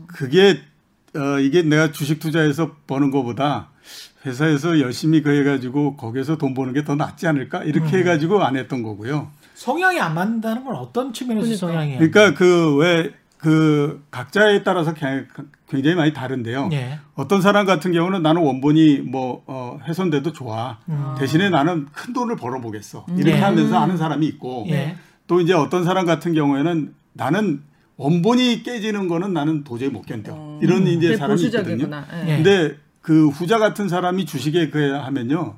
그게 0.07 0.59
어, 1.15 1.39
이게 1.39 1.63
내가 1.63 1.91
주식 1.91 2.19
투자해서 2.19 2.75
버는 2.85 3.09
것보다 3.11 3.69
회사에서 4.25 4.79
열심히 4.81 5.21
그 5.21 5.29
해가지고 5.31 5.95
거기에서 5.95 6.37
돈 6.37 6.53
버는 6.53 6.73
게 6.73 6.83
더 6.83 6.95
낫지 6.95 7.25
않을까 7.27 7.63
이렇게 7.63 7.99
해가지고 7.99 8.43
안 8.43 8.57
했던 8.57 8.83
거고요. 8.83 9.31
성향이 9.61 9.99
안 9.99 10.13
맞는다는 10.13 10.63
건 10.63 10.75
어떤 10.75 11.11
측면에서 11.13 11.45
그러니까. 11.47 11.67
성향이에요? 11.67 11.97
그러니까 12.11 12.33
그왜그 12.37 14.03
각자에 14.11 14.61
따라서 14.63 14.93
개- 14.93 15.25
굉장히 15.67 15.95
많이 15.95 16.13
다른데요. 16.13 16.69
예. 16.73 16.99
어떤 17.15 17.41
사람 17.41 17.65
같은 17.65 17.91
경우는 17.91 18.21
나는 18.21 18.43
원본이 18.43 18.99
뭐 18.99 19.43
어, 19.47 19.79
훼손돼도 19.87 20.31
좋아. 20.33 20.77
음. 20.89 21.15
대신에 21.17 21.49
나는 21.49 21.87
큰 21.91 22.13
돈을 22.13 22.35
벌어보겠어. 22.35 23.07
이렇게 23.17 23.37
예. 23.37 23.41
하면서 23.41 23.79
하는 23.81 23.97
사람이 23.97 24.27
있고 24.27 24.67
예. 24.69 24.95
또 25.25 25.41
이제 25.41 25.53
어떤 25.53 25.83
사람 25.83 26.05
같은 26.05 26.33
경우에는 26.35 26.93
나는 27.13 27.63
원본이 27.97 28.61
깨지는 28.61 29.07
거는 29.07 29.33
나는 29.33 29.63
도저히 29.63 29.89
못 29.89 30.05
견뎌. 30.05 30.59
이런 30.61 30.85
이제 30.85 31.17
사람이 31.17 31.41
있거든요. 31.45 31.65
보수적이구나. 31.87 32.05
예. 32.13 32.29
예. 32.31 32.35
근데 32.43 32.75
그 33.01 33.29
후자 33.29 33.57
같은 33.57 33.89
사람이 33.89 34.25
주식에 34.25 34.69
그 34.69 34.91
하면요. 34.91 35.57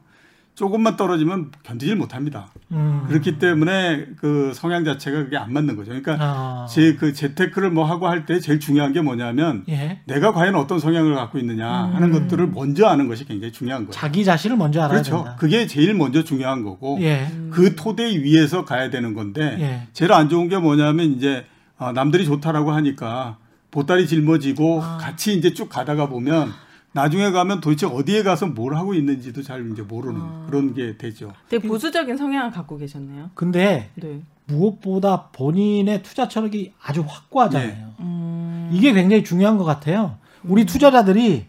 조금만 0.60 0.98
떨어지면 0.98 1.52
견디질 1.64 1.96
못합니다. 1.96 2.48
음. 2.74 3.06
그렇기 3.08 3.40
때문에 3.40 4.08
그 4.18 4.52
성향 4.54 4.84
자체가 4.84 5.24
그게 5.24 5.38
안 5.38 5.54
맞는 5.54 5.78
거죠. 5.78 5.92
그러니까 5.92 6.18
아. 6.20 6.68
제그 6.70 7.14
재테크를 7.14 7.72
뭐 7.72 7.86
하고 7.86 8.10
할 8.10 8.26
때 8.26 8.42
제일 8.42 8.60
중요한 8.60 8.92
게 8.92 9.00
뭐냐면 9.00 9.64
예. 9.70 10.02
내가 10.06 10.34
과연 10.34 10.56
어떤 10.56 10.78
성향을 10.78 11.16
갖고 11.16 11.40
있느냐 11.40 11.66
하는 11.66 12.12
것들을 12.12 12.48
먼저 12.48 12.88
아는 12.88 13.08
것이 13.08 13.24
굉장히 13.24 13.54
중요한 13.54 13.84
거예요. 13.84 13.92
자기 13.92 14.26
자신을 14.26 14.58
먼저 14.58 14.82
알아야 14.82 15.02
그렇죠. 15.02 15.16
된다. 15.24 15.36
그게 15.40 15.66
제일 15.66 15.94
먼저 15.94 16.26
중요한 16.26 16.64
거고 16.64 16.98
예. 17.02 17.26
그 17.50 17.76
토대 17.78 18.04
위에서 18.22 18.66
가야 18.66 18.90
되는 18.90 19.14
건데 19.14 19.56
예. 19.62 19.88
제일 19.94 20.12
안 20.12 20.28
좋은 20.28 20.50
게 20.50 20.58
뭐냐면 20.58 21.06
이제 21.14 21.46
어, 21.78 21.94
남들이 21.94 22.26
좋다라고 22.26 22.74
하니까 22.74 23.38
보따리 23.72 24.06
짊어지고 24.08 24.82
아. 24.84 24.98
같이 25.00 25.38
이제 25.38 25.54
쭉 25.54 25.70
가다가 25.70 26.10
보면 26.10 26.52
나중에 26.92 27.32
가면 27.32 27.62
도대체 27.62 27.86
어디에 27.86 28.24
가서 28.24 28.48
뭘 28.48 28.76
하고 28.76 28.94
있는지도 28.94 29.44
잘 29.44 29.70
이제 29.72 29.82
모르는 29.82 30.20
아. 30.22 30.46
그런 30.48 30.74
게 30.74 30.98
되죠. 30.98 31.34
되게 31.50 31.68
보수적인 31.68 32.18
성향을 32.18 32.52
갖고 32.52 32.78
계셨네요. 32.78 33.30
근데 33.36 33.90
네. 33.96 34.22
무엇보다 34.46 35.28
본인의 35.32 36.02
투자 36.04 36.28
철학이 36.28 36.74
아주 36.82 37.04
확고하잖아요. 37.08 37.94
음, 38.00 38.70
이게 38.74 38.94
굉장히 38.94 39.24
중요한 39.24 39.58
것 39.58 39.64
같아요. 39.64 40.18
우리 40.44 40.66
투자자들이 40.66 41.46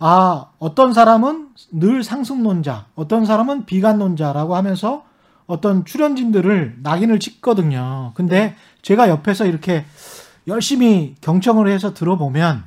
아 0.00 0.46
어떤 0.58 0.92
사람은 0.92 1.48
늘 1.72 2.02
상승론자, 2.02 2.86
어떤 2.96 3.24
사람은 3.24 3.66
비관론자라고 3.66 4.56
하면서 4.56 5.04
어떤 5.46 5.84
출연진들을 5.84 6.78
낙인을 6.82 7.20
찍거든요. 7.20 8.12
근데 8.14 8.56
제가 8.82 9.08
옆에서 9.08 9.46
이렇게 9.46 9.84
열심히 10.46 11.14
경청을 11.20 11.68
해서 11.68 11.94
들어보면 11.94 12.64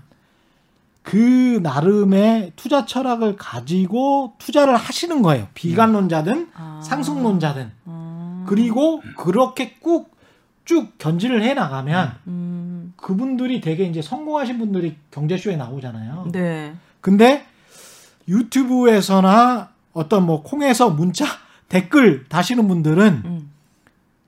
그 1.08 1.62
나름의 1.64 2.52
투자 2.58 2.86
철학을 2.86 3.38
가지고 3.38 4.34
투자를 4.40 4.76
하시는 4.76 5.22
거예요. 5.22 5.48
비관론자든 5.54 6.50
아. 6.54 6.82
상승론자든. 6.84 7.72
음, 7.88 8.46
그리고 8.46 9.02
그렇게 9.16 9.76
꾹 9.80 10.18
쭉 10.66 10.98
견지를 10.98 11.44
해 11.44 11.54
나가면 11.54 12.16
음, 12.28 12.94
그분들이 12.98 13.62
되게 13.62 13.86
이제 13.86 14.02
성공하신 14.02 14.60
분들이 14.60 14.98
경제쇼에 15.12 15.56
나오잖아요. 15.56 16.28
네. 16.34 16.76
근데 17.00 17.46
유튜브에서나 18.28 19.70
어떤 19.94 20.26
뭐 20.26 20.44
콩에서 20.44 20.90
문자 20.90 21.26
댓글 21.70 22.26
다시는 22.28 22.68
분들은 22.68 23.22
음. 23.24 23.52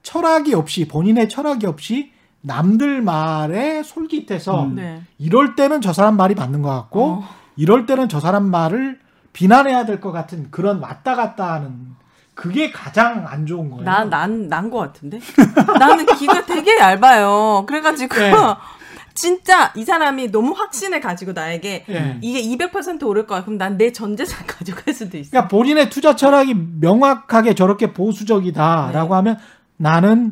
철학이 0.02 0.54
없이 0.54 0.88
본인의 0.88 1.28
철학이 1.28 1.66
없이 1.66 2.14
남들 2.42 3.02
말에 3.02 3.84
솔깃해서 3.84 4.64
음. 4.66 4.76
네. 4.76 5.02
이럴 5.18 5.56
때는 5.56 5.82
저 5.82 5.94
사람 5.94 6.16
말이 6.18 6.36
맞는 6.36 6.62
것 6.62 6.70
같고 6.70 7.06
어. 7.06 7.30
이럴 7.56 7.86
때는 7.86 8.08
저 8.10 8.20
사람 8.20 8.46
말을 8.50 9.00
비난해야 9.34 9.86
될 9.86 10.00
것 10.00 10.12
같은 10.12 10.48
그런 10.50 10.80
왔다 10.80 11.16
갔다 11.16 11.54
하는 11.54 11.96
그게 12.34 12.72
가장 12.72 13.26
안 13.28 13.46
좋은 13.46 13.70
거예요. 13.70 13.84
난난난 13.84 14.70
거 14.70 14.78
같은데. 14.80 15.20
나는 15.78 16.06
귀가 16.18 16.46
되게 16.46 16.78
얇아요. 16.80 17.66
그래가지고 17.68 18.16
네. 18.16 18.32
진짜 19.14 19.74
이 19.76 19.84
사람이 19.84 20.32
너무 20.32 20.54
확신을 20.54 21.02
가지고 21.02 21.34
나에게 21.34 21.84
예. 21.90 22.18
이게 22.22 22.42
200% 22.42 23.04
오를 23.04 23.28
거야. 23.28 23.44
그럼 23.44 23.58
난 23.58 23.76
내 23.78 23.92
전 23.92 24.16
재산 24.16 24.46
가져갈 24.48 24.94
수도 24.94 25.18
있어. 25.18 25.32
그러니까 25.32 25.50
본인의 25.50 25.90
투자 25.90 26.16
철학이 26.16 26.56
명확하게 26.80 27.56
저렇게 27.56 27.92
보수적이다라고 27.92 29.10
네. 29.10 29.16
하면 29.16 29.38
나는 29.76 30.32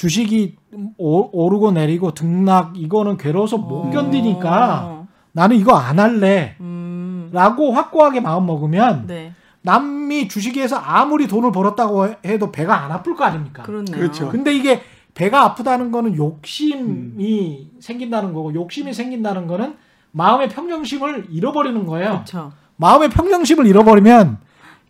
주식이 0.00 0.56
오, 0.96 1.28
오르고 1.30 1.72
내리고 1.72 2.12
등락 2.12 2.72
이거는 2.78 3.18
괴로워서 3.18 3.58
못 3.58 3.88
어. 3.88 3.90
견디니까 3.90 5.06
나는 5.32 5.56
이거 5.56 5.76
안 5.76 6.00
할래. 6.00 6.56
음. 6.58 7.28
라고 7.32 7.72
확고하게 7.72 8.20
마음 8.20 8.46
먹으면 8.46 9.06
네. 9.06 9.34
남이 9.60 10.28
주식에서 10.28 10.76
아무리 10.76 11.28
돈을 11.28 11.52
벌었다고 11.52 12.14
해도 12.24 12.50
배가 12.50 12.82
안 12.82 12.92
아플 12.92 13.14
거 13.14 13.24
아닙니까? 13.24 13.62
그렇네요. 13.62 13.94
그렇죠. 13.94 14.30
근데 14.30 14.54
이게 14.54 14.80
배가 15.12 15.42
아프다는 15.42 15.90
거는 15.90 16.16
욕심이 16.16 17.68
생긴다는 17.78 18.32
거고 18.32 18.54
욕심이 18.54 18.94
생긴다는 18.94 19.46
거는 19.48 19.76
마음의 20.12 20.48
평정심을 20.48 21.26
잃어버리는 21.28 21.84
거예요. 21.84 22.08
그렇죠. 22.08 22.52
마음의 22.76 23.10
평정심을 23.10 23.66
잃어버리면 23.66 24.38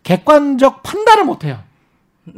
객관적 0.03 0.83
판단을 0.83 1.25
못 1.25 1.43
해요. 1.43 1.59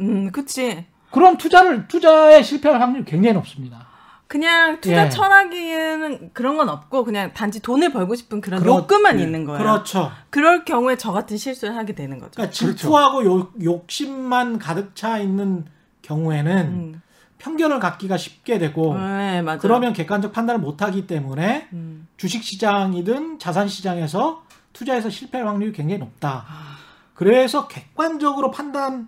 음, 0.00 0.32
그치. 0.32 0.86
그럼 1.14 1.36
투자를 1.36 1.86
투자에 1.86 2.42
실패할 2.42 2.80
확률이 2.80 3.04
굉장히 3.04 3.34
높습니다. 3.34 3.86
그냥 4.26 4.80
투자 4.80 5.06
예. 5.06 5.08
철학에는 5.10 6.30
그런 6.32 6.56
건 6.56 6.68
없고 6.68 7.04
그냥 7.04 7.32
단지 7.34 7.60
돈을 7.60 7.92
벌고 7.92 8.16
싶은 8.16 8.40
그런 8.40 8.60
그렇- 8.60 8.78
욕구만 8.78 9.20
예. 9.20 9.22
있는 9.22 9.44
거예요. 9.44 9.58
그렇죠. 9.60 10.10
그럴 10.30 10.64
경우에 10.64 10.96
저 10.96 11.12
같은 11.12 11.36
실수를 11.36 11.76
하게 11.76 11.94
되는 11.94 12.18
거죠. 12.18 12.32
그러니까 12.32 12.52
그렇죠. 12.52 12.66
질투하고 12.78 13.24
욕, 13.24 13.52
욕심만 13.62 14.58
가득 14.58 14.96
차 14.96 15.18
있는 15.18 15.66
경우에는 16.02 16.56
음. 16.66 17.02
편견을 17.38 17.78
갖기가 17.78 18.16
쉽게 18.16 18.58
되고 18.58 18.94
네, 18.98 19.40
맞아요. 19.42 19.58
그러면 19.60 19.92
객관적 19.92 20.32
판단을 20.32 20.60
못 20.60 20.82
하기 20.82 21.06
때문에 21.06 21.68
음. 21.72 22.08
주식 22.16 22.42
시장이든 22.42 23.38
자산 23.38 23.68
시장에서 23.68 24.42
투자해서 24.72 25.10
실패할 25.10 25.46
확률이 25.46 25.70
굉장히 25.72 25.98
높다. 26.00 26.44
아. 26.48 26.76
그래서 27.14 27.68
객관적으로 27.68 28.50
판단 28.50 29.06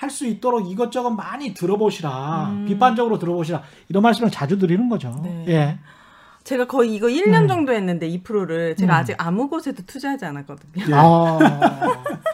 할 0.00 0.08
수 0.08 0.26
있도록 0.26 0.70
이것저것 0.70 1.10
많이 1.10 1.52
들어보시라. 1.52 2.48
음. 2.50 2.64
비판적으로 2.66 3.18
들어보시라. 3.18 3.62
이런 3.90 4.02
말씀을 4.02 4.30
자주 4.30 4.58
드리는 4.58 4.88
거죠. 4.88 5.20
네. 5.22 5.44
예. 5.48 5.78
제가 6.42 6.66
거의 6.66 6.94
이거 6.94 7.06
1년 7.06 7.42
음. 7.42 7.48
정도 7.48 7.74
했는데 7.74 8.08
이 8.08 8.22
프로를 8.22 8.76
제가 8.76 8.94
음. 8.94 8.98
아직 8.98 9.14
아무 9.18 9.50
곳에도 9.50 9.82
투자하지 9.84 10.24
않았거든요. 10.24 10.86
예. 10.88 10.92
아. 10.94 11.38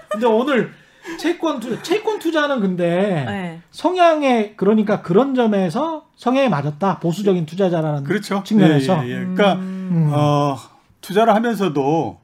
근데 0.09 0.27
오늘 0.27 0.71
채권 1.19 1.59
투자, 1.59 1.83
채권 1.83 2.21
투자는 2.21 2.61
근데 2.61 3.25
네. 3.27 3.61
성향에 3.73 4.55
그러니까 4.57 5.03
그런 5.03 5.35
점에서 5.35 6.07
성향에 6.15 6.49
맞았다. 6.49 7.01
보수적인 7.01 7.47
투자자라는 7.47 8.05
그렇죠. 8.05 8.45
측면에서. 8.45 9.05
예, 9.05 9.09
예, 9.09 9.13
예. 9.13 9.19
그러니까 9.19 9.55
음. 9.55 10.13
어, 10.15 10.57
투자를 11.01 11.35
하면서도 11.35 12.21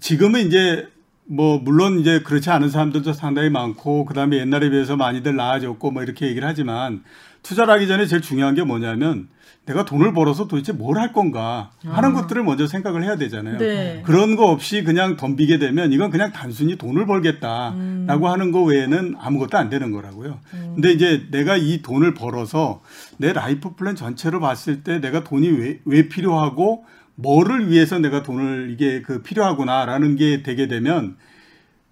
지금은 0.00 0.46
이제 0.46 0.88
뭐 1.30 1.58
물론 1.58 2.00
이제 2.00 2.20
그렇지 2.20 2.50
않은 2.50 2.70
사람들도 2.70 3.12
상당히 3.12 3.50
많고 3.50 4.04
그다음에 4.04 4.38
옛날에 4.38 4.68
비해서 4.68 4.96
많이들 4.96 5.36
나아졌고 5.36 5.92
뭐 5.92 6.02
이렇게 6.02 6.26
얘기를 6.26 6.46
하지만 6.46 7.04
투자를 7.44 7.72
하기 7.74 7.86
전에 7.86 8.06
제일 8.06 8.20
중요한 8.20 8.56
게 8.56 8.64
뭐냐면 8.64 9.28
내가 9.64 9.84
돈을 9.84 10.12
벌어서 10.12 10.48
도대체 10.48 10.72
뭘 10.72 10.98
할 10.98 11.12
건가 11.12 11.70
하는 11.84 12.14
것들을 12.14 12.42
먼저 12.42 12.66
생각을 12.66 13.04
해야 13.04 13.16
되잖아요. 13.16 13.58
네. 13.58 14.02
그런 14.04 14.34
거 14.34 14.46
없이 14.46 14.82
그냥 14.82 15.16
덤비게 15.16 15.58
되면 15.60 15.92
이건 15.92 16.10
그냥 16.10 16.32
단순히 16.32 16.76
돈을 16.76 17.06
벌겠다라고 17.06 18.28
하는 18.28 18.50
거 18.50 18.62
외에는 18.64 19.14
아무것도 19.18 19.56
안 19.56 19.70
되는 19.70 19.92
거라고요. 19.92 20.40
근데 20.50 20.90
이제 20.92 21.28
내가 21.30 21.56
이 21.56 21.80
돈을 21.82 22.14
벌어서 22.14 22.82
내 23.18 23.32
life 23.32 23.76
plan 23.76 23.94
전체를 23.94 24.40
봤을 24.40 24.82
때 24.82 25.00
내가 25.00 25.22
돈이 25.22 25.48
왜, 25.48 25.78
왜 25.84 26.08
필요하고 26.08 26.84
뭐를 27.22 27.70
위해서 27.70 27.98
내가 27.98 28.22
돈을 28.22 28.70
이게 28.72 29.02
그 29.02 29.22
필요하구나라는 29.22 30.16
게 30.16 30.42
되게 30.42 30.68
되면 30.68 31.16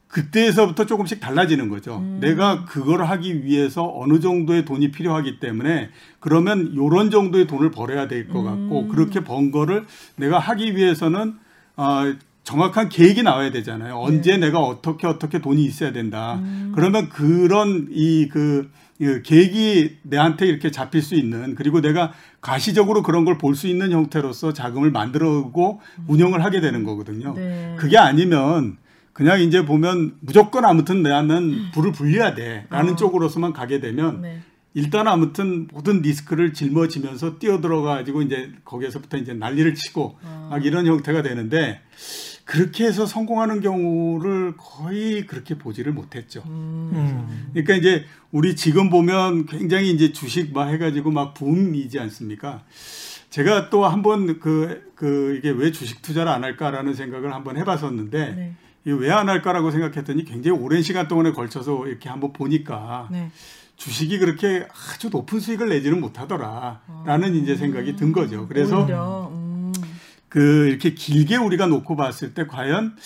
그때에서부터 0.09 0.87
조금씩 0.87 1.21
달라지는 1.21 1.69
거죠. 1.69 2.01
내가 2.21 2.65
그걸 2.65 3.05
하기 3.05 3.45
위해서 3.45 3.91
어느 3.95 4.21
정도의 4.21 4.65
돈이 4.65 4.91
필요하기 4.91 5.39
때문에 5.39 5.91
그러면 6.19 6.75
요런 6.75 7.11
정도의 7.11 7.47
돈을 7.47 7.71
벌어야 7.71 8.09
될 8.09 8.29
것 8.29 8.43
같고 8.43 8.89
그렇게 8.89 9.23
번 9.23 9.51
거를 9.51 9.85
내가 10.17 10.39
하기 10.39 10.77
위해서는 10.77 11.35
어, 11.77 12.15
정확한 12.43 12.89
계획이 12.89 13.23
나와야 13.23 13.51
되잖아요. 13.51 13.97
언제 13.99 14.39
내가 14.39 14.61
어떻게 14.61 15.07
어떻게 15.07 15.41
돈이 15.41 15.63
있어야 15.63 15.93
된다. 15.93 16.41
그러면 16.75 17.11
그런 17.11 17.89
이그 17.91 18.29
그 18.31 18.71
계획이 18.99 19.99
내한테 20.03 20.47
이렇게 20.47 20.71
잡힐 20.71 21.03
수 21.03 21.15
있는 21.15 21.55
그리고 21.55 21.81
내가 21.81 22.13
가시적으로 22.41 23.03
그런 23.03 23.25
걸 23.25 23.39
볼 23.39 23.55
수 23.55 23.67
있는 23.69 23.93
형태로서 23.93 24.53
자금을 24.53 24.91
만들어고 24.91 25.81
운영을 26.09 26.45
하게 26.45 26.61
되는 26.61 26.83
거거든요. 26.85 27.35
네. 27.35 27.77
그게 27.79 27.97
아니면 27.97 28.77
그냥 29.13 29.41
이제 29.41 29.65
보면 29.65 30.17
무조건 30.21 30.65
아무튼 30.65 31.03
나는 31.03 31.71
불을 31.73 31.93
불려야 31.93 32.35
돼라는 32.35 32.93
어. 32.93 32.97
쪽으로서만 32.97 33.53
가게 33.53 33.81
되면 33.81 34.23
네. 34.23 34.41
일단 34.75 35.09
아무튼 35.09 35.67
모든 35.73 36.03
리스크를 36.03 36.53
짊어지면서 36.53 37.39
뛰어들어 37.39 37.83
가지고 37.83 38.23
이제 38.23 38.53
거기에서부터 38.65 39.17
이제 39.17 39.33
난리를 39.33 39.75
치고 39.75 40.19
어. 40.23 40.49
막 40.51 40.65
이런 40.65 40.87
형태가 40.87 41.23
되는데 41.23 41.81
그렇게 42.49 42.87
해서 42.87 43.05
성공하는 43.05 43.61
경우를 43.61 44.55
거의 44.57 45.27
그렇게 45.27 45.59
보지를 45.59 45.93
못했죠. 45.93 46.43
음. 46.47 47.51
그러니까 47.53 47.75
이제 47.75 48.07
우리 48.33 48.57
지금 48.57 48.89
보면 48.89 49.45
굉장히 49.45 49.91
이제 49.91 50.13
주식 50.13 50.55
막 50.55 50.69
해가지고 50.69 51.11
막 51.11 51.35
붐이지 51.35 51.99
않습니까? 52.01 52.65
제가 53.29 53.69
또 53.69 53.85
한번 53.85 54.41
그, 54.41 54.91
그 54.95 55.37
이게 55.37 55.51
왜 55.51 55.71
주식 55.73 56.01
투자를 56.01 56.33
안 56.33 56.43
할까라는 56.43 56.95
생각을 56.95 57.35
한번 57.35 57.59
해봤었는데 57.59 58.35
네. 58.35 58.55
이게 58.87 58.95
왜안 58.95 59.29
할까라고 59.29 59.71
생각했더니 59.71 60.25
굉장히 60.25 60.59
오랜 60.59 60.81
시간 60.81 61.07
동안에 61.07 61.33
걸쳐서 61.33 61.87
이렇게 61.87 62.09
한번 62.09 62.33
보니까 62.33 63.09
네. 63.11 63.31
주식이 63.77 64.19
그렇게 64.21 64.67
아주 64.95 65.11
높은 65.11 65.39
수익을 65.39 65.69
내지는 65.69 66.01
못하더라라는 66.01 67.35
이제 67.35 67.57
생각이 67.57 67.95
든 67.97 68.13
거죠. 68.13 68.49
그래서 68.49 68.85
오히려, 68.85 69.31
음. 69.35 69.48
그 70.29 70.67
이렇게 70.69 70.95
길게 70.95 71.37
우리가 71.37 71.67
놓고 71.67 71.97
봤을 71.97 72.35
때 72.35 72.47
과연 72.47 72.97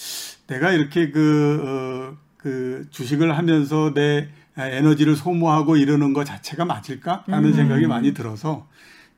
내가 0.48 0.72
이렇게 0.72 1.10
그, 1.10 1.62
어, 2.14 2.18
그 2.36 2.86
주식을 2.90 3.36
하면서 3.38 3.92
내 3.94 4.28
에너지를 4.56 5.16
소모하고 5.16 5.76
이러는 5.76 6.12
것 6.12 6.24
자체가 6.24 6.64
맞을까라는 6.64 7.50
음. 7.50 7.54
생각이 7.54 7.86
많이 7.86 8.12
들어서 8.12 8.66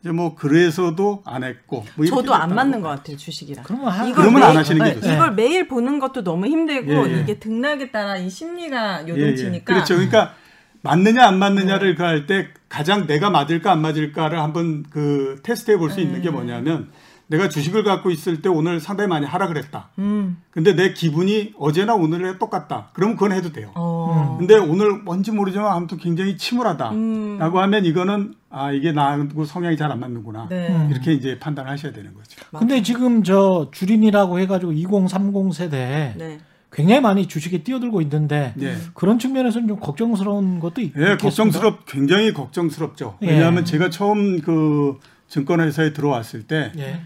이제 0.01 0.13
뭐 0.13 0.35
그래서도 0.35 1.23
안 1.25 1.43
했고 1.43 1.85
뭐 1.97 2.05
저도 2.07 2.35
안 2.35 2.55
맞는 2.55 2.83
것. 2.83 2.89
같아요 2.91 3.17
주식이랑. 3.17 3.65
그러면 3.65 3.89
하, 3.89 4.05
이걸 4.05 4.15
그러면 4.15 4.41
매일- 4.41 4.51
안 4.51 4.57
하시는 4.59 4.85
게 4.85 4.91
네, 4.91 5.01
좋죠. 5.01 5.13
이걸 5.13 5.35
매일 5.35 5.67
보는 5.67 5.99
것도 5.99 6.23
너무 6.23 6.47
힘들고 6.47 7.09
예, 7.09 7.17
예. 7.17 7.21
이게 7.23 7.39
등락에 7.41 7.91
따라 7.91 8.17
이 8.19 8.29
심리가 8.29 9.03
예, 9.05 9.09
요동치니까. 9.09 9.55
예. 9.57 9.61
그렇죠. 9.65 9.95
그러니까 9.95 10.35
맞느냐 10.83 11.27
안 11.27 11.39
맞느냐를 11.39 11.95
그할 11.95 12.27
때 12.27 12.49
가장 12.69 13.07
내가 13.07 13.31
맞을까 13.31 13.73
안 13.73 13.81
맞을까를 13.81 14.39
한번 14.41 14.85
그 14.91 15.41
테스트해 15.43 15.79
볼 15.79 15.91
수 15.91 16.01
있는 16.01 16.17
음. 16.17 16.23
게 16.23 16.29
뭐냐면 16.31 16.91
내가 17.27 17.49
주식을 17.49 17.85
갖고 17.85 18.11
있을 18.11 18.43
때 18.43 18.49
오늘 18.49 18.81
상당히 18.81 19.09
많이 19.09 19.25
하락을 19.27 19.57
했다. 19.57 19.89
음. 19.99 20.37
근데 20.51 20.75
내 20.75 20.93
기분이 20.93 21.55
어제나 21.59 21.95
오늘에 21.95 22.39
똑같다. 22.39 22.91
그러면 22.93 23.17
그건 23.17 23.33
해도 23.33 23.51
돼요. 23.53 23.71
어. 23.75 24.37
근데 24.39 24.57
오늘 24.57 24.93
뭔지 25.03 25.31
모르지만 25.33 25.73
아무튼 25.73 25.97
굉장히 25.99 26.37
침울하다. 26.37 26.91
음. 26.91 27.39
라고 27.39 27.61
하면 27.61 27.85
이거는 27.87 28.35
아 28.51 28.73
이게 28.73 28.93
나하고 28.93 29.45
성향이 29.45 29.77
잘 29.77 29.91
안 29.91 30.01
맞는구나. 30.01 30.49
네. 30.51 30.69
음. 30.69 30.89
이렇게 30.91 31.13
이제 31.13 31.39
판단하셔야 31.39 31.93
되는 31.93 32.13
거죠. 32.15 32.41
근데 32.59 32.83
지금 32.83 33.23
저 33.23 33.69
주린이라고 33.73 34.39
해가지고 34.41 34.73
2030 34.73 35.55
세대 35.55 36.15
네. 36.17 36.39
굉장히 36.73 37.01
많이 37.01 37.27
주식에 37.29 37.63
뛰어들고 37.63 38.01
있는데 38.03 38.53
예. 38.61 38.75
그런 38.95 39.19
측면에서는 39.21 39.69
좀 39.69 39.79
걱정스러운 39.79 40.59
것도 40.59 40.81
있, 40.81 40.93
예. 40.97 41.17
걱정스럽 41.17 41.87
굉장히 41.87 42.33
걱정스럽죠. 42.33 43.19
예. 43.23 43.29
왜냐하면 43.31 43.65
제가 43.65 43.91
처음 43.91 44.41
그 44.41 44.99
증권회사에 45.29 45.93
들어왔을 45.93 46.43
때 46.49 46.73
예. 46.79 47.01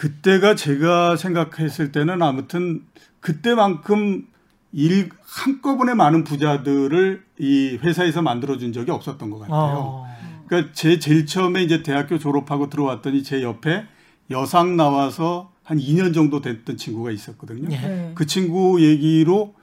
그때가 0.00 0.54
제가 0.54 1.16
생각했을 1.16 1.92
때는 1.92 2.22
아무튼 2.22 2.84
그때만큼 3.20 4.26
일 4.72 5.10
한꺼번에 5.20 5.92
많은 5.92 6.24
부자들을 6.24 7.22
이 7.38 7.78
회사에서 7.82 8.22
만들어 8.22 8.56
준 8.56 8.72
적이 8.72 8.92
없었던 8.92 9.28
것 9.28 9.40
같아요. 9.40 9.76
어. 9.76 10.06
그러니까 10.46 10.72
제 10.72 10.98
제일 10.98 11.26
처음에 11.26 11.62
이제 11.62 11.82
대학교 11.82 12.18
졸업하고 12.18 12.70
들어왔더니 12.70 13.22
제 13.22 13.42
옆에 13.42 13.84
여상 14.30 14.78
나와서 14.78 15.52
한 15.64 15.76
2년 15.76 16.14
정도 16.14 16.40
됐던 16.40 16.78
친구가 16.78 17.10
있었거든요. 17.10 17.68
예. 17.70 17.76
네. 17.76 18.12
그 18.14 18.24
친구 18.24 18.82
얘기로 18.82 19.54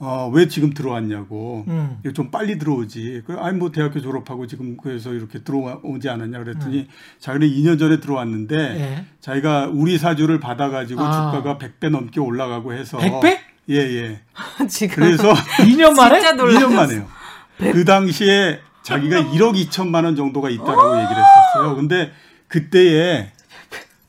어, 0.00 0.30
왜 0.32 0.46
지금 0.46 0.72
들어왔냐고. 0.72 1.64
음. 1.66 2.00
좀 2.14 2.30
빨리 2.30 2.56
들어오지. 2.58 3.22
그 3.26 3.34
아니 3.34 3.58
뭐 3.58 3.72
대학교 3.72 4.00
졸업하고 4.00 4.46
지금 4.46 4.76
그래서 4.76 5.12
이렇게 5.12 5.42
들어오지 5.42 6.08
않았냐 6.08 6.38
그랬더니 6.38 6.86
자기는 7.18 7.48
2년 7.48 7.78
전에 7.78 7.98
들어왔는데 7.98 8.54
음. 8.56 8.76
예. 8.78 9.04
자기가 9.20 9.70
우리 9.72 9.98
사주를 9.98 10.38
받아가지고 10.38 11.02
아. 11.02 11.32
주가가 11.32 11.58
100배 11.58 11.90
넘게 11.90 12.20
올라가고 12.20 12.72
해서 12.72 12.98
100배? 12.98 13.38
예, 13.70 13.76
예. 13.76 14.20
지금 14.68 14.94
그래서 14.96 15.32
2년 15.32 15.96
만에? 15.96 16.20
진짜 16.20 16.32
놀랐어. 16.36 16.68
2년 16.68 16.74
만에요. 16.74 17.06
그 17.58 17.84
당시에 17.84 18.60
자기가 18.82 19.20
1억 19.32 19.54
2천만 19.66 20.04
원 20.04 20.14
정도가 20.14 20.48
있다라고 20.48 21.02
얘기를 21.02 21.16
했었어요. 21.16 21.74
근데 21.74 22.12
그때에 22.46 23.32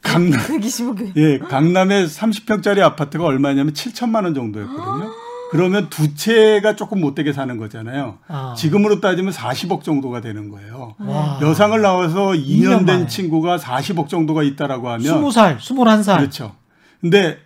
강남 0.01 0.39
125개. 0.39 1.11
예, 1.17 1.39
강남에 1.39 2.05
30평짜리 2.05 2.79
아파트가 2.79 3.25
얼마냐면 3.25 3.73
7천만 3.73 4.23
원 4.23 4.33
정도였거든요. 4.35 5.28
그러면 5.49 5.89
두 5.89 6.15
채가 6.15 6.75
조금 6.75 7.01
못 7.01 7.15
되게 7.15 7.33
사는 7.33 7.57
거잖아요. 7.57 8.19
아. 8.27 8.53
지금으로 8.55 9.01
따지면 9.01 9.33
40억 9.33 9.83
정도가 9.83 10.21
되는 10.21 10.49
거예요. 10.49 10.95
와. 10.99 11.39
여상을 11.41 11.81
나와서 11.81 12.29
2년 12.31 12.45
2년 12.45 12.69
만에. 12.71 12.85
된 12.85 13.07
친구가 13.07 13.57
40억 13.57 14.07
정도가 14.07 14.43
있다라고 14.43 14.89
하면 14.89 15.21
20살, 15.21 15.57
21살. 15.57 16.17
그렇죠. 16.17 16.55
근데 17.01 17.39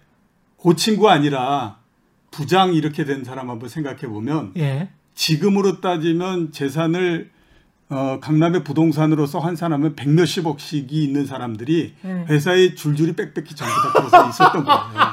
그 0.62 0.76
친구 0.76 1.10
아니라 1.10 1.78
부장 2.32 2.74
이렇게 2.74 3.06
된 3.06 3.24
사람 3.24 3.50
한번 3.50 3.70
생각해 3.70 4.02
보면 4.08 4.54
예. 4.58 4.90
지금으로 5.16 5.80
따지면 5.80 6.52
재산을 6.52 7.32
어, 7.90 8.20
강남의 8.20 8.64
부동산으로서 8.64 9.40
환산하면 9.40 9.96
백몇십억씩이 9.96 11.04
있는 11.04 11.26
사람들이 11.28 11.94
네. 12.02 12.26
회사에 12.28 12.74
줄줄이 12.74 13.14
빽빽히 13.14 13.56
전부 13.56 13.74
다 13.74 13.94
들어서 13.94 14.30
있었던 14.30 14.64
거예요. 14.64 15.13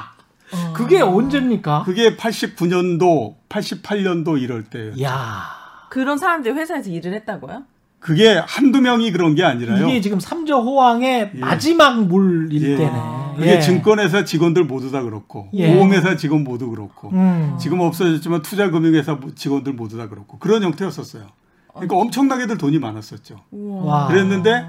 그게 0.73 1.01
언제입니까? 1.01 1.83
그게 1.83 2.15
89년도, 2.15 3.35
88년도 3.49 4.41
이럴 4.41 4.63
때예요. 4.63 4.93
야 5.03 5.43
그런 5.89 6.17
사람들이 6.17 6.53
회사에서 6.53 6.89
일을 6.89 7.13
했다고요? 7.13 7.63
그게 7.99 8.35
한두 8.35 8.81
명이 8.81 9.11
그런 9.11 9.35
게 9.35 9.43
아니라요. 9.43 9.87
이게 9.87 10.01
지금 10.01 10.19
삼저 10.19 10.59
호황의 10.59 11.31
예. 11.35 11.39
마지막 11.39 12.03
물일 12.07 12.71
예. 12.71 12.75
때네. 12.77 13.01
그게 13.37 13.55
예. 13.55 13.59
증권회사 13.61 14.25
직원들 14.25 14.63
모두 14.63 14.91
다 14.91 15.03
그렇고 15.03 15.49
예. 15.53 15.73
보험회사 15.73 16.17
직원 16.17 16.43
모두 16.43 16.69
그렇고 16.69 17.09
음. 17.11 17.55
지금 17.59 17.79
없어졌지만 17.79 18.41
투자금융회사 18.41 19.19
직원들 19.35 19.73
모두 19.73 19.97
다 19.97 20.09
그렇고 20.09 20.39
그런 20.39 20.63
형태였었어요. 20.63 21.27
그러니까 21.73 21.95
엄청나게들 21.95 22.57
돈이 22.57 22.79
많았었죠. 22.79 23.41
와. 23.51 24.07
그랬는데 24.07 24.65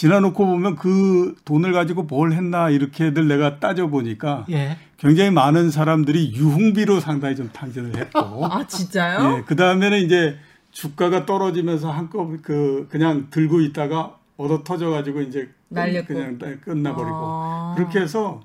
지나놓고 0.00 0.44
보면 0.44 0.76
그 0.76 1.34
돈을 1.46 1.72
가지고 1.72 2.02
뭘 2.02 2.32
했나 2.32 2.68
이렇게들 2.68 3.28
내가 3.28 3.58
따져 3.58 3.86
보니까 3.86 4.44
예. 4.50 4.76
굉장히 4.98 5.30
많은 5.30 5.70
사람들이 5.70 6.34
유흥비로 6.34 7.00
상당히 7.00 7.34
좀 7.34 7.48
탕진을 7.50 7.96
했고 7.96 8.18
아 8.44 8.66
진짜요? 8.66 9.38
예, 9.38 9.42
그 9.46 9.56
다음에는 9.56 9.98
이제 10.00 10.36
주가가 10.70 11.24
떨어지면서 11.24 11.90
한꺼번에 11.90 12.40
그 12.42 12.86
그냥 12.90 13.28
들고 13.30 13.60
있다가 13.62 14.16
얻어 14.36 14.62
터져 14.64 14.90
가지고 14.90 15.22
이제 15.22 15.40
끝- 15.46 15.54
날렸고. 15.70 16.06
그냥 16.08 16.38
끝나버리고 16.62 17.16
아. 17.18 17.74
그렇게 17.78 18.00
해서 18.00 18.42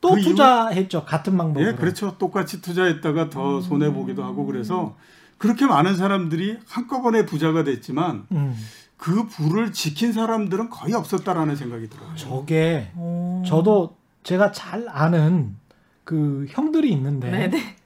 또그 0.00 0.20
이후- 0.20 0.28
투자했죠. 0.30 1.04
같은 1.04 1.36
방법으로. 1.36 1.66
예, 1.68 1.74
그렇죠. 1.74 2.16
똑같이 2.16 2.62
투자했다가 2.62 3.28
더 3.30 3.60
손해 3.60 3.92
보기도 3.92 4.22
하고 4.22 4.46
그래서 4.46 4.94
그렇게 5.36 5.66
많은 5.66 5.96
사람들이 5.96 6.58
한꺼번에 6.68 7.26
부자가 7.26 7.64
됐지만 7.64 8.26
음. 8.30 8.54
그 8.96 9.26
부를 9.26 9.72
지킨 9.72 10.12
사람들은 10.12 10.70
거의 10.70 10.94
없었다라는 10.94 11.56
생각이 11.56 11.88
들어요. 11.88 12.14
저게 12.16 12.90
오. 12.96 13.42
저도 13.46 13.96
제가 14.22 14.52
잘 14.52 14.86
아는 14.88 15.56
그 16.04 16.46
형들이 16.48 16.90
있는데 16.92 17.30
네네. 17.30 17.76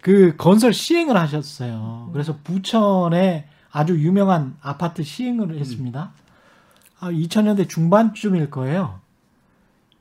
그 0.00 0.36
건설 0.36 0.72
시행을 0.72 1.16
하셨어요. 1.16 2.10
그래서 2.12 2.36
부천에 2.44 3.46
아주 3.70 3.98
유명한 3.98 4.56
아파트 4.62 5.02
시행을 5.02 5.58
했습니다. 5.58 6.12
아, 7.00 7.10
2000년대 7.10 7.68
중반쯤일 7.68 8.50
거예요. 8.50 9.00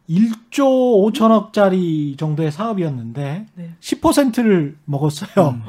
1조 0.09 1.11
5천억짜리 1.11 2.17
정도의 2.17 2.51
사업이었는데 2.51 3.47
네. 3.53 3.75
10%를 3.81 4.77
먹었어요. 4.85 5.61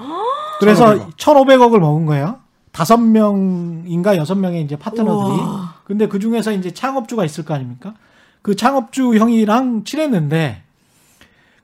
그래서 0.60 0.94
1,500억. 0.94 1.16
1,500억을 1.16 1.78
먹은 1.80 2.06
거예요. 2.06 2.38
다섯 2.78 2.96
명인가 2.98 4.16
여섯 4.16 4.36
명의 4.36 4.62
이제 4.62 4.76
파트너들이. 4.76 5.36
우와. 5.40 5.74
근데 5.82 6.06
그 6.06 6.20
중에서 6.20 6.52
이제 6.52 6.70
창업주가 6.70 7.24
있을 7.24 7.44
거 7.44 7.52
아닙니까? 7.52 7.94
그 8.40 8.54
창업주 8.54 9.16
형이랑 9.16 9.82
친했는데 9.82 10.62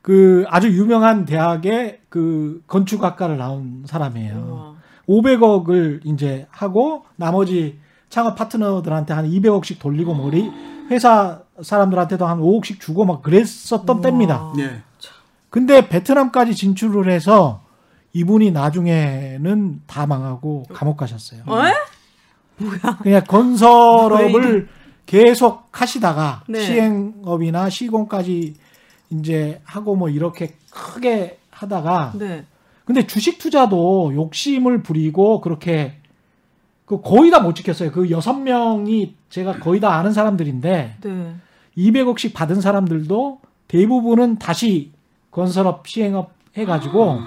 그 0.03 0.45
아주 0.49 0.67
유명한 0.77 1.25
대학의 1.25 2.01
그 2.09 2.65
건축학과를 2.67 3.39
나온 3.39 3.85
사람이에요. 3.87 4.75
우와. 5.09 5.23
500억을 5.23 6.01
이제 6.03 6.49
하고 6.51 7.05
나머지 7.15 7.79
창업 8.09 8.35
파트너들한테 8.35 9.15
한 9.15 9.31
200억씩 9.31 9.79
돌리고 9.79 10.17
머리 10.17 10.51
회사 10.91 11.43
사람들한테도 11.63 12.27
한 12.27 12.41
5억씩 12.41 12.81
주고 12.81 13.05
막 13.05 13.23
그랬었던 13.23 13.89
우와. 13.89 14.03
때입니다. 14.03 14.53
예. 14.59 14.83
근데 15.49 15.89
베트남까지 15.89 16.57
진출을 16.57 17.09
해서 17.09 17.61
이분이 18.15 18.53
나중에는 18.53 19.83
다 19.87 20.07
망하고 20.07 20.65
감옥 20.73 20.97
가셨어요. 20.97 21.43
에? 21.43 21.75
그냥 23.03 23.23
건설업을 23.27 24.69
계속 25.05 25.69
하시다가 25.73 26.45
네. 26.49 26.61
시행업이나 26.61 27.69
시공까지 27.69 28.55
이제 29.11 29.61
하고 29.65 29.97
뭐 29.97 30.09
이렇게 30.09 30.55
크게 30.71 31.39
하다가 31.51 32.13
네. 32.17 32.45
근데 32.85 33.07
주식 33.07 33.39
투자도 33.39 34.13
욕심을 34.15 34.83
부리고 34.83 35.41
그렇게 35.41 35.97
그 36.87 37.01
거의 37.01 37.31
다 37.31 37.41
못 37.41 37.55
지켰어요. 37.57 37.91
그 37.91 38.11
여섯 38.11 38.35
명이 38.35 39.17
제가 39.31 39.59
거의 39.59 39.81
다 39.81 39.95
아는 39.97 40.13
사람들인데 40.13 40.97
네. 41.03 41.35
200억씩 41.77 42.33
받은 42.35 42.61
사람들도 42.61 43.41
대부분은 43.67 44.39
다시 44.39 44.93
건설업 45.33 45.89
시행업 45.89 46.33
해가지고 46.57 47.19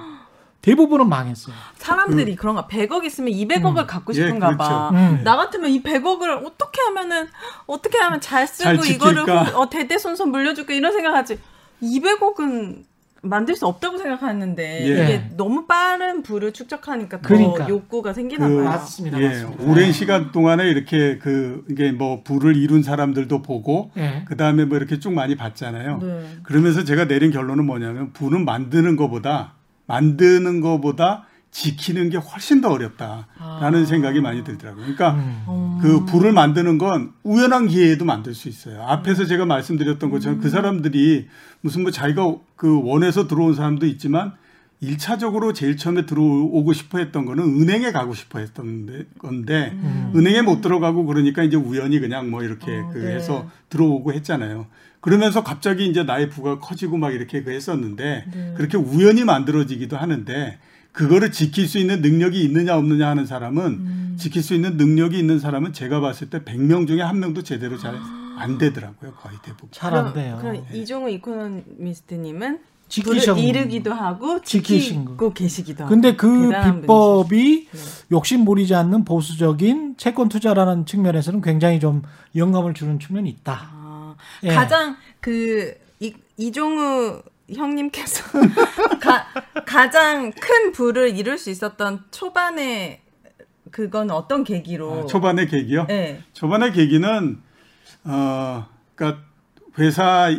대부분은 0.67 1.08
망했어요. 1.08 1.56
사람들이 1.77 2.36
그런가 2.36 2.67
100억 2.67 3.06
있으면 3.06 3.32
200억을 3.34 3.88
갖고 3.88 4.12
예, 4.13 4.15
싶은가 4.15 4.47
그렇죠. 4.47 4.58
봐. 4.58 4.89
음. 4.93 5.21
나 5.23 5.38
같으면 5.38 5.69
이 5.71 5.82
100억을 5.82 6.45
어떻게 6.45 6.82
하면은 6.82 7.27
어떻게 7.65 7.97
하면 7.97 8.19
잘 8.19 8.45
쓰고 8.47 8.84
잘 8.84 8.91
이거를 8.95 9.30
어, 9.30 9.69
대대손손 9.69 10.30
물려줄까 10.32 10.73
이런 10.73 10.91
생각하지. 10.91 11.39
200억은 11.82 12.84
만들 13.23 13.56
수 13.56 13.65
없다고 13.65 13.97
생각하는데 13.97 14.82
예. 14.88 15.03
이게 15.03 15.30
너무 15.36 15.65
빠른 15.65 16.21
부를 16.21 16.53
축적하니까 16.53 17.17
더 17.21 17.27
그러니까. 17.27 17.67
욕구가 17.67 18.13
생기나 18.13 18.47
그- 18.47 18.56
봐요. 18.58 18.65
맞습니다. 18.65 19.19
예, 19.19 19.27
맞습니다. 19.30 19.63
오랜 19.63 19.91
시간 19.91 20.32
동안에 20.32 20.65
이렇게 20.69 21.17
그 21.17 21.63
이게 21.69 21.91
뭐 21.91 22.21
부를 22.23 22.56
이룬 22.56 22.84
사람들도 22.84 23.41
보고 23.41 23.91
예. 23.97 24.23
그 24.27 24.38
다음에 24.38 24.65
뭐 24.65 24.77
이렇게 24.77 24.99
쭉 24.99 25.13
많이 25.13 25.36
봤잖아요. 25.36 25.99
네. 26.01 26.38
그러면서 26.43 26.84
제가 26.84 27.06
내린 27.08 27.32
결론은 27.32 27.65
뭐냐면 27.65 28.13
부는 28.13 28.45
만드는 28.45 28.95
것보다 28.95 29.53
만드는 29.88 30.62
것보다 30.62 31.26
지키는 31.50 32.10
게 32.10 32.17
훨씬 32.17 32.62
더 32.62 32.69
어렵다라는 32.69 33.82
아. 33.82 33.86
생각이 33.86 34.21
많이 34.21 34.43
들더라고요. 34.43 34.84
그러니까 34.84 35.12
음. 35.13 35.80
그 35.82 36.06
부를 36.06 36.32
만드는 36.32 36.78
건 36.78 37.13
우연한 37.23 37.67
기회에도 37.67 38.06
만들 38.06 38.36
수 38.36 38.47
있어요. 38.47 38.84
앞에서 38.84 39.26
제가 39.26 39.45
말씀드렸던 39.45 40.12
것처럼 40.12 40.39
그 40.39 40.50
사람들이 40.50 41.28
무슨 41.62 41.82
뭐 41.82 41.91
자기가 41.91 42.36
그 42.56 42.82
원해서 42.84 43.28
들어온 43.28 43.56
사람도 43.56 43.88
있지만 43.88 44.34
일차적으로 44.80 45.54
제일 45.54 45.76
처음에 45.76 46.06
들어오고 46.06 46.73
싶어 46.73 47.00
했던 47.00 47.26
거는 47.26 47.43
은행에 47.43 47.91
가고 47.91 48.13
싶어 48.13 48.38
했던 48.38 49.08
건데 49.17 49.71
음. 49.73 50.12
은행에 50.15 50.43
못 50.43 50.62
들어가고 50.62 51.06
그러니까 51.06 51.41
이제 51.41 51.58
우연히 51.58 52.00
그냥 52.00 52.30
뭐 52.30 52.43
이렇게 52.43 52.78
어, 52.78 52.89
그 52.93 53.00
네. 53.00 53.15
해서 53.15 53.50
들어오고 53.69 54.13
했잖아요. 54.13 54.67
그러면서 55.08 55.43
갑자기 55.43 55.88
이제 55.88 56.04
나의 56.04 56.30
부가 56.30 56.60
커지고 56.60 56.98
막 56.98 57.13
이렇게 57.13 57.43
그 57.43 57.52
했었는데 57.52 58.26
네. 58.34 58.54
그렇게 58.58 58.78
우연히 58.78 59.24
만들어지기도 59.24 59.96
하는데 59.98 60.58
그거를 60.91 61.32
지킬 61.32 61.67
수 61.67 61.78
있는 61.80 62.02
능력이 62.02 62.43
있느냐 62.43 62.76
없느냐 62.76 63.08
하는 63.08 63.26
사람은 63.26 63.65
음. 63.65 64.15
지킬 64.17 64.41
수 64.41 64.54
있는 64.54 64.78
능력이 64.78 65.17
있는 65.17 65.39
사람은 65.39 65.74
제가 65.74 66.00
봤을 66.02 66.30
때 66.30 66.39
100명 66.39 66.88
중에 66.88 67.02
한 67.02 67.20
명도 67.20 67.43
제대로 67.43 67.78
잘 67.78 67.96
안 68.38 68.58
되더라고요. 68.58 69.13
거의 69.13 69.36
대부분. 69.41 69.70
잘 69.72 69.93
안 69.96 70.13
돼요. 70.13 70.38
그럼 70.39 70.63
이종우 70.72 71.10
이코노미스트님은 71.10 72.60
지키셔. 72.88 73.34
불을 73.34 73.48
이르기도 73.48 73.94
하고 73.94 74.42
지키신 74.42 75.06
지키고 75.06 75.34
계시기도 75.34 75.84
하고. 75.84 75.90
근데 75.90 76.15
그 76.15 76.50
비법이 76.50 77.67
분이시죠. 77.69 78.06
욕심 78.12 78.46
부리지 78.46 78.75
않는 78.75 79.04
보수적인 79.04 79.96
채권 79.98 80.29
투자라는 80.29 80.86
측면에서는 80.86 81.42
굉장히 81.42 81.79
좀 81.79 82.04
영감을 82.36 82.73
주는 82.73 83.00
측면이 83.00 83.29
있다. 83.29 83.77
아, 84.18 84.40
예. 84.44 84.54
가장 84.54 84.98
그 85.20 85.74
이, 86.00 86.13
이종우 86.38 87.22
형님께서 87.54 88.24
가, 89.00 89.28
가장 89.65 90.32
큰 90.32 90.72
부를 90.72 91.18
이룰 91.18 91.38
수 91.38 91.50
있었던 91.50 92.06
초반의 92.12 93.02
그건 93.72 94.12
어떤 94.12 94.44
계기로? 94.44 95.04
아, 95.04 95.06
초반의 95.06 95.48
계기요? 95.48 95.86
네. 95.88 96.22
초반의 96.34 96.74
계기는 96.74 97.42
어 98.06 98.65
그러니까 98.96 99.24
회사 99.78 100.30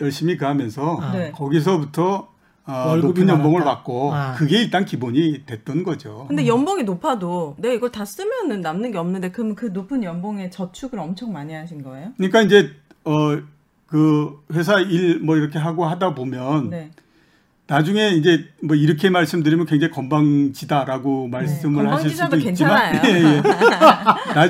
열심히 0.00 0.36
가면서 0.36 0.98
아. 1.00 1.12
네. 1.12 1.32
거기서부터 1.32 2.28
어, 2.68 2.96
높은 2.96 3.28
연봉을 3.28 3.60
많았다. 3.60 3.76
받고 3.76 4.12
아. 4.12 4.34
그게 4.34 4.60
일단 4.60 4.84
기본이 4.84 5.46
됐던 5.46 5.84
거죠. 5.84 6.26
근데 6.26 6.46
연봉이 6.48 6.82
높아도 6.82 7.54
내가 7.58 7.74
이걸 7.74 7.92
다 7.92 8.04
쓰면은 8.04 8.60
남는 8.60 8.90
게 8.90 8.98
없는데 8.98 9.30
그럼 9.30 9.54
그 9.54 9.66
높은 9.66 10.02
연봉에 10.02 10.50
저축을 10.50 10.98
엄청 10.98 11.32
많이 11.32 11.54
하신 11.54 11.82
거예요? 11.84 12.12
그러니까 12.16 12.42
이제 12.42 12.72
어그 13.06 14.40
회사 14.52 14.80
일 14.80 15.20
뭐 15.22 15.36
이렇게 15.36 15.58
하고 15.58 15.86
하다 15.86 16.14
보면 16.14 16.70
네. 16.70 16.90
나중에 17.68 18.10
이제 18.10 18.44
뭐 18.62 18.76
이렇게 18.76 19.10
말씀드리면 19.10 19.66
굉장히 19.66 19.92
건방지다라고 19.92 21.26
말씀을 21.28 21.90
하실 21.90 22.10
수도 22.10 22.36
네. 22.36 22.44
건방지셔도 22.44 22.50
있지만 22.50 22.92
괜찮아요. 22.92 23.02
예, 23.10 23.36
예. 23.36 23.42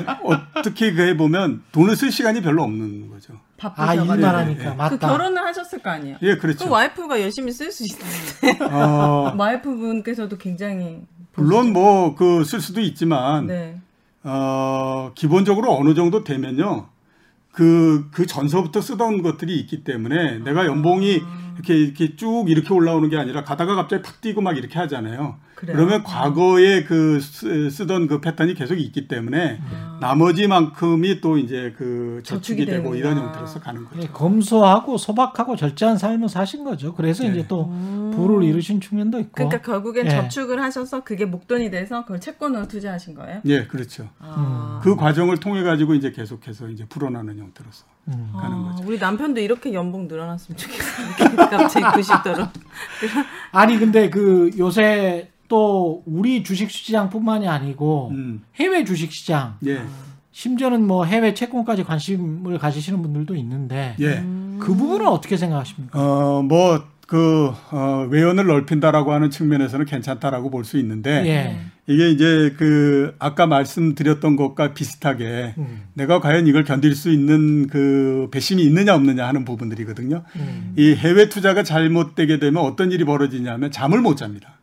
나 0.03 0.19
어떻게 0.23 0.93
그 0.93 1.01
해 1.01 1.17
보면 1.17 1.63
돈을 1.71 1.95
쓸 1.95 2.11
시간이 2.11 2.41
별로 2.41 2.61
없는 2.63 3.09
거죠. 3.09 3.33
아 3.33 3.39
바쁘셔가지고. 3.57 4.13
일만 4.15 4.21
예, 4.21 4.25
하니까 4.27 4.65
예. 4.65 4.75
맞다. 4.75 4.89
그 4.89 4.97
결혼을 4.99 5.43
하셨을 5.45 5.79
거 5.79 5.89
아니에요? 5.89 6.17
예, 6.21 6.35
그 6.35 6.41
그렇죠. 6.41 6.69
와이프가 6.69 7.19
열심히 7.21 7.51
쓸 7.51 7.71
수 7.71 7.83
있어요. 7.85 8.53
어, 8.69 9.33
와이프분께서도 9.37 10.37
굉장히 10.37 11.01
물론 11.35 11.73
뭐 11.73 12.15
그 12.15 12.43
쓸 12.43 12.61
수도 12.61 12.81
있지만 12.81 13.47
네. 13.47 13.79
어, 14.23 15.11
기본적으로 15.15 15.75
어느 15.75 15.95
정도 15.95 16.23
되면요. 16.23 16.87
그, 17.57 18.07
그 18.11 18.27
전서부터 18.27 18.81
쓰던 18.81 19.23
것들이 19.23 19.59
있기 19.61 19.83
때문에 19.83 20.37
내가 20.43 20.67
연봉이 20.67 21.19
이렇게, 21.55 21.75
이렇게 21.75 22.15
쭉 22.15 22.45
이렇게 22.47 22.71
올라오는 22.71 23.09
게 23.09 23.17
아니라 23.17 23.43
가다가 23.43 23.73
갑자기 23.73 24.03
팍 24.03 24.21
뛰고 24.21 24.41
막 24.41 24.55
이렇게 24.55 24.77
하잖아요. 24.77 25.37
그래요? 25.55 25.75
그러면 25.75 26.03
과거에 26.03 26.83
그 26.83 27.19
쓰- 27.19 27.71
쓰던 27.71 28.05
그 28.05 28.21
패턴이 28.21 28.53
계속 28.53 28.75
있기 28.75 29.07
때문에 29.07 29.59
나머지만큼이 29.99 31.19
또 31.19 31.39
이제 31.39 31.73
그 31.75 32.21
저축이 32.23 32.57
저축이 32.59 32.65
되고 32.67 32.91
되는구나. 32.93 32.97
이런 32.97 33.17
형태로서 33.17 33.59
가는 33.59 33.85
거죠. 33.85 34.01
예, 34.03 34.07
검소하고 34.07 34.97
소박하고 34.99 35.55
절제한 35.55 35.97
삶을 35.97 36.29
사신 36.29 36.63
거죠. 36.63 36.93
그래서 36.93 37.23
네. 37.23 37.29
이제 37.31 37.45
또 37.47 37.65
부를 38.15 38.43
이루신 38.43 38.81
측면도 38.81 39.19
있고. 39.19 39.31
그러니까 39.33 39.61
결국엔 39.63 40.05
예. 40.05 40.09
저축을 40.11 40.61
하셔서 40.61 41.03
그게 41.03 41.25
목돈이 41.25 41.71
돼서 41.71 42.03
그걸 42.03 42.19
채권으로 42.19 42.67
투자하신 42.67 43.15
거예요? 43.15 43.41
예, 43.45 43.65
그렇죠. 43.65 44.09
아. 44.19 44.66
그 44.87 44.95
과정을 44.95 45.37
통해 45.37 45.63
가지고 45.63 45.93
이제 45.95 46.11
계속해서 46.11 46.69
이제 46.69 46.85
불어나는 46.85 47.37
형태로서 47.37 47.85
음. 48.07 48.31
가는 48.33 48.57
아, 48.57 48.71
거죠. 48.71 48.83
우리 48.87 48.97
남편도 48.97 49.41
이렇게 49.41 49.73
연봉 49.73 50.07
늘어났으면 50.07 50.57
좋겠어요. 50.57 51.35
갑자기 51.49 51.85
90도로. 52.01 52.49
아니 53.51 53.77
근데 53.77 54.09
그 54.09 54.51
요새 54.57 55.29
또 55.47 56.03
우리 56.05 56.43
주식 56.43 56.71
시장뿐만이 56.71 57.47
아니고 57.47 58.09
음, 58.11 58.43
해외 58.55 58.83
주식 58.83 59.11
시장 59.11 59.57
예, 59.65 59.81
심지어는 60.31 60.85
뭐 60.85 61.03
해외 61.05 61.33
채권까지 61.33 61.83
관심을 61.83 62.57
가지시는 62.57 63.01
분들도 63.01 63.35
있는데 63.35 63.95
예. 63.99 64.23
그 64.59 64.73
부분은 64.75 65.07
어떻게 65.07 65.37
생각하십니까? 65.37 65.99
어, 65.99 66.41
뭐, 66.41 66.83
그, 67.07 67.51
어, 67.71 68.05
외연을 68.11 68.45
넓힌다라고 68.47 69.13
하는 69.13 69.29
측면에서는 69.31 69.85
괜찮다라고 69.85 70.51
볼 70.51 70.65
수 70.65 70.77
있는데, 70.77 71.25
예. 71.25 71.57
이게 71.87 72.09
이제 72.09 72.53
그, 72.57 73.15
아까 73.17 73.47
말씀드렸던 73.47 74.35
것과 74.35 74.73
비슷하게, 74.73 75.55
음. 75.57 75.83
내가 75.93 76.19
과연 76.19 76.47
이걸 76.47 76.65
견딜 76.65 76.93
수 76.93 77.09
있는 77.09 77.67
그 77.67 78.27
배심이 78.31 78.61
있느냐 78.63 78.93
없느냐 78.93 79.25
하는 79.25 79.45
부분들이거든요. 79.45 80.23
음. 80.35 80.73
이 80.75 80.93
해외 80.95 81.29
투자가 81.29 81.63
잘못되게 81.63 82.39
되면 82.39 82.61
어떤 82.61 82.91
일이 82.91 83.05
벌어지냐면 83.05 83.71
잠을 83.71 84.01
못 84.01 84.17
잡니다. 84.17 84.55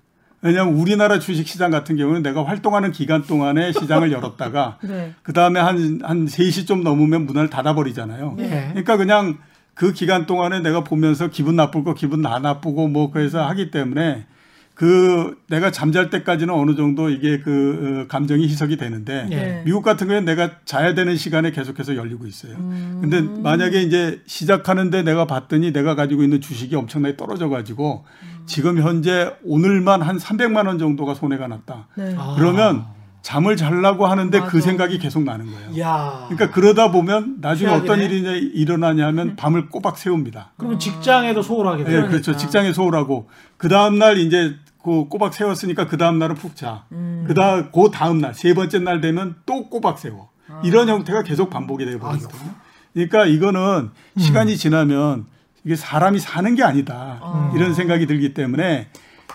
왜냐하면 0.42 0.74
우리나라 0.74 1.18
주식 1.18 1.48
시장 1.48 1.70
같은 1.70 1.96
경우는 1.96 2.22
내가 2.22 2.44
활동하는 2.44 2.92
기간 2.92 3.22
동안에 3.22 3.72
시장을 3.72 4.12
열었다가 4.12 4.76
네. 4.82 5.14
그 5.22 5.32
다음에 5.32 5.58
한, 5.58 6.00
한 6.02 6.26
3시 6.26 6.66
좀 6.66 6.82
넘으면 6.82 7.24
문을 7.24 7.48
닫아버리잖아요. 7.48 8.36
예. 8.40 8.66
그러니까 8.72 8.98
그냥 8.98 9.38
그 9.74 9.92
기간 9.92 10.26
동안에 10.26 10.60
내가 10.60 10.84
보면서 10.84 11.28
기분 11.28 11.56
나쁠 11.56 11.84
거 11.84 11.94
기분 11.94 12.22
나 12.22 12.38
나쁘고 12.38 12.88
뭐 12.88 13.10
그래서 13.10 13.44
하기 13.46 13.70
때문에 13.70 14.26
그 14.74 15.40
내가 15.48 15.70
잠잘 15.70 16.10
때까지는 16.10 16.52
어느 16.52 16.74
정도 16.74 17.08
이게 17.08 17.38
그 17.40 18.04
어, 18.04 18.08
감정이 18.08 18.44
희석이 18.48 18.76
되는데 18.76 19.28
예. 19.30 19.36
네. 19.36 19.62
미국 19.64 19.82
같은 19.82 20.08
경우는 20.08 20.24
내가 20.24 20.50
자야 20.64 20.94
되는 20.94 21.16
시간에 21.16 21.52
계속해서 21.52 21.94
열리고 21.94 22.26
있어요. 22.26 22.56
근데 23.00 23.20
만약에 23.20 23.82
이제 23.82 24.20
시작하는데 24.26 25.02
내가 25.02 25.26
봤더니 25.26 25.72
내가 25.72 25.94
가지고 25.94 26.24
있는 26.24 26.40
주식이 26.40 26.74
엄청나게 26.74 27.16
떨어져 27.16 27.48
가지고 27.48 28.04
지금 28.46 28.82
현재 28.82 29.32
오늘만 29.44 30.02
한 30.02 30.18
300만 30.18 30.66
원 30.66 30.78
정도가 30.78 31.14
손해가 31.14 31.46
났다. 31.46 31.86
네. 31.96 32.14
아. 32.18 32.34
그러면 32.36 32.84
잠을 33.24 33.56
자려고 33.56 34.06
하는데 34.06 34.38
그 34.38 34.56
맞아. 34.56 34.60
생각이 34.60 34.98
계속 34.98 35.22
나는 35.24 35.46
거예요. 35.50 35.80
야. 35.80 36.26
그러니까 36.28 36.50
그러다 36.54 36.90
보면 36.90 37.38
나중에. 37.40 37.70
어떤 37.72 38.00
일이 38.00 38.18
일어나냐 38.20 39.06
하면 39.06 39.34
밤을 39.34 39.70
꼬박 39.70 39.96
세웁니다. 39.96 40.52
그러면 40.58 40.78
직장에도 40.78 41.40
소홀하게 41.40 41.84
예, 41.84 41.88
돼요. 41.88 42.06
그렇죠. 42.08 42.36
직장에 42.36 42.74
소홀하고 42.74 43.30
그 43.56 43.70
다음 43.70 43.98
날 43.98 44.18
이제 44.18 44.56
그 44.84 45.08
꼬박 45.08 45.32
세웠으니까 45.32 45.86
그 45.86 45.96
다음 45.96 46.18
날은 46.18 46.34
푹 46.34 46.54
자. 46.54 46.84
그다음 47.26 47.70
그 47.72 47.90
다음 47.90 48.18
날 48.18 48.34
세 48.34 48.52
번째 48.52 48.80
날 48.80 49.00
되면 49.00 49.36
또 49.46 49.70
꼬박 49.70 49.98
세워. 49.98 50.28
이런 50.62 50.90
형태가 50.90 51.22
계속 51.22 51.48
반복이 51.48 51.86
되어 51.86 51.98
버리거든요. 51.98 52.50
그러니까 52.92 53.24
이거는 53.24 53.90
시간이 54.18 54.58
지나면 54.58 55.24
이게 55.64 55.76
사람이 55.76 56.18
사는 56.20 56.54
게 56.54 56.62
아니다. 56.62 57.50
이런 57.56 57.72
생각이 57.72 58.06
들기 58.06 58.34
때문에 58.34 58.88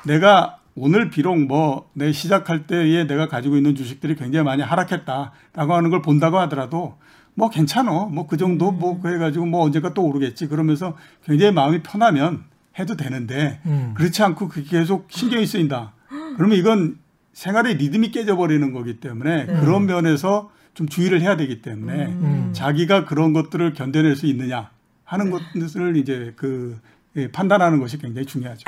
내가 0.05 0.58
오늘 0.79 1.09
비록 1.09 1.37
뭐 1.37 1.89
내 1.93 2.11
시작할 2.11 2.65
때에 2.67 3.05
내가 3.05 3.27
가지고 3.27 3.57
있는 3.57 3.75
주식들이 3.75 4.15
굉장히 4.15 4.45
많이 4.45 4.61
하락했다라고 4.63 5.73
하는 5.73 5.89
걸 5.89 6.01
본다고 6.01 6.39
하더라도 6.39 6.97
뭐 7.35 7.49
괜찮어. 7.49 8.05
뭐 8.07 8.27
그 8.27 8.37
정도 8.37 8.71
뭐 8.71 8.99
그래가지고 9.01 9.45
뭐 9.45 9.63
언젠가 9.63 9.93
또 9.93 10.03
오르겠지. 10.05 10.47
그러면서 10.47 10.95
굉장히 11.25 11.51
마음이 11.53 11.83
편하면 11.83 12.43
해도 12.77 12.95
되는데 12.95 13.59
음. 13.65 13.93
그렇지 13.95 14.23
않고 14.23 14.47
그게 14.47 14.67
계속 14.79 15.07
신경이 15.09 15.45
쓰인다. 15.45 15.93
그러면 16.37 16.57
이건 16.57 16.97
생활의 17.33 17.75
리듬이 17.75 18.11
깨져버리는 18.11 18.71
거기 18.73 18.99
때문에 18.99 19.45
그런 19.45 19.85
면에서 19.85 20.49
좀 20.73 20.87
주의를 20.87 21.21
해야 21.21 21.35
되기 21.35 21.61
때문에 21.61 22.05
음. 22.07 22.49
자기가 22.53 23.05
그런 23.05 23.33
것들을 23.33 23.73
견뎌낼 23.73 24.15
수 24.15 24.25
있느냐 24.27 24.69
하는 25.03 25.31
것을 25.31 25.97
이제 25.97 26.33
그 26.37 26.79
예, 27.15 27.29
판단하는 27.31 27.79
것이 27.79 27.97
굉장히 27.97 28.25
중요하죠. 28.27 28.63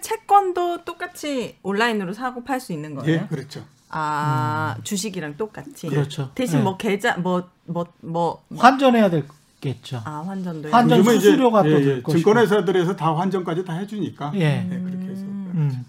채권도 0.00 0.84
똑같이 0.84 1.56
온라인으로 1.62 2.12
사고 2.12 2.44
팔 2.44 2.60
수 2.60 2.72
있는 2.72 2.94
거예요? 2.94 3.12
예, 3.22 3.26
그렇죠. 3.28 3.64
아 3.88 4.76
주식이랑 4.82 5.36
똑같이. 5.36 5.88
그렇죠. 5.88 6.30
대신 6.34 6.58
네. 6.58 6.64
뭐 6.64 6.76
계좌 6.76 7.16
뭐 7.18 7.48
뭐 7.66 7.86
뭐 8.00 8.42
환전해야 8.56 9.10
되겠죠. 9.10 10.02
아 10.04 10.22
환전도 10.26 10.70
환전 10.70 11.02
수수료가 11.02 11.62
또 11.62 11.70
예, 11.70 11.84
될 11.84 12.02
예. 12.06 12.12
증권회사들에서 12.12 12.96
다 12.96 13.14
환전까지 13.16 13.64
다 13.64 13.74
해 13.74 13.86
주니까 13.86 14.32
예. 14.34 14.68
예, 14.70 14.78
그렇게 14.80 15.06
해서 15.08 15.22
음. 15.22 15.84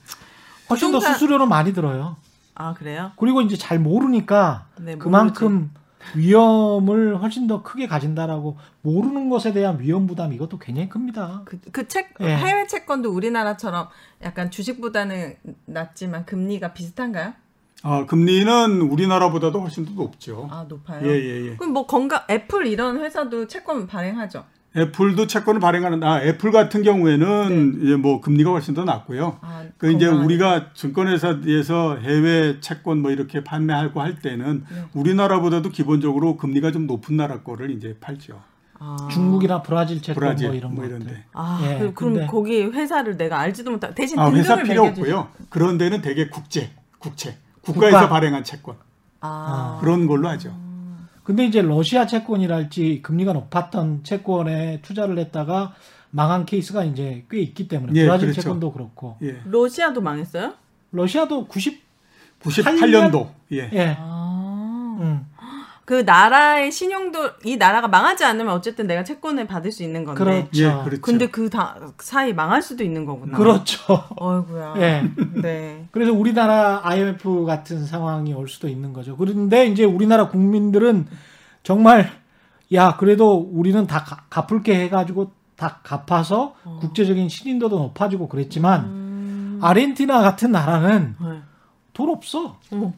훨씬 0.70 0.92
더 0.92 1.00
부동산- 1.00 1.14
수수료는 1.14 1.50
많이 1.50 1.74
들어요. 1.74 2.16
아 2.56 2.74
그래요? 2.74 3.12
그리고 3.18 3.42
이제 3.42 3.56
잘 3.56 3.78
모르니까 3.80 4.66
네, 4.78 4.98
그만큼 4.98 5.72
위험을 6.16 7.22
훨씬 7.22 7.48
더 7.48 7.64
크게 7.64 7.88
가진다라고 7.88 8.58
모르는 8.82 9.30
것에 9.30 9.54
대한 9.54 9.80
위험 9.80 10.08
부담 10.08 10.34
이것도 10.34 10.60
굉장히 10.60 10.90
큽니다. 10.90 11.44
그책 11.72 12.14
예. 12.22 12.26
해외 12.26 12.68
채권도 12.68 13.12
우리나라처럼 13.12 13.90
약간 14.24 14.52
주식보다는 14.52 15.36
낮지만 15.66 16.26
금리가 16.26 16.74
비슷한가요? 16.74 17.34
아, 17.84 18.06
금리는 18.06 18.82
우리나라보다도 18.82 19.62
훨씬 19.62 19.86
더 19.86 19.92
높죠. 19.92 20.48
아 20.52 20.66
높아요. 20.68 21.08
예, 21.08 21.12
예, 21.12 21.46
예. 21.48 21.56
그럼 21.58 21.74
뭐 21.74 21.86
건강 21.86 22.24
애플 22.30 22.66
이런 22.66 23.00
회사도 23.00 23.48
채권 23.48 23.86
발행하죠. 23.88 24.46
애플도 24.78 25.26
채권을 25.28 25.60
발행하는 25.60 26.04
아 26.04 26.22
애플 26.22 26.52
같은 26.52 26.84
경우에는 26.84 27.80
이제 27.84 27.96
뭐 27.96 28.22
금리가 28.22 28.52
훨씬 28.52 28.74
더 28.76 28.84
낮고요. 28.84 29.40
아, 29.42 29.64
그 29.78 29.92
이제. 29.92 30.06
우리가 30.08 30.74
증권회사에서 30.74 31.98
해외 31.98 32.60
채권 32.60 33.02
뭐 33.02 33.12
이렇게 33.12 33.44
판매하고 33.44 34.02
할 34.02 34.20
때는 34.20 34.64
네. 34.70 34.84
우리나라보다도 34.94 35.70
기본적으로 35.70 36.38
금리가 36.38 36.72
좀 36.72 36.86
높은 36.86 37.18
나라 37.18 37.42
거를 37.42 37.72
이제 37.72 37.98
팔죠. 38.00 38.40
아. 38.80 39.08
중국이나 39.10 39.64
브라질 39.64 40.02
채권 40.04 40.22
브라질 40.22 40.50
뭐 40.50 40.56
이런 40.56 40.76
뭐. 40.76 40.86
이런데. 40.86 41.24
아, 41.34 41.60
예, 41.64 41.80
그- 41.80 41.94
그럼 41.96 42.14
근데- 42.14 42.28
거기 42.28 42.62
회사를 42.64 43.18
내가 43.18 43.40
알지도 43.40 43.72
못하고 43.72 43.96
대신 43.96 44.20
아, 44.20 44.26
등급을 44.26 44.40
회사 44.40 44.56
필요. 44.62 44.84
없고요. 44.84 45.30
그런 45.50 45.80
데는 45.80 46.02
되게 46.02 46.28
국제, 46.28 46.70
국채, 47.00 47.38
국가에서 47.62 47.98
국가. 48.02 48.10
발행한 48.10 48.44
채권 48.44 48.76
아, 49.22 49.80
그런 49.82 50.06
걸로 50.06 50.28
하죠. 50.30 50.56
근데 51.28 51.44
이제 51.44 51.62
러시아 51.62 52.08
채권이랄지 52.08 53.02
금리가 53.02 53.34
높았던 53.34 54.06
채권에 54.06 54.80
투자를 54.82 55.20
했다가 55.20 55.74
망한 56.10 56.46
케이스가 56.46 56.86
이제 56.86 57.26
꽤 57.30 57.42
있기 57.42 57.68
때문에 57.68 57.92
예, 58.00 58.06
브라질 58.06 58.28
그렇죠. 58.28 58.42
채권도 58.44 58.72
그렇고 58.72 59.18
예, 59.22 59.42
러시아도 59.44 60.00
망했어요? 60.00 60.54
러시아도 60.94 61.46
90 61.48 61.84
98년도 62.40 63.28
예. 63.52 63.70
예. 63.74 63.98
아, 64.00 64.98
음. 65.02 65.26
그 65.88 66.02
나라의 66.06 66.70
신용도 66.70 67.30
이 67.46 67.56
나라가 67.56 67.88
망하지 67.88 68.26
않으면 68.26 68.54
어쨌든 68.54 68.88
내가 68.88 69.06
채권을 69.06 69.48
받을 69.48 69.72
수 69.72 69.84
있는 69.84 70.04
건데. 70.04 70.22
그렇죠. 70.22 70.50
예, 70.62 70.84
그렇죠. 70.84 71.02
근데 71.02 71.28
그 71.30 71.50
다, 71.50 71.78
사이 72.00 72.34
망할 72.34 72.62
수도 72.62 72.84
있는 72.84 73.06
거구나. 73.06 73.38
그렇죠. 73.38 74.04
어이구야. 74.20 74.74
예. 74.80 75.10
네. 75.42 75.88
그래서 75.92 76.12
우리나라 76.12 76.82
IMF 76.84 77.46
같은 77.46 77.86
상황이 77.86 78.34
올 78.34 78.50
수도 78.50 78.68
있는 78.68 78.92
거죠. 78.92 79.16
그런데 79.16 79.66
이제 79.68 79.86
우리나라 79.86 80.28
국민들은 80.28 81.08
정말 81.64 82.12
야 82.74 82.98
그래도 82.98 83.38
우리는 83.38 83.88
다 83.88 84.04
가- 84.04 84.26
갚을게 84.30 84.78
해가지고 84.82 85.32
다 85.56 85.80
갚아서 85.84 86.56
어. 86.66 86.80
국제적인 86.82 87.30
신인도도 87.30 87.78
높아지고 87.80 88.28
그랬지만 88.28 88.82
음. 88.84 89.60
아르헨티나 89.62 90.20
같은 90.22 90.52
나라는 90.52 91.16
네. 91.18 91.40
돈 91.94 92.10
없어. 92.10 92.58
어머. 92.74 92.92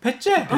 배째. 0.00 0.46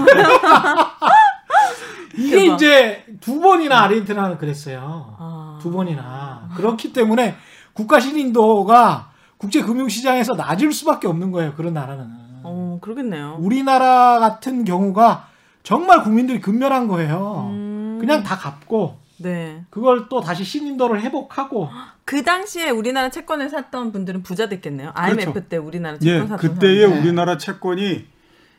이게 2.16 2.40
대박. 2.42 2.54
이제 2.54 3.04
두 3.20 3.40
번이나 3.40 3.82
아르헨티나는 3.82 4.38
그랬어요. 4.38 5.16
아. 5.18 5.58
두 5.60 5.70
번이나. 5.70 6.48
그렇기 6.56 6.92
때문에 6.92 7.36
국가 7.72 8.00
신인도가 8.00 9.10
국제 9.38 9.62
금융 9.62 9.88
시장에서 9.88 10.34
낮을 10.34 10.72
수밖에 10.72 11.08
없는 11.08 11.30
거예요. 11.30 11.52
그런 11.54 11.74
나라는. 11.74 12.06
어, 12.42 12.78
그러겠네요. 12.80 13.36
우리나라 13.40 14.18
같은 14.18 14.64
경우가 14.64 15.28
정말 15.62 16.02
국민들이 16.02 16.40
근면한 16.40 16.88
거예요. 16.88 17.48
음. 17.50 17.98
그냥 18.00 18.22
다 18.22 18.36
갚고 18.36 18.98
네. 19.18 19.64
그걸 19.70 20.08
또 20.08 20.20
다시 20.20 20.44
신인도를 20.44 21.00
회복하고 21.02 21.68
그 22.04 22.22
당시에 22.22 22.70
우리나라 22.70 23.10
채권을 23.10 23.48
샀던 23.50 23.90
분들은 23.92 24.22
부자 24.22 24.48
됐겠네요. 24.48 24.92
IMF 24.94 25.32
그렇죠. 25.32 25.48
때 25.48 25.56
우리나라 25.56 25.98
채권 25.98 26.14
예, 26.14 26.26
샀던 26.28 26.36
그때의 26.38 26.80
사람들. 26.82 27.00
우리나라 27.02 27.36
채권이 27.38 28.06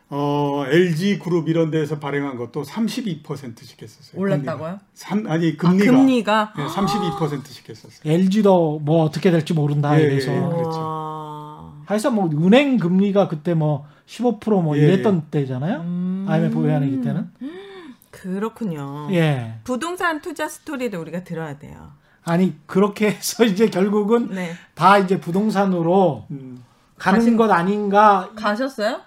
어, 0.09 0.63
LG 0.69 1.19
그룹 1.19 1.49
이런 1.49 1.69
데서 1.69 1.99
발행한 1.99 2.37
것도 2.37 2.63
32%씩 2.63 3.81
했었어요. 3.81 4.19
올랐다고요? 4.21 4.79
삼, 4.93 5.27
아니 5.27 5.49
아, 5.59 5.61
금리가, 5.61 5.91
금리가 5.91 6.53
예, 6.59 6.63
32%씩 6.65 7.69
했었어요. 7.69 7.99
LG도 8.13 8.79
뭐 8.79 9.03
어떻게 9.03 9.31
될지 9.31 9.53
모른다 9.53 9.99
예, 9.99 10.03
이래서 10.03 10.31
예, 10.33 10.39
그렇죠. 10.39 10.79
와. 10.79 11.73
하여튼 11.85 12.15
뭐 12.15 12.29
은행 12.31 12.77
금리가 12.77 13.27
그때 13.27 13.53
뭐 13.53 13.85
15%뭐 14.07 14.77
예, 14.77 14.81
이랬던 14.83 15.27
때잖아요. 15.29 15.81
음. 15.81 16.25
IMF 16.29 16.57
외환위기 16.59 17.01
때는. 17.01 17.29
그렇군요. 18.11 19.09
예. 19.11 19.55
부동산 19.63 20.21
투자 20.21 20.47
스토리를 20.47 20.97
우리가 20.97 21.23
들어야 21.23 21.59
돼요. 21.59 21.91
아니 22.23 22.55
그렇게 22.65 23.07
해서 23.11 23.43
이제 23.45 23.67
결국은 23.67 24.29
네. 24.31 24.51
다 24.73 24.97
이제 24.97 25.19
부동산으로 25.19 26.25
음. 26.31 26.63
가는 26.97 27.19
가신- 27.19 27.37
것 27.37 27.51
아닌가. 27.51 28.29
가셨어요? 28.35 29.01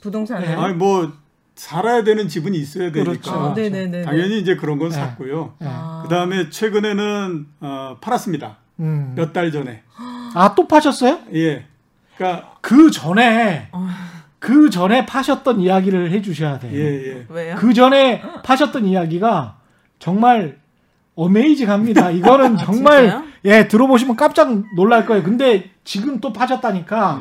부동산에? 0.00 0.46
네. 0.48 0.54
아니 0.54 0.74
뭐 0.74 1.12
살아야 1.54 2.04
되는 2.04 2.28
집은 2.28 2.54
있어야 2.54 2.92
되니까 2.92 3.10
그렇죠. 3.10 3.30
아, 3.32 3.54
네네네. 3.54 4.02
당연히 4.02 4.38
이제 4.38 4.54
그런 4.56 4.78
건 4.78 4.90
네. 4.90 4.94
샀고요. 4.94 5.54
예. 5.62 5.66
아. 5.68 6.00
그 6.04 6.08
다음에 6.08 6.50
최근에는 6.50 7.46
어, 7.60 7.96
팔았습니다. 8.00 8.56
음. 8.80 9.12
몇달 9.16 9.50
전에. 9.50 9.82
아 10.34 10.54
또 10.54 10.68
파셨어요? 10.68 11.18
예. 11.34 11.64
그러니까 12.16 12.52
그 12.60 12.90
전에 12.90 13.68
어. 13.72 13.88
그 14.38 14.70
전에 14.70 15.04
파셨던 15.06 15.60
이야기를 15.60 16.12
해주셔야 16.12 16.58
돼요. 16.60 16.72
예, 16.74 17.08
예. 17.08 17.26
왜요? 17.28 17.56
그 17.56 17.72
전에 17.74 18.22
파셨던 18.44 18.84
이야기가 18.84 19.56
정말 19.98 20.58
어메이징합니다. 21.16 22.10
이거는 22.12 22.56
정말 22.56 23.02
진짜요? 23.10 23.24
예 23.46 23.66
들어보시면 23.68 24.14
깜짝 24.16 24.48
놀랄 24.76 25.06
거예요. 25.06 25.22
근데 25.24 25.70
지금 25.82 26.20
또 26.20 26.32
파셨다니까 26.32 27.20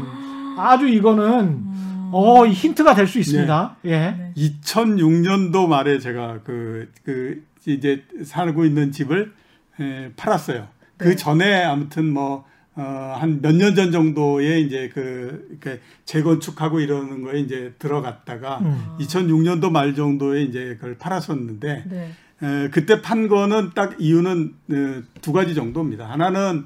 아주 0.60 0.88
이거는 0.88 1.64
어 2.12 2.46
힌트가 2.48 2.96
될 2.96 3.08
수 3.08 3.20
있습니다. 3.20 3.78
예. 3.86 4.32
2006년도 4.38 5.68
말에 5.68 6.00
제가 6.00 6.40
그, 6.44 6.92
그 7.04 7.44
이제 7.66 8.04
살고 8.24 8.66
있는 8.66 8.92
집을 8.92 9.34
에, 9.80 10.12
팔았어요. 10.16 10.68
그 10.98 11.10
네. 11.10 11.16
전에 11.16 11.64
아무튼 11.64 12.12
뭐, 12.12 12.46
어, 12.76 13.16
한 13.20 13.42
몇 13.42 13.56
년 13.56 13.76
전 13.76 13.92
정도에 13.92 14.60
이제 14.62 14.90
그, 14.94 15.48
이렇게 15.50 15.80
재건축하고 16.06 16.80
이러는 16.80 17.24
거에 17.24 17.40
이제 17.40 17.74
들어갔다가 17.80 18.60
음. 18.60 18.96
2006년도 19.00 19.72
말 19.72 19.96
정도에 19.96 20.44
이제 20.44 20.76
그걸 20.80 20.98
팔았었는데 20.98 21.84
네. 21.90 22.12
에, 22.44 22.70
그때 22.70 23.02
판 23.02 23.28
거는 23.28 23.72
딱 23.76 23.96
이유는 24.00 24.54
에, 24.72 25.02
두 25.22 25.34
가지 25.34 25.54
정도입니다. 25.56 26.10
하나는 26.10 26.66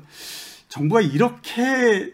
정부가 0.70 1.02
이렇게 1.02 2.14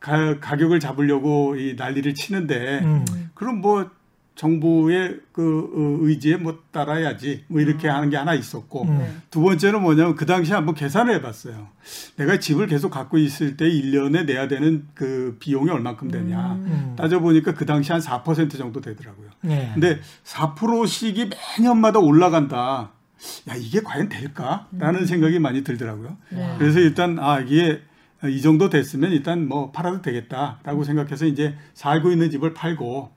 가, 0.00 0.38
가격을 0.38 0.80
잡으려고 0.80 1.56
이 1.56 1.74
난리를 1.76 2.14
치는데 2.14 2.80
음. 2.80 3.04
그럼 3.34 3.60
뭐 3.60 3.90
정부의 4.38 5.18
그 5.32 5.42
어, 5.74 6.06
의지에 6.06 6.36
뭐 6.36 6.60
따라야지 6.70 7.44
뭐 7.48 7.60
이렇게 7.60 7.88
하는 7.88 8.08
게 8.08 8.16
하나 8.16 8.34
있었고 8.34 8.82
음. 8.82 8.98
네. 8.98 9.12
두 9.30 9.42
번째는 9.42 9.82
뭐냐면 9.82 10.14
그 10.14 10.26
당시에 10.26 10.54
한번 10.54 10.76
계산을 10.76 11.12
해봤어요. 11.16 11.68
내가 12.16 12.38
집을 12.38 12.68
계속 12.68 12.90
갖고 12.90 13.18
있을 13.18 13.56
때 13.56 13.68
1년에 13.68 14.26
내야 14.26 14.46
되는 14.46 14.86
그 14.94 15.36
비용이 15.40 15.70
얼만큼 15.70 16.12
되냐 16.12 16.52
음. 16.52 16.94
따져보니까 16.96 17.54
그 17.54 17.66
당시 17.66 17.90
한 17.90 18.00
4% 18.00 18.56
정도 18.56 18.80
되더라고요. 18.80 19.28
예. 19.46 19.70
근데 19.74 19.98
4%씩이 20.24 21.30
매년마다 21.58 21.98
올라간다. 21.98 22.92
야 23.48 23.54
이게 23.56 23.80
과연 23.80 24.08
될까라는 24.08 25.04
생각이 25.06 25.40
많이 25.40 25.64
들더라고요. 25.64 26.16
네. 26.30 26.54
그래서 26.58 26.78
일단 26.78 27.18
아 27.18 27.40
이게 27.40 27.82
이 28.24 28.40
정도 28.42 28.68
됐으면 28.68 29.12
일단 29.12 29.46
뭐 29.46 29.70
팔아도 29.70 30.02
되겠다라고 30.02 30.82
생각해서 30.84 31.26
이제 31.26 31.54
살고 31.74 32.10
있는 32.10 32.30
집을 32.30 32.52
팔고 32.52 33.10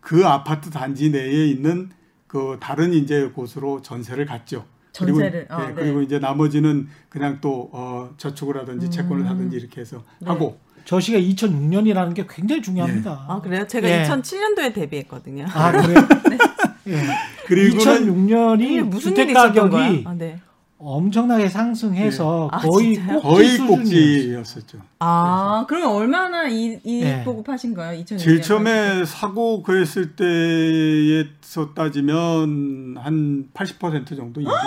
그 0.00 0.26
아파트 0.26 0.70
단지 0.70 1.10
내에 1.10 1.46
있는 1.46 1.90
그 2.26 2.56
다른 2.60 2.94
이제 2.94 3.28
곳으로 3.34 3.82
전세를 3.82 4.24
갔죠. 4.24 4.64
전세를, 4.92 5.46
그리고, 5.48 5.54
아, 5.54 5.64
예, 5.64 5.68
네. 5.68 5.74
그리고 5.74 6.00
이제 6.00 6.18
나머지는 6.18 6.88
그냥 7.10 7.38
또 7.42 7.68
어, 7.72 8.14
저축을 8.16 8.56
하든지 8.56 8.90
채권을 8.90 9.24
음. 9.24 9.28
하든지 9.28 9.56
이렇게 9.56 9.82
해서 9.82 10.02
네. 10.20 10.28
하고 10.28 10.58
저 10.86 11.00
시가 11.00 11.18
2006년이라는 11.18 12.14
게 12.14 12.24
굉장히 12.28 12.62
중요합니다. 12.62 13.26
아, 13.28 13.40
그래요? 13.42 13.66
제가 13.66 13.88
예. 13.88 14.04
2007년도에 14.04 14.72
데뷔했거든요. 14.72 15.46
아, 15.52 15.72
그래요? 15.72 15.98
예. 16.86 17.02
그리고는 17.46 18.06
2006년이 18.06 18.62
이게 18.62 18.82
무슨 18.82 19.10
주택 19.10 19.24
일이 19.24 19.32
있었던 19.32 19.70
거야? 19.70 19.86
가격이 19.86 20.04
아, 20.06 20.14
네. 20.14 20.40
엄청나게 20.78 21.48
상승해서 21.48 22.50
아, 22.52 22.58
거의 22.58 22.94
진짜요? 22.96 23.20
꼭지 23.20 23.58
거의. 23.58 23.58
꼭지였었죠. 23.68 24.78
아, 24.98 25.64
그러면 25.68 25.90
얼마나 25.90 26.46
이, 26.48 26.78
이 26.84 27.02
예. 27.02 27.22
보고 27.24 27.42
파신 27.42 27.74
거예요? 27.74 28.02
2006년. 28.04 28.18
제일 28.18 28.42
처음에 28.42 29.04
사고 29.06 29.62
그랬을 29.62 30.16
때에서 30.16 31.72
따지면 31.74 32.96
한 32.98 33.48
80% 33.54 34.16
정도 34.16 34.40
이익이 34.40 34.50
난 34.52 34.60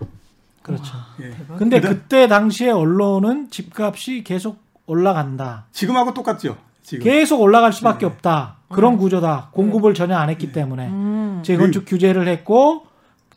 거죠. 0.00 0.10
그렇죠. 0.62 0.94
예. 1.20 1.30
대박. 1.30 1.56
근데 1.58 1.80
그다- 1.80 1.88
그때 1.88 2.26
당시에 2.26 2.70
언론은 2.70 3.50
집값이 3.50 4.24
계속 4.24 4.62
올라간다. 4.86 5.66
지금하고 5.72 6.14
똑같죠. 6.14 6.56
지금. 6.82 7.04
계속 7.04 7.40
올라갈 7.42 7.72
수밖에 7.74 8.00
네. 8.00 8.06
없다. 8.06 8.56
그런 8.68 8.96
구조다. 8.96 9.50
공급을 9.52 9.92
전혀 9.94 10.16
안 10.16 10.30
했기 10.30 10.50
때문에 10.52 10.88
음. 10.88 11.42
재건축 11.44 11.84
규제를 11.86 12.26
했고 12.26 12.86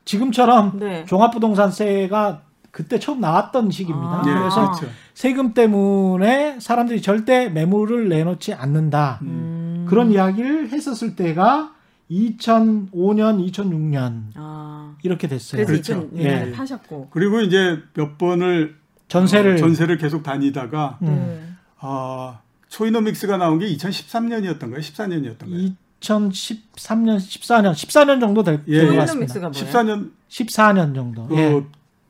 지금처럼 0.08 0.80
네. 0.80 1.06
종합부동산세가 1.06 2.42
그때 2.72 2.98
처음 2.98 3.20
나왔던 3.20 3.72
시기입니다. 3.72 4.22
아. 4.22 4.24
예, 4.26 4.34
그래서 4.34 4.72
그렇죠. 4.72 4.88
세금 5.14 5.54
때문에 5.54 6.60
사람들이 6.60 7.02
절대 7.02 7.50
매물을 7.50 8.08
내놓지 8.08 8.54
않는다. 8.54 9.20
음. 9.24 9.86
그런 9.90 10.12
이야기를 10.12 10.70
했었을 10.70 11.16
때가 11.16 11.74
2005년, 12.10 13.52
2006년 13.52 14.24
아. 14.36 14.96
이렇게 15.04 15.28
됐어요. 15.28 15.66
그래서 15.66 15.94
그렇죠. 15.94 16.10
2006년에 16.10 16.48
예. 16.48 16.52
파셨고. 16.52 17.10
그리고 17.12 17.42
이제 17.42 17.80
몇 17.94 18.18
번을 18.18 18.76
전세를 19.10 19.54
어, 19.54 19.58
전세를 19.58 19.98
계속 19.98 20.24
다니다가 20.24 21.00
음. 21.02 21.08
네. 21.08 21.42
어, 21.82 22.40
초이노믹스가 22.70 23.38
나온 23.38 23.60
게 23.60 23.68
2013년이었던가요? 23.76 24.80
14년이었던가요? 24.80 25.76
2013년, 26.00 27.18
14년, 27.18 27.72
14년 27.72 28.20
정도 28.20 28.44
될 28.44 28.62
예, 28.68 28.86
것 28.86 28.94
예. 28.94 28.98
같습니다. 28.98 29.34
초이노믹스가 29.34 29.50
뭐예요? 29.50 29.66
14년 29.72 30.12
14년 30.30 30.96
정도. 30.96 31.28
그 31.28 31.36
예. 31.38 31.64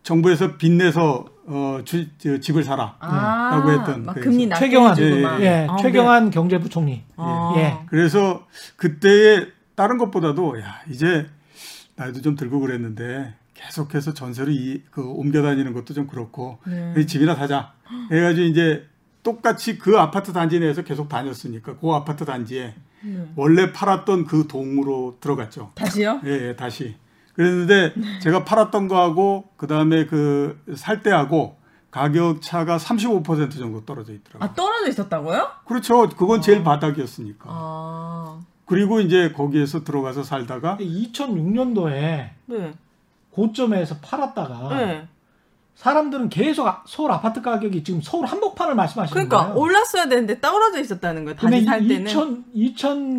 정부에서 0.03 0.57
빚내서 0.57 1.25
어, 1.49 1.79
주, 1.85 2.05
저, 2.17 2.39
집을 2.39 2.63
사라. 2.63 2.95
아, 2.99 3.49
라고 3.51 3.71
했던 3.71 4.05
막 4.05 4.13
그래서. 4.13 4.29
금리 4.29 4.49
최경환, 4.49 4.97
예, 4.99 5.21
막. 5.21 5.41
예, 5.41 5.67
아, 5.69 5.77
최경환 5.77 6.29
경제부총리. 6.29 6.91
네. 6.91 7.05
아. 7.15 7.53
예. 7.57 7.77
그래서 7.87 8.45
그때에 8.75 9.47
다른 9.75 9.97
것보다도 9.97 10.59
야 10.59 10.81
이제 10.89 11.27
나이도 11.95 12.21
좀 12.21 12.35
들고 12.35 12.59
그랬는데 12.59 13.33
계속해서 13.53 14.13
전세로 14.13 14.51
이, 14.51 14.83
그 14.91 15.01
옮겨 15.01 15.41
다니는 15.41 15.73
것도 15.73 15.93
좀 15.93 16.07
그렇고 16.07 16.59
네. 16.65 17.05
집이나 17.05 17.35
사자. 17.35 17.73
해가지고 18.11 18.47
이제 18.47 18.85
똑같이 19.23 19.77
그 19.77 19.97
아파트 19.97 20.31
단지 20.33 20.59
내에서 20.59 20.83
계속 20.83 21.09
다녔으니까 21.09 21.77
그 21.77 21.91
아파트 21.91 22.25
단지에 22.25 22.75
네. 23.07 23.31
원래 23.35 23.71
팔았던 23.71 24.25
그 24.25 24.47
동으로 24.47 25.17
들어갔죠. 25.19 25.71
다시요? 25.75 26.21
예, 26.25 26.49
예, 26.49 26.55
다시. 26.55 26.95
그랬는데 27.33 27.93
제가 28.21 28.43
팔았던 28.45 28.87
거하고 28.87 29.45
그 29.57 29.67
다음에 29.67 30.05
그 30.05 30.59
살 30.75 31.03
때하고 31.03 31.55
가격 31.91 32.41
차가 32.41 32.77
35% 32.77 33.57
정도 33.57 33.85
떨어져 33.85 34.13
있더라고요. 34.13 34.43
아, 34.49 34.53
떨어져 34.53 34.89
있었다고요? 34.89 35.47
그렇죠. 35.65 36.09
그건 36.09 36.41
제일 36.41 36.63
바닥이었으니까. 36.63 37.45
아. 37.47 38.39
그리고 38.65 38.99
이제 38.99 39.31
거기에서 39.31 39.83
들어가서 39.83 40.23
살다가 40.23 40.77
2006년도에 40.79 42.29
네. 42.47 42.73
고점에서 43.31 43.97
팔았다가 44.01 44.77
네. 44.77 45.07
사람들은 45.87 46.29
계속 46.29 46.67
아- 46.67 46.81
서울 46.87 47.11
아파트 47.11 47.39
가격이 47.41 47.83
지금 47.83 48.01
서울 48.01 48.25
한복판을 48.25 48.73
말씀하시는 48.73 49.13
그러니까 49.13 49.45
거예요. 49.53 49.59
올랐어야 49.61 50.07
되는데 50.09 50.39
떨어져 50.41 50.79
있었다는 50.79 51.23
거예요. 51.23 51.37
다시 51.37 51.63
살 51.63 51.87
때는 51.87 52.07
2000, 52.07 52.45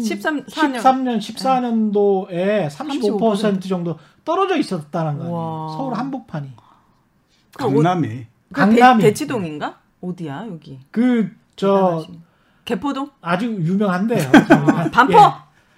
2013, 0.02 0.44
13, 0.48 1.04
14년도에 1.04 2.68
35% 2.68 3.68
정도 3.68 3.96
떨어져 4.24 4.56
있었다는 4.56 5.18
거예요. 5.18 5.32
와. 5.32 5.68
서울 5.76 5.94
한복판이. 5.94 6.50
강남에 7.56 8.26
그 8.52 8.60
강남이. 8.60 9.02
대, 9.02 9.12
치동인가 9.14 9.76
어디야 10.00 10.46
여기? 10.50 10.78
그 10.90 11.30
저. 11.56 12.04
개포동? 12.64 13.08
아주 13.22 13.46
유명한데요. 13.46 14.30
반포? 14.92 15.12
예. 15.14 15.18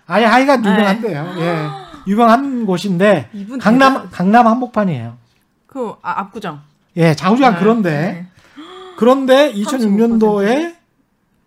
아니 0.06 0.24
하여간 0.24 0.64
유명한데요. 0.64 1.34
예. 1.38 1.66
유명한 2.06 2.64
곳인데 2.66 3.30
강남 3.60 3.94
대단- 3.94 4.10
강남 4.10 4.46
한복판이에요. 4.48 5.16
그 5.66 5.94
아, 6.02 6.20
압구정. 6.20 6.60
예, 7.00 7.14
좌우지간 7.14 7.54
네, 7.54 7.58
그런데 7.58 8.26
그런데 8.96 9.52
35%. 9.52 9.64
2006년도에 9.64 10.76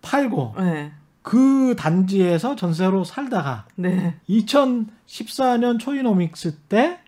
팔고 0.01 0.55
네. 0.57 0.91
그 1.21 1.75
단지에서 1.77 2.55
전세로 2.55 3.03
살다가 3.03 3.65
네. 3.75 4.15
2014년 4.29 5.79
초이노믹스 5.79 6.55
때 6.67 6.99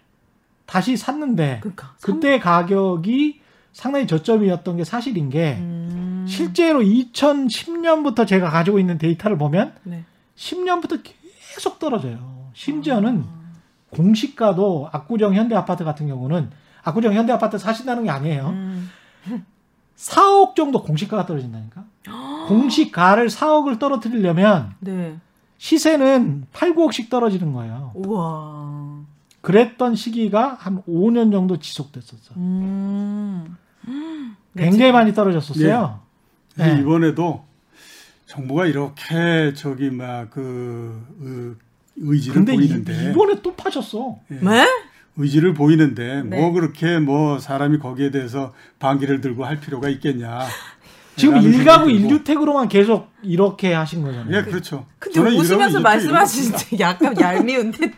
다시 0.67 0.95
샀는데 0.95 1.59
그러니까 1.61 1.95
그때 2.01 2.39
가격이 2.39 3.41
상당히 3.73 4.07
저점이었던 4.07 4.77
게 4.77 4.83
사실인 4.83 5.29
게 5.29 5.57
음. 5.59 6.25
실제로 6.27 6.81
2010년부터 6.81 8.25
제가 8.27 8.49
가지고 8.49 8.79
있는 8.79 8.97
데이터를 8.97 9.37
보면 9.37 9.73
네. 9.83 10.05
10년부터 10.37 11.01
계속 11.03 11.79
떨어져요. 11.79 12.51
심지어는 12.53 13.25
공시가도 13.89 14.89
압구정 14.91 15.33
현대 15.33 15.55
아파트 15.55 15.83
같은 15.83 16.07
경우는 16.07 16.51
압구정 16.85 17.13
현대 17.13 17.33
아파트 17.33 17.57
사신다는 17.57 18.03
게 18.05 18.09
아니에요. 18.09 18.49
음. 18.49 18.89
4억 19.97 20.55
정도 20.55 20.81
공시가가 20.83 21.25
떨어진다니까. 21.25 21.83
공시가를 22.47 23.27
4억을 23.27 23.79
떨어뜨리려면 23.79 24.73
네. 24.79 25.17
시세는 25.57 26.45
8, 26.53 26.75
9억씩 26.75 27.09
떨어지는 27.09 27.53
거예요. 27.53 27.91
우와. 27.95 28.99
그랬던 29.41 29.95
시기가 29.95 30.55
한 30.59 30.81
5년 30.87 31.31
정도 31.31 31.57
지속됐었어. 31.57 32.33
음. 32.37 33.57
굉장히 34.57 34.91
많이 34.91 35.13
떨어졌었어요. 35.13 35.99
그래서 36.55 36.75
네. 36.75 36.81
이번에도 36.81 37.43
정부가 38.25 38.65
이렇게 38.65 39.53
저기 39.55 39.89
막그 39.91 41.57
의지를 41.97 42.33
근데 42.35 42.53
이- 42.53 42.57
보이는데 42.57 43.11
이번에 43.11 43.41
또 43.41 43.53
파셨어. 43.55 44.17
예. 44.31 44.35
네? 44.35 44.65
의지를 45.17 45.53
보이는데 45.53 46.23
네. 46.23 46.39
뭐 46.39 46.51
그렇게 46.51 46.99
뭐 46.99 47.39
사람이 47.39 47.79
거기에 47.79 48.11
대해서 48.11 48.53
반기를 48.79 49.21
들고 49.21 49.45
할 49.45 49.59
필요가 49.59 49.89
있겠냐. 49.89 50.45
지금 51.15 51.37
일가구. 51.37 51.87
1주택으로만 51.87 52.67
계속 52.67 53.09
이렇게 53.23 53.73
하신 53.73 54.01
거잖아요. 54.01 54.35
예, 54.35 54.43
그렇죠. 54.43 54.85
근데 54.99 55.21
웃으면서 55.21 55.79
말씀하시는데 55.79 56.79
약간 56.79 57.15
얄미운데 57.19 57.93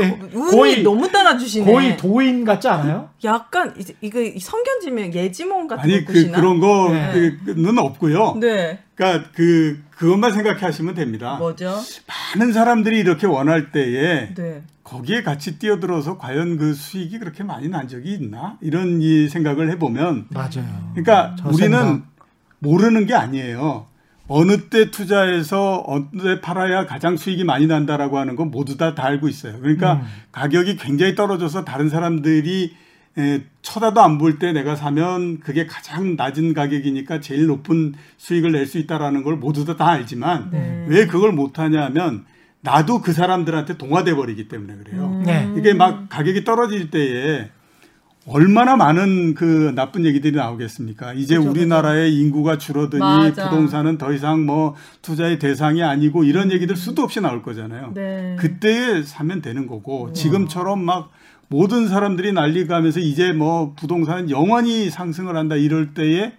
예, 0.00 0.18
운이 0.32 0.50
거의 0.50 0.82
너무 0.82 1.10
따라주시네. 1.10 1.70
거의 1.70 1.96
도인 1.96 2.44
같지 2.44 2.68
않아요? 2.68 3.10
약간 3.24 3.74
이제 3.78 3.94
이거 4.00 4.18
성견지명 4.38 5.12
예지몽 5.14 5.68
같은 5.68 5.84
아니 5.84 6.04
거 6.04 6.12
그? 6.12 6.30
그런 6.30 6.60
네. 6.60 7.36
거는 7.46 7.78
없고요. 7.78 8.36
네. 8.40 8.80
그러니까 8.94 9.30
그 9.34 9.82
그것만 9.90 10.32
생각하시면 10.32 10.94
됩니다. 10.94 11.36
뭐죠? 11.38 11.76
많은 12.34 12.52
사람들이 12.52 12.98
이렇게 12.98 13.26
원할 13.26 13.70
때에 13.70 14.34
네. 14.34 14.62
거기에 14.86 15.22
같이 15.24 15.58
뛰어들어서 15.58 16.16
과연 16.16 16.58
그 16.58 16.72
수익이 16.72 17.18
그렇게 17.18 17.42
많이 17.42 17.68
난 17.68 17.88
적이 17.88 18.14
있나 18.14 18.56
이런 18.60 19.02
이 19.02 19.28
생각을 19.28 19.68
해보면 19.72 20.26
맞아요. 20.30 20.92
그러니까 20.94 21.34
저 21.38 21.48
우리는 21.48 21.70
생각. 21.76 22.02
모르는 22.60 23.06
게 23.06 23.14
아니에요. 23.14 23.86
어느 24.28 24.68
때 24.68 24.90
투자해서 24.92 25.82
어느 25.86 26.04
때 26.22 26.40
팔아야 26.40 26.86
가장 26.86 27.16
수익이 27.16 27.42
많이 27.44 27.66
난다라고 27.66 28.18
하는 28.18 28.36
건 28.36 28.50
모두 28.52 28.76
다, 28.76 28.94
다 28.94 29.04
알고 29.06 29.28
있어요. 29.28 29.58
그러니까 29.60 29.94
음. 29.94 30.02
가격이 30.32 30.76
굉장히 30.76 31.14
떨어져서 31.16 31.64
다른 31.64 31.88
사람들이 31.88 32.74
에, 33.18 33.42
쳐다도 33.62 34.00
안 34.02 34.18
볼 34.18 34.38
때 34.38 34.52
내가 34.52 34.76
사면 34.76 35.40
그게 35.40 35.66
가장 35.66 36.14
낮은 36.16 36.54
가격이니까 36.54 37.20
제일 37.20 37.46
높은 37.46 37.94
수익을 38.18 38.52
낼 38.52 38.66
수 38.66 38.78
있다라는 38.78 39.22
걸 39.24 39.36
모두 39.36 39.64
다, 39.64 39.76
다 39.76 39.88
알지만 39.90 40.50
네. 40.52 40.84
왜 40.88 41.06
그걸 41.06 41.32
못하냐 41.32 41.82
하면 41.86 42.24
나도 42.60 43.00
그 43.00 43.12
사람들한테 43.12 43.78
동화돼 43.78 44.14
버리기 44.14 44.48
때문에 44.48 44.76
그래요. 44.76 45.22
네. 45.24 45.52
이게 45.56 45.74
막 45.74 46.08
가격이 46.08 46.44
떨어질 46.44 46.90
때에 46.90 47.50
얼마나 48.28 48.74
많은 48.74 49.34
그 49.34 49.72
나쁜 49.76 50.04
얘기들이 50.04 50.34
나오겠습니까? 50.36 51.12
이제 51.12 51.36
그죠, 51.36 51.48
우리나라의 51.48 52.12
인구가 52.16 52.58
줄어드니 52.58 53.00
맞아. 53.00 53.48
부동산은 53.48 53.98
더 53.98 54.12
이상 54.12 54.44
뭐 54.44 54.74
투자의 55.00 55.38
대상이 55.38 55.84
아니고 55.84 56.24
이런 56.24 56.50
얘기들 56.50 56.74
수도 56.74 57.02
없이 57.02 57.20
나올 57.20 57.42
거잖아요. 57.42 57.92
네. 57.94 58.34
그때에 58.38 59.04
사면 59.04 59.42
되는 59.42 59.68
거고 59.68 60.12
지금처럼 60.12 60.84
막 60.84 61.12
모든 61.48 61.86
사람들이 61.86 62.32
난리 62.32 62.66
가면서 62.66 62.98
이제 62.98 63.32
뭐 63.32 63.74
부동산은 63.76 64.30
영원히 64.30 64.90
상승을 64.90 65.36
한다 65.36 65.54
이럴 65.54 65.94
때에 65.94 66.32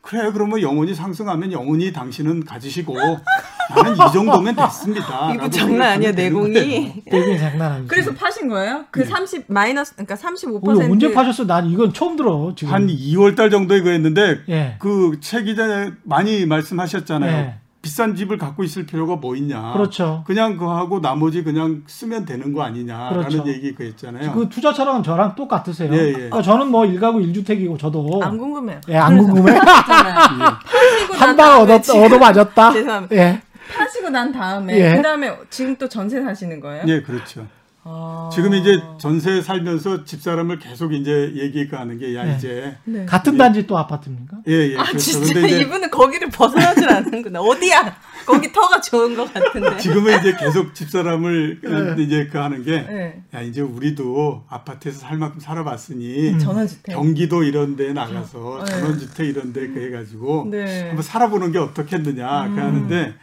그래 0.00 0.30
그러면 0.32 0.62
영원히 0.62 0.94
상승하면 0.94 1.50
영원히 1.50 1.92
당신은 1.92 2.44
가지시고 2.44 2.94
나는 3.74 3.94
이 3.94 3.96
정도면 4.12 4.54
됐습니다. 4.56 5.32
라고 5.34 5.50
장난 5.50 5.92
아니야. 5.92 6.12
내공이. 6.12 7.02
되게 7.10 7.38
장난 7.38 7.72
아니죠. 7.72 7.88
그래서 7.88 8.12
파신 8.14 8.48
거예요? 8.48 8.84
그30 8.92 9.44
마이너스 9.48 9.94
그러니까 9.94 10.14
35% 10.14 10.68
어, 10.68 10.72
이거 10.72 10.84
언제 10.92 11.12
파셨어? 11.12 11.46
난 11.46 11.68
이건 11.70 11.92
처음 11.92 12.16
들어. 12.16 12.52
지금. 12.56 12.72
한 12.72 12.86
2월 12.86 13.36
달 13.36 13.50
정도에 13.50 13.80
그랬는데 13.80 14.40
예. 14.48 14.76
그최 14.78 15.42
기자 15.42 15.90
많이 16.04 16.46
말씀하셨잖아요. 16.46 17.30
예. 17.36 17.54
비싼 17.82 18.16
집을 18.16 18.36
갖고 18.36 18.64
있을 18.64 18.84
필요가 18.84 19.14
뭐 19.14 19.36
있냐. 19.36 19.72
그렇죠. 19.72 20.24
그냥 20.26 20.56
그거 20.56 20.76
하고 20.76 21.00
나머지 21.00 21.44
그냥 21.44 21.82
쓰면 21.86 22.24
되는 22.24 22.52
거 22.52 22.62
아니냐라는 22.64 23.28
그렇죠. 23.28 23.44
얘기 23.46 23.76
그랬잖아요. 23.76 24.32
그 24.32 24.48
투자처럼 24.48 25.04
저랑 25.04 25.36
똑같으세요. 25.36 25.92
예, 25.92 26.08
예. 26.08 26.12
그러니까 26.12 26.42
저는 26.42 26.66
뭐 26.68 26.84
일가구 26.84 27.20
1주택이고 27.20 27.78
저도 27.78 28.20
안 28.24 28.38
궁금해요. 28.38 28.80
예, 28.88 28.96
안 28.96 29.16
궁금해. 29.16 29.52
파시고 29.54 31.14
난한방 31.16 31.36
다음에 31.36 31.62
얻었 31.62 31.82
지금- 31.84 32.02
얻어 32.02 32.18
맞았다. 32.18 32.72
죄송합니다. 32.72 33.14
예. 33.16 33.40
파시고 33.74 34.10
난 34.10 34.32
다음에 34.32 34.78
예. 34.78 34.96
그 34.96 35.02
다음에 35.02 35.34
지금 35.50 35.76
또 35.76 35.88
전세 35.88 36.22
사시는 36.22 36.60
거예요? 36.60 36.84
예, 36.86 37.02
그렇죠. 37.02 37.46
아. 37.88 38.28
지금 38.34 38.52
이제 38.52 38.80
전세 38.98 39.40
살면서 39.40 40.02
집사람을 40.04 40.58
계속 40.58 40.92
이제 40.92 41.30
얘기가 41.36 41.78
하는 41.78 42.00
게야 42.00 42.24
네. 42.24 42.34
이제 42.36 42.76
네. 42.82 43.06
같은 43.06 43.34
예. 43.34 43.38
단지 43.38 43.64
또 43.68 43.78
아파트입니까? 43.78 44.38
예, 44.48 44.72
예. 44.72 44.76
아 44.76 44.82
그렇죠. 44.86 44.98
진짜 44.98 45.34
근데 45.34 45.46
이제 45.46 45.60
이분은 45.60 45.88
거기를 45.92 46.28
벗어나질 46.30 46.88
않는구나. 46.88 47.40
어디야? 47.40 47.96
거기 48.26 48.50
터가 48.52 48.80
좋은 48.80 49.14
것 49.14 49.32
같은데. 49.32 49.76
지금은 49.78 50.18
이제 50.18 50.34
계속 50.36 50.74
집사람을 50.74 51.60
이제 52.00 52.26
그 52.26 52.38
하는 52.38 52.64
게 52.64 52.80
네. 52.82 53.22
야, 53.32 53.40
이제 53.40 53.60
우리도 53.60 54.46
아파트에서 54.48 54.98
살 54.98 55.16
만큼 55.16 55.38
살아봤으니 55.38 56.30
음. 56.30 56.38
전원주택. 56.40 56.92
경기도 56.92 57.44
이런 57.44 57.76
데 57.76 57.92
나가서 57.92 58.64
네. 58.66 58.72
전원주택 58.72 59.28
이런 59.28 59.52
데 59.52 59.68
그 59.68 59.80
해가지고 59.80 60.48
네. 60.50 60.86
한번 60.88 61.02
살아보는 61.04 61.52
게 61.52 61.58
어떻겠느냐 61.60 62.46
음. 62.46 62.54
그 62.56 62.60
하는데 62.60 63.14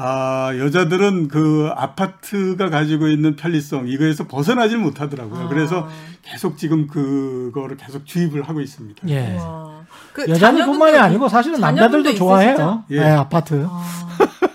아 0.00 0.52
여자들은 0.56 1.26
그 1.26 1.70
아파트가 1.74 2.70
가지고 2.70 3.08
있는 3.08 3.34
편리성 3.34 3.88
이거에서 3.88 4.28
벗어나질 4.28 4.78
못하더라고요. 4.78 5.46
아. 5.46 5.48
그래서 5.48 5.88
계속 6.22 6.56
지금 6.56 6.86
그거를 6.86 7.76
계속 7.76 8.06
주입을 8.06 8.42
하고 8.42 8.60
있습니다. 8.60 9.08
예. 9.08 9.36
와. 9.36 9.84
그 10.12 10.24
여자들뿐만이 10.28 10.96
아니고 10.96 11.28
사실은 11.28 11.58
남자들도? 11.58 12.14
좋아해요. 12.14 12.84
예. 12.92 12.96
예, 12.96 13.00
아파트. 13.02 13.66
아. 13.68 13.82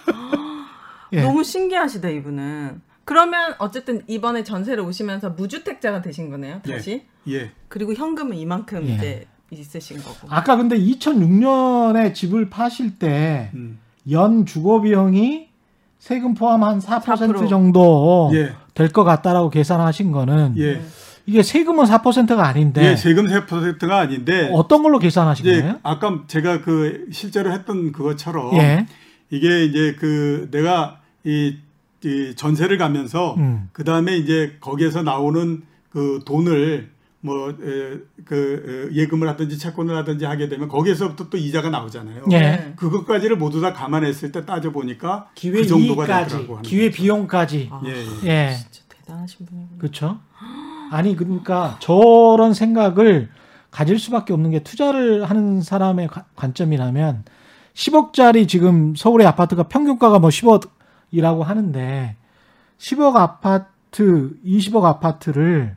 예. 1.11 1.21
너무 1.21 1.43
신기하시다 1.43 2.07
이분은. 2.07 2.81
그러면 3.03 3.53
어쨌든 3.59 4.01
이번에 4.07 4.45
전세를 4.45 4.81
오시면서 4.81 5.31
무주택자가 5.31 6.01
되신 6.01 6.29
거네요. 6.29 6.61
다시. 6.61 7.05
예. 7.27 7.51
그리고 7.67 7.93
현금은 7.93 8.37
이만큼 8.37 8.87
예. 8.87 8.93
이제 8.93 9.27
있으신 9.51 10.01
거고. 10.01 10.27
아까 10.29 10.55
근데 10.55 10.77
2006년에 10.79 12.13
집을 12.13 12.49
파실 12.49 12.97
때 12.97 13.51
연 14.11 14.39
음. 14.39 14.45
주거 14.45 14.81
비용이 14.81 15.47
세금 15.99 16.33
포함 16.33 16.61
한4% 16.61 17.01
4%. 17.03 17.49
정도 17.49 18.29
예. 18.33 18.53
될것 18.73 19.05
같다라고 19.05 19.49
계산하신 19.49 20.11
거는 20.11 20.55
예. 20.57 20.81
이게 21.25 21.41
세금은 21.41 21.85
4%가 21.85 22.45
아닌데 22.45 22.91
예, 22.91 22.95
세금 22.97 23.27
4%가 23.27 23.99
아닌데 23.99 24.49
어떤 24.53 24.83
걸로 24.83 24.99
계산하신 24.99 25.45
이제 25.45 25.61
거예요? 25.61 25.79
아까 25.83 26.23
제가 26.27 26.61
그 26.61 27.05
실제로 27.11 27.53
했던 27.53 27.93
그것처럼 27.93 28.57
예. 28.57 28.85
이게 29.29 29.63
이제 29.63 29.95
그 29.97 30.49
내가 30.51 30.99
이, 31.23 31.55
이 32.03 32.33
전세를 32.35 32.77
가면서 32.77 33.35
음. 33.37 33.69
그 33.71 33.85
다음에 33.85 34.17
이제 34.17 34.57
거기에서 34.59 35.03
나오는 35.03 35.63
그 35.89 36.19
돈을 36.25 36.89
뭐 37.23 37.53
그 38.25 38.89
예금을 38.93 39.27
하든지 39.29 39.57
채권을 39.57 39.95
하든지 39.97 40.25
하게 40.25 40.47
되면 40.49 40.67
거기에서부터 40.67 41.29
또 41.29 41.37
이자가 41.37 41.69
나오잖아요. 41.69 42.25
예. 42.31 42.39
네. 42.39 42.73
그것까지를 42.75 43.37
모두 43.37 43.59
다 43.61 43.73
감안했을 43.73 44.31
때 44.31 44.45
따져 44.45 44.71
보니까 44.71 45.29
기회 45.35 45.61
그 45.61 45.67
정도가 45.67 46.03
이익까지, 46.03 46.29
되더라고 46.29 46.53
하는 46.57 46.63
기회 46.63 46.89
거죠. 46.89 46.95
비용까지. 47.01 47.69
아, 47.71 47.81
예, 47.85 47.91
예. 47.91 48.29
예. 48.29 48.55
진짜 48.71 48.81
대단하신 48.89 49.45
분이군요. 49.45 49.77
그렇죠. 49.79 50.19
아니 50.91 51.15
그러니까 51.15 51.77
저런 51.79 52.53
생각을 52.53 53.29
가질 53.71 53.97
수밖에 53.99 54.33
없는 54.33 54.51
게 54.51 54.59
투자를 54.63 55.25
하는 55.25 55.61
사람의 55.61 56.07
가- 56.07 56.25
관점이라면 56.35 57.23
10억짜리 57.73 58.47
지금 58.47 58.95
서울의 58.95 59.25
아파트가 59.27 59.63
평균가가 59.63 60.19
뭐 60.19 60.29
10억이라고 60.29 61.41
하는데 61.41 62.15
10억 62.77 63.15
아파트, 63.15 64.35
20억 64.45 64.83
아파트를 64.85 65.75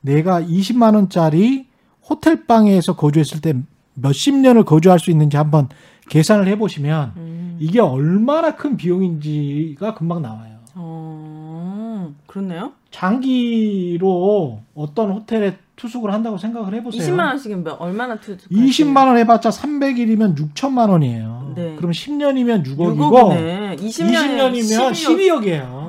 내가 0.00 0.40
20만 0.42 0.94
원짜리 0.94 1.66
호텔 2.08 2.46
방에서 2.46 2.96
거주했을 2.96 3.40
때 3.40 3.54
몇십 3.94 4.34
년을 4.36 4.64
거주할 4.64 4.98
수 4.98 5.10
있는지 5.10 5.36
한번 5.36 5.68
계산을 6.08 6.46
해보시면 6.48 7.12
음. 7.16 7.56
이게 7.60 7.80
얼마나 7.80 8.54
큰 8.56 8.76
비용인지가 8.76 9.94
금방 9.94 10.22
나와요. 10.22 10.58
어, 10.74 12.14
그렇네요. 12.26 12.72
장기로 12.90 14.60
어떤 14.74 15.10
호텔에 15.10 15.58
투숙을 15.76 16.12
한다고 16.12 16.38
생각을 16.38 16.74
해보세요. 16.74 17.02
20만 17.02 17.26
원씩은 17.26 17.64
몇, 17.64 17.80
얼마나 17.80 18.16
투? 18.16 18.36
20만 18.36 19.06
원 19.06 19.16
해봤자 19.18 19.50
300일이면 19.50 20.36
6천만 20.36 20.90
원이에요. 20.90 21.52
네. 21.54 21.76
그럼 21.76 21.90
10년이면 21.90 22.64
6억이고 22.64 22.96
6억이네. 22.96 23.78
20년이면 23.78 24.52
20년이면 24.52 24.92
12억. 24.92 25.42
12억이에요. 25.42 25.88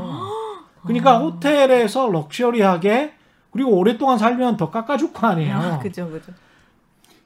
그러니까 0.84 1.20
호텔에서 1.20 2.10
luxury하게 2.10 3.14
그리고 3.52 3.72
오랫동안 3.72 4.18
살면 4.18 4.58
더 4.58 4.70
깎아줄 4.70 5.14
거 5.14 5.28
아니에요. 5.28 5.56
아, 5.58 5.80
그죠, 5.80 6.10
그죠. 6.10 6.32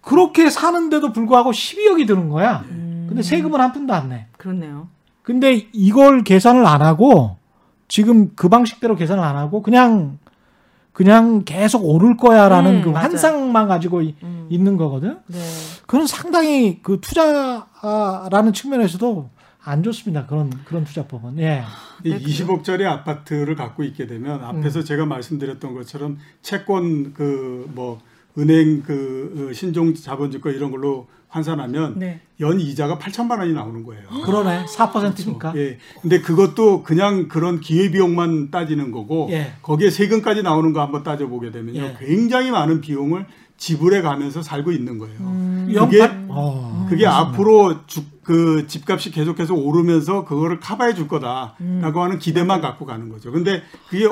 그렇게 0.01 0.49
사는데도 0.49 1.11
불구하고 1.13 1.51
12억이 1.51 2.07
드는 2.07 2.29
거야. 2.29 2.63
음, 2.69 3.05
근데 3.07 3.21
세금은 3.21 3.59
한 3.59 3.71
푼도 3.71 3.93
안 3.93 4.09
내. 4.09 4.27
그렇네요. 4.37 4.87
근데 5.21 5.67
이걸 5.71 6.23
계산을 6.23 6.65
안 6.65 6.81
하고 6.81 7.37
지금 7.87 8.31
그 8.35 8.49
방식대로 8.49 8.95
계산을 8.95 9.23
안 9.23 9.37
하고 9.37 9.61
그냥 9.61 10.17
그냥 10.91 11.43
계속 11.45 11.83
오를 11.85 12.17
거야라는 12.17 12.75
음, 12.77 12.81
그 12.83 12.89
맞아요. 12.89 13.03
환상만 13.05 13.67
가지고 13.67 14.01
이- 14.01 14.15
음, 14.23 14.47
있는 14.49 14.77
거거든. 14.77 15.17
네. 15.27 15.39
그건 15.87 16.05
상당히 16.05 16.79
그 16.83 16.99
투자라는 17.01 18.53
측면에서도 18.53 19.29
안 19.65 19.81
좋습니다. 19.83 20.25
그런 20.25 20.49
그런 20.65 20.83
투자법은. 20.83 21.39
예. 21.39 21.63
이 22.03 22.09
네, 22.09 22.19
20억짜리 22.19 22.85
아파트를 22.85 23.55
갖고 23.55 23.83
있게 23.83 24.07
되면 24.07 24.43
앞에서 24.43 24.79
음. 24.79 24.85
제가 24.85 25.05
말씀드렸던 25.05 25.73
것처럼 25.73 26.17
채권 26.41 27.13
그 27.13 27.53
뭐 27.73 27.99
은행 28.37 28.81
그 28.81 29.49
어, 29.49 29.53
신종 29.53 29.93
자본주가 29.93 30.49
이런 30.51 30.71
걸로 30.71 31.07
환산하면 31.29 31.97
네. 31.97 32.21
연 32.41 32.59
이자가 32.59 32.99
8천만 32.99 33.39
원이 33.39 33.53
나오는 33.53 33.83
거예요. 33.83 34.03
그러네. 34.25 34.65
4%니까. 34.65 35.53
예. 35.55 35.77
근데 36.01 36.21
그것도 36.21 36.83
그냥 36.83 37.27
그런 37.27 37.59
기회 37.59 37.89
비용만 37.89 38.51
따지는 38.51 38.91
거고 38.91 39.29
예. 39.31 39.53
거기에 39.61 39.89
세금까지 39.89 40.43
나오는 40.43 40.73
거 40.73 40.81
한번 40.81 41.03
따져 41.03 41.27
보게 41.27 41.51
되면요. 41.51 41.81
예. 41.81 41.97
굉장히 41.99 42.51
많은 42.51 42.81
비용을 42.81 43.25
지불해 43.57 44.01
가면서 44.01 44.41
살고 44.41 44.71
있는 44.71 44.97
거예요. 44.97 45.15
음, 45.21 45.73
그게- 45.73 46.01
어, 46.29 46.85
그게. 46.89 47.05
앞으로 47.07 47.85
주, 47.87 48.01
그 48.23 48.65
집값이 48.67 49.11
계속해서 49.11 49.53
오르면서 49.53 50.25
그거를 50.25 50.59
커버해 50.59 50.93
줄 50.93 51.07
거다라고 51.07 51.55
음. 51.61 51.81
하는 51.95 52.19
기대만 52.19 52.61
갖고 52.61 52.85
가는 52.85 53.09
거죠. 53.09 53.31
근데 53.31 53.61
그게 53.89 54.07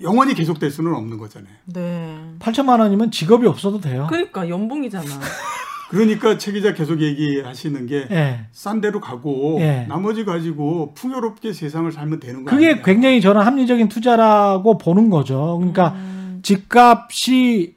영원히 0.00 0.34
계속될 0.34 0.70
수는 0.70 0.94
없는 0.94 1.18
거잖아요. 1.18 1.52
네. 1.66 2.18
8천만 2.40 2.80
원이면 2.80 3.10
직업이 3.10 3.46
없어도 3.46 3.80
돼요. 3.80 4.06
그러니까 4.08 4.48
연봉이잖아. 4.48 5.04
그러니까 5.90 6.38
최 6.38 6.50
기자 6.50 6.74
계속 6.74 7.00
얘기하시는 7.00 7.86
게싼 7.86 8.76
예. 8.78 8.80
데로 8.80 9.00
가고 9.00 9.58
예. 9.60 9.86
나머지 9.88 10.24
가지고 10.24 10.92
풍요롭게 10.94 11.52
세상을 11.52 11.90
살면 11.92 12.18
되는 12.20 12.44
거 12.44 12.50
그게 12.50 12.70
아니냐. 12.70 12.82
굉장히 12.82 13.20
저는 13.20 13.42
합리적인 13.42 13.88
투자라고 13.88 14.78
보는 14.78 15.10
거죠. 15.10 15.56
그러니까 15.58 15.90
음, 15.96 16.40
집값이 16.42 17.76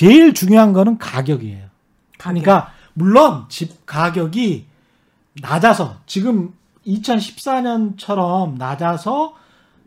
제일 0.00 0.32
중요한 0.32 0.72
거는 0.72 0.96
가격이에요. 0.96 1.66
가격. 2.16 2.42
그러니까 2.42 2.72
물론 2.94 3.44
집 3.50 3.84
가격이 3.84 4.64
낮아서 5.42 5.96
지금 6.06 6.54
2014년처럼 6.86 8.56
낮아서 8.56 9.34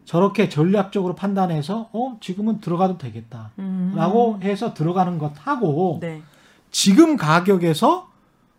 저렇게 0.05 0.49
전략적으로 0.49 1.16
판단해서 1.16 1.89
어 1.93 2.18
지금은 2.22 2.59
들어가도 2.59 2.99
되겠다라고 2.99 3.53
음, 3.57 4.39
해서 4.43 4.76
들어가는 4.76 5.18
것하고 5.18 5.97
네. 5.99 6.22
지금 6.70 7.18
가격에서 7.18 8.07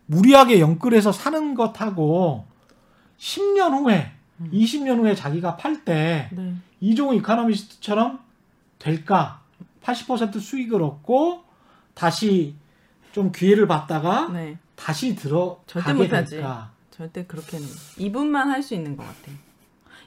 무리하게 0.07 0.59
연끌해서 0.59 1.13
사는 1.13 1.55
것하고 1.55 2.43
10년 3.17 3.79
후에 3.79 4.11
20년 4.51 4.97
후에 4.97 5.15
자기가 5.15 5.55
팔때 5.55 6.27
네. 6.33 6.53
이종우 6.81 7.15
이카노미스트처럼 7.15 8.19
될까? 8.77 9.39
80% 9.81 10.41
수익을 10.41 10.81
얻고 10.81 11.44
다시 11.95 12.55
좀 13.11 13.31
기회를 13.31 13.67
받다가 13.67 14.29
네. 14.31 14.57
다시 14.75 15.15
절대 15.15 15.29
들어가게 15.29 15.93
못하지. 15.93 16.43
절대 16.91 17.25
그렇게는 17.25 17.65
이분만 17.97 18.49
할 18.51 18.61
수 18.61 18.73
있는 18.75 18.95
것 18.95 19.03
같아. 19.03 19.31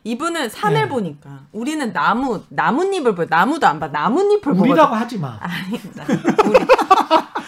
이분은 0.04 0.48
산을 0.48 0.82
네. 0.82 0.88
보니까 0.88 1.40
우리는 1.52 1.92
나무 1.92 2.42
나뭇잎을 2.50 3.14
보 3.14 3.24
나무도 3.24 3.66
안 3.66 3.80
봐. 3.80 3.88
나뭇잎을 3.88 4.40
보거든. 4.52 4.70
우리라고 4.70 4.94
하지 4.94 5.18
마. 5.18 5.38
아닙니다. 5.42 6.04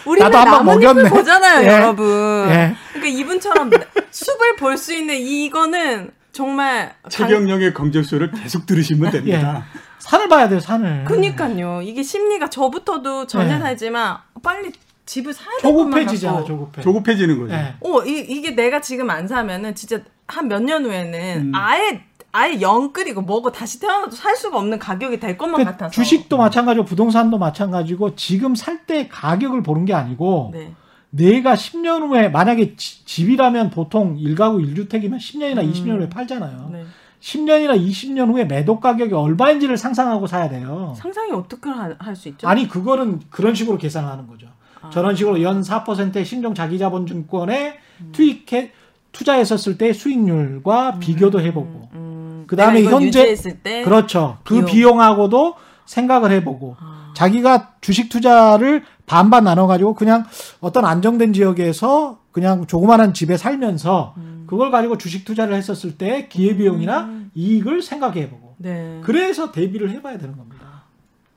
우리 0.05 0.21
우리는 0.21 0.29
나뭇잎을 0.31 0.63
먹였네. 0.93 1.09
보잖아요, 1.09 1.63
예. 1.63 1.67
여러분. 1.73 2.05
예. 2.49 2.75
그러니까 2.93 3.07
이분처럼 3.19 3.71
숲을 4.11 4.55
볼 4.57 4.77
수 4.77 4.93
있는 4.93 5.15
이거는 5.15 6.11
정말 6.31 6.95
최경영의 7.09 7.73
경제쇼를 7.73 8.31
계속 8.31 8.65
들으시면 8.65 9.11
됩니다. 9.11 9.65
산을 9.99 10.27
봐야 10.29 10.47
돼요, 10.49 10.59
산을. 10.59 11.03
그니까요. 11.05 11.81
이게 11.83 12.01
심리가 12.03 12.49
저부터도 12.49 13.27
전에 13.27 13.53
네. 13.53 13.59
살지만 13.59 14.17
빨리 14.41 14.71
집을 15.05 15.33
사야 15.33 15.47
될 15.61 15.71
것만 15.73 15.91
조급해지잖아, 15.91 16.33
같고. 16.37 16.47
조급해. 16.47 16.81
조급해지는 16.81 17.39
거죠. 17.39 17.53
예. 17.53 17.75
어, 17.81 18.03
이, 18.05 18.19
이게 18.29 18.51
내가 18.51 18.79
지금 18.81 19.09
안 19.09 19.27
사면은 19.27 19.75
진짜 19.75 19.99
한 20.27 20.47
몇 20.47 20.61
년 20.63 20.85
후에는 20.85 21.41
음. 21.47 21.51
아예 21.53 22.03
아예 22.31 22.61
영 22.61 22.93
끓이고 22.93 23.21
먹어 23.23 23.51
다시 23.51 23.79
태어나도 23.81 24.11
살 24.15 24.37
수가 24.37 24.57
없는 24.57 24.79
가격이 24.79 25.19
될 25.19 25.37
것만 25.37 25.55
그러니까 25.57 25.71
같아서. 25.73 25.91
주식도 25.93 26.37
마찬가지고 26.37 26.85
부동산도 26.85 27.37
마찬가지고 27.37 28.15
지금 28.15 28.55
살 28.55 28.85
때 28.85 29.09
가격을 29.09 29.61
보는 29.63 29.83
게 29.85 29.93
아니고 29.93 30.51
네. 30.53 30.71
내가 31.11 31.55
10년 31.55 32.07
후에 32.07 32.29
만약에 32.29 32.75
지- 32.75 33.05
집이라면 33.05 33.69
보통 33.69 34.17
1가구 34.17 34.65
1주택이면 34.65 35.17
10년이나 35.17 35.59
음. 35.63 35.71
20년 35.71 35.99
후에 35.99 36.09
팔잖아요. 36.09 36.69
네. 36.71 36.83
10년이나 37.19 37.79
20년 37.79 38.29
후에 38.31 38.45
매도 38.45 38.79
가격이 38.79 39.13
얼마인지를 39.13 39.77
상상하고 39.77 40.25
사야 40.27 40.49
돼요. 40.49 40.95
상상이 40.97 41.31
어떻게 41.33 41.69
할 41.69 42.15
수 42.15 42.29
있죠? 42.29 42.47
아니 42.47 42.67
그거는 42.67 43.19
그런 43.29 43.53
식으로 43.53 43.77
계산하는 43.77 44.25
거죠. 44.27 44.47
아. 44.81 44.89
저런 44.89 45.15
식으로 45.15 45.41
연 45.43 45.61
4%의 45.61 46.25
신종 46.25 46.55
자기자본증권에 46.55 47.75
투입해 48.13 48.71
투자했었을 49.11 49.77
때 49.77 49.93
수익률과 49.93 50.97
비교도 50.99 51.41
해보고 51.41 51.89
음, 51.93 52.45
그다음에 52.47 52.79
내가 52.79 52.89
이걸 52.89 53.01
현재- 53.03 53.35
그렇죠. 53.83 54.37
그 54.43 54.55
비용. 54.55 54.65
비용하고도 54.65 55.55
생각을 55.85 56.31
해보고 56.31 56.75
아, 56.79 57.13
자기가 57.15 57.73
주식 57.81 58.09
투자를 58.09 58.83
반반 59.05 59.43
나눠가지고 59.43 59.95
그냥 59.95 60.25
어떤 60.59 60.85
안정된 60.85 61.33
지역에서 61.33 62.19
그냥 62.31 62.65
조그마한 62.65 63.13
집에 63.13 63.37
살면서 63.37 64.13
음. 64.17 64.45
그걸 64.47 64.71
가지고 64.71 64.97
주식 64.97 65.25
투자를 65.25 65.55
했었을 65.55 65.97
때 65.97 66.27
기회비용이나 66.27 67.01
음. 67.03 67.31
이익을 67.35 67.81
생각해보고 67.81 68.55
네. 68.57 69.01
그래서 69.03 69.51
대비를 69.51 69.89
해봐야 69.91 70.17
되는 70.17 70.37
겁니다. 70.37 70.83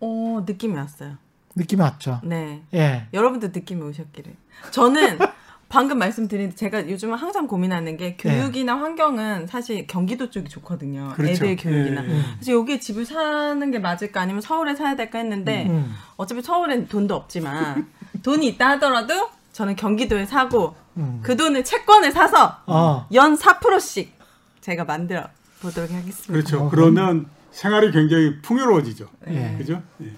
어, 0.01 0.43
느낌이 0.47 0.75
왔어요. 0.75 1.17
느낌이 1.57 1.81
왔죠. 1.81 2.21
네. 2.25 2.63
예. 2.75 3.07
여러분도 3.13 3.49
느낌이 3.49 3.81
오셨기를. 3.83 4.35
저는 4.71 5.19
방금 5.75 5.99
말씀드린 5.99 6.55
제가 6.55 6.89
요즘은 6.89 7.19
항상 7.19 7.49
고민하는 7.49 7.97
게 7.97 8.17
교육이나 8.17 8.77
환경은 8.77 9.49
사실 9.49 9.89
경기도 9.89 10.31
쪽이 10.31 10.49
좋거든요. 10.49 11.13
그렇죠. 11.17 11.45
애들 11.45 11.57
교육이나. 11.57 12.05
예, 12.05 12.11
예. 12.11 12.23
그래서 12.37 12.53
여기에 12.53 12.79
집을 12.79 13.05
사는 13.05 13.71
게 13.73 13.81
맞을까 13.81 14.21
아니면 14.21 14.41
서울에 14.41 14.77
사야 14.77 14.95
될까 14.95 15.19
했는데 15.19 15.67
음. 15.69 15.93
어차피 16.17 16.43
서울엔 16.43 16.87
돈도 16.87 17.17
없지만 17.17 17.89
돈이 18.23 18.47
있다 18.51 18.71
하더라도 18.71 19.31
저는 19.53 19.75
경기도에 19.75 20.27
사고 20.27 20.77
음. 20.97 21.19
그 21.25 21.37
돈을 21.37 21.65
채권을 21.65 22.13
사서 22.13 22.59
어. 22.67 23.09
연 23.13 23.37
4%씩 23.37 24.13
제가 24.61 24.85
만들어 24.85 25.25
보도록 25.61 25.91
하겠습니다. 25.91 26.33
그렇죠. 26.33 26.67
어, 26.67 26.71
그러면 26.71 27.27
생활이 27.51 27.91
굉장히 27.91 28.41
풍요로워지죠. 28.43 29.09
예. 29.27 29.57
그죠? 29.59 29.83
예. 30.03 30.13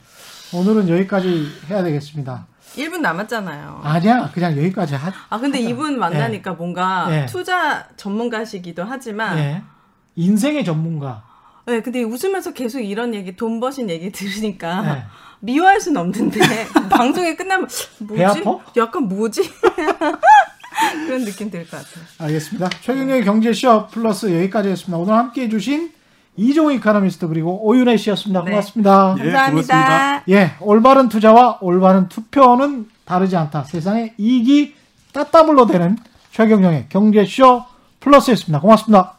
오늘은 0.52 0.90
여기까지 0.90 1.48
해야 1.70 1.82
되겠습니다. 1.82 2.46
1분 2.76 3.00
남았잖아요. 3.00 3.80
아니야, 3.82 4.30
그냥 4.32 4.56
여기까지 4.56 4.94
하. 4.94 5.12
아 5.30 5.38
근데 5.38 5.58
이분 5.60 5.98
만나니까 5.98 6.52
뭔가 6.52 7.06
예. 7.10 7.26
투자 7.26 7.86
전문가시기도 7.96 8.84
하지만 8.84 9.38
예. 9.38 9.62
인생의 10.16 10.64
전문가. 10.64 11.22
네, 11.66 11.80
근데 11.82 12.02
웃으면서 12.02 12.52
계속 12.52 12.80
이런 12.80 13.12
얘기 13.14 13.34
돈 13.36 13.58
버신 13.60 13.90
얘기 13.90 14.10
들으니까 14.12 14.96
예. 14.96 15.04
미워할 15.40 15.80
수는 15.80 16.00
없는데 16.00 16.38
방송이 16.90 17.36
끝나면 17.36 17.68
뭐지? 17.98 18.42
약간 18.76 19.02
뭐지? 19.08 19.42
그런 21.06 21.24
느낌 21.24 21.50
들 21.50 21.62
것 21.64 21.70
같아요. 21.70 22.04
알겠습니다. 22.18 22.68
최경영의 22.82 23.24
경제쇼 23.24 23.86
플러스 23.88 24.26
여기까지였습니다. 24.26 24.98
오늘 24.98 25.14
함께 25.14 25.42
해주신 25.44 25.92
이종우 26.36 26.72
이카노미스트 26.74 27.28
그리고 27.28 27.66
오윤혜 27.66 27.96
씨였습니다. 27.96 28.44
네. 28.44 28.50
고맙습니다. 28.50 29.16
예, 29.18 29.22
감사합니다. 29.22 29.50
고맙습니다. 29.50 30.22
예, 30.28 30.52
올바른 30.60 31.08
투자와 31.08 31.58
올바른 31.60 32.08
투표는 32.08 32.88
다르지 33.04 33.36
않다. 33.36 33.64
세상에 33.64 34.14
이익이 34.18 34.74
따따블로 35.12 35.66
되는 35.66 35.96
최경영의 36.32 36.86
경제쇼 36.88 37.64
플러스였습니다. 38.00 38.60
고맙습니다. 38.60 39.15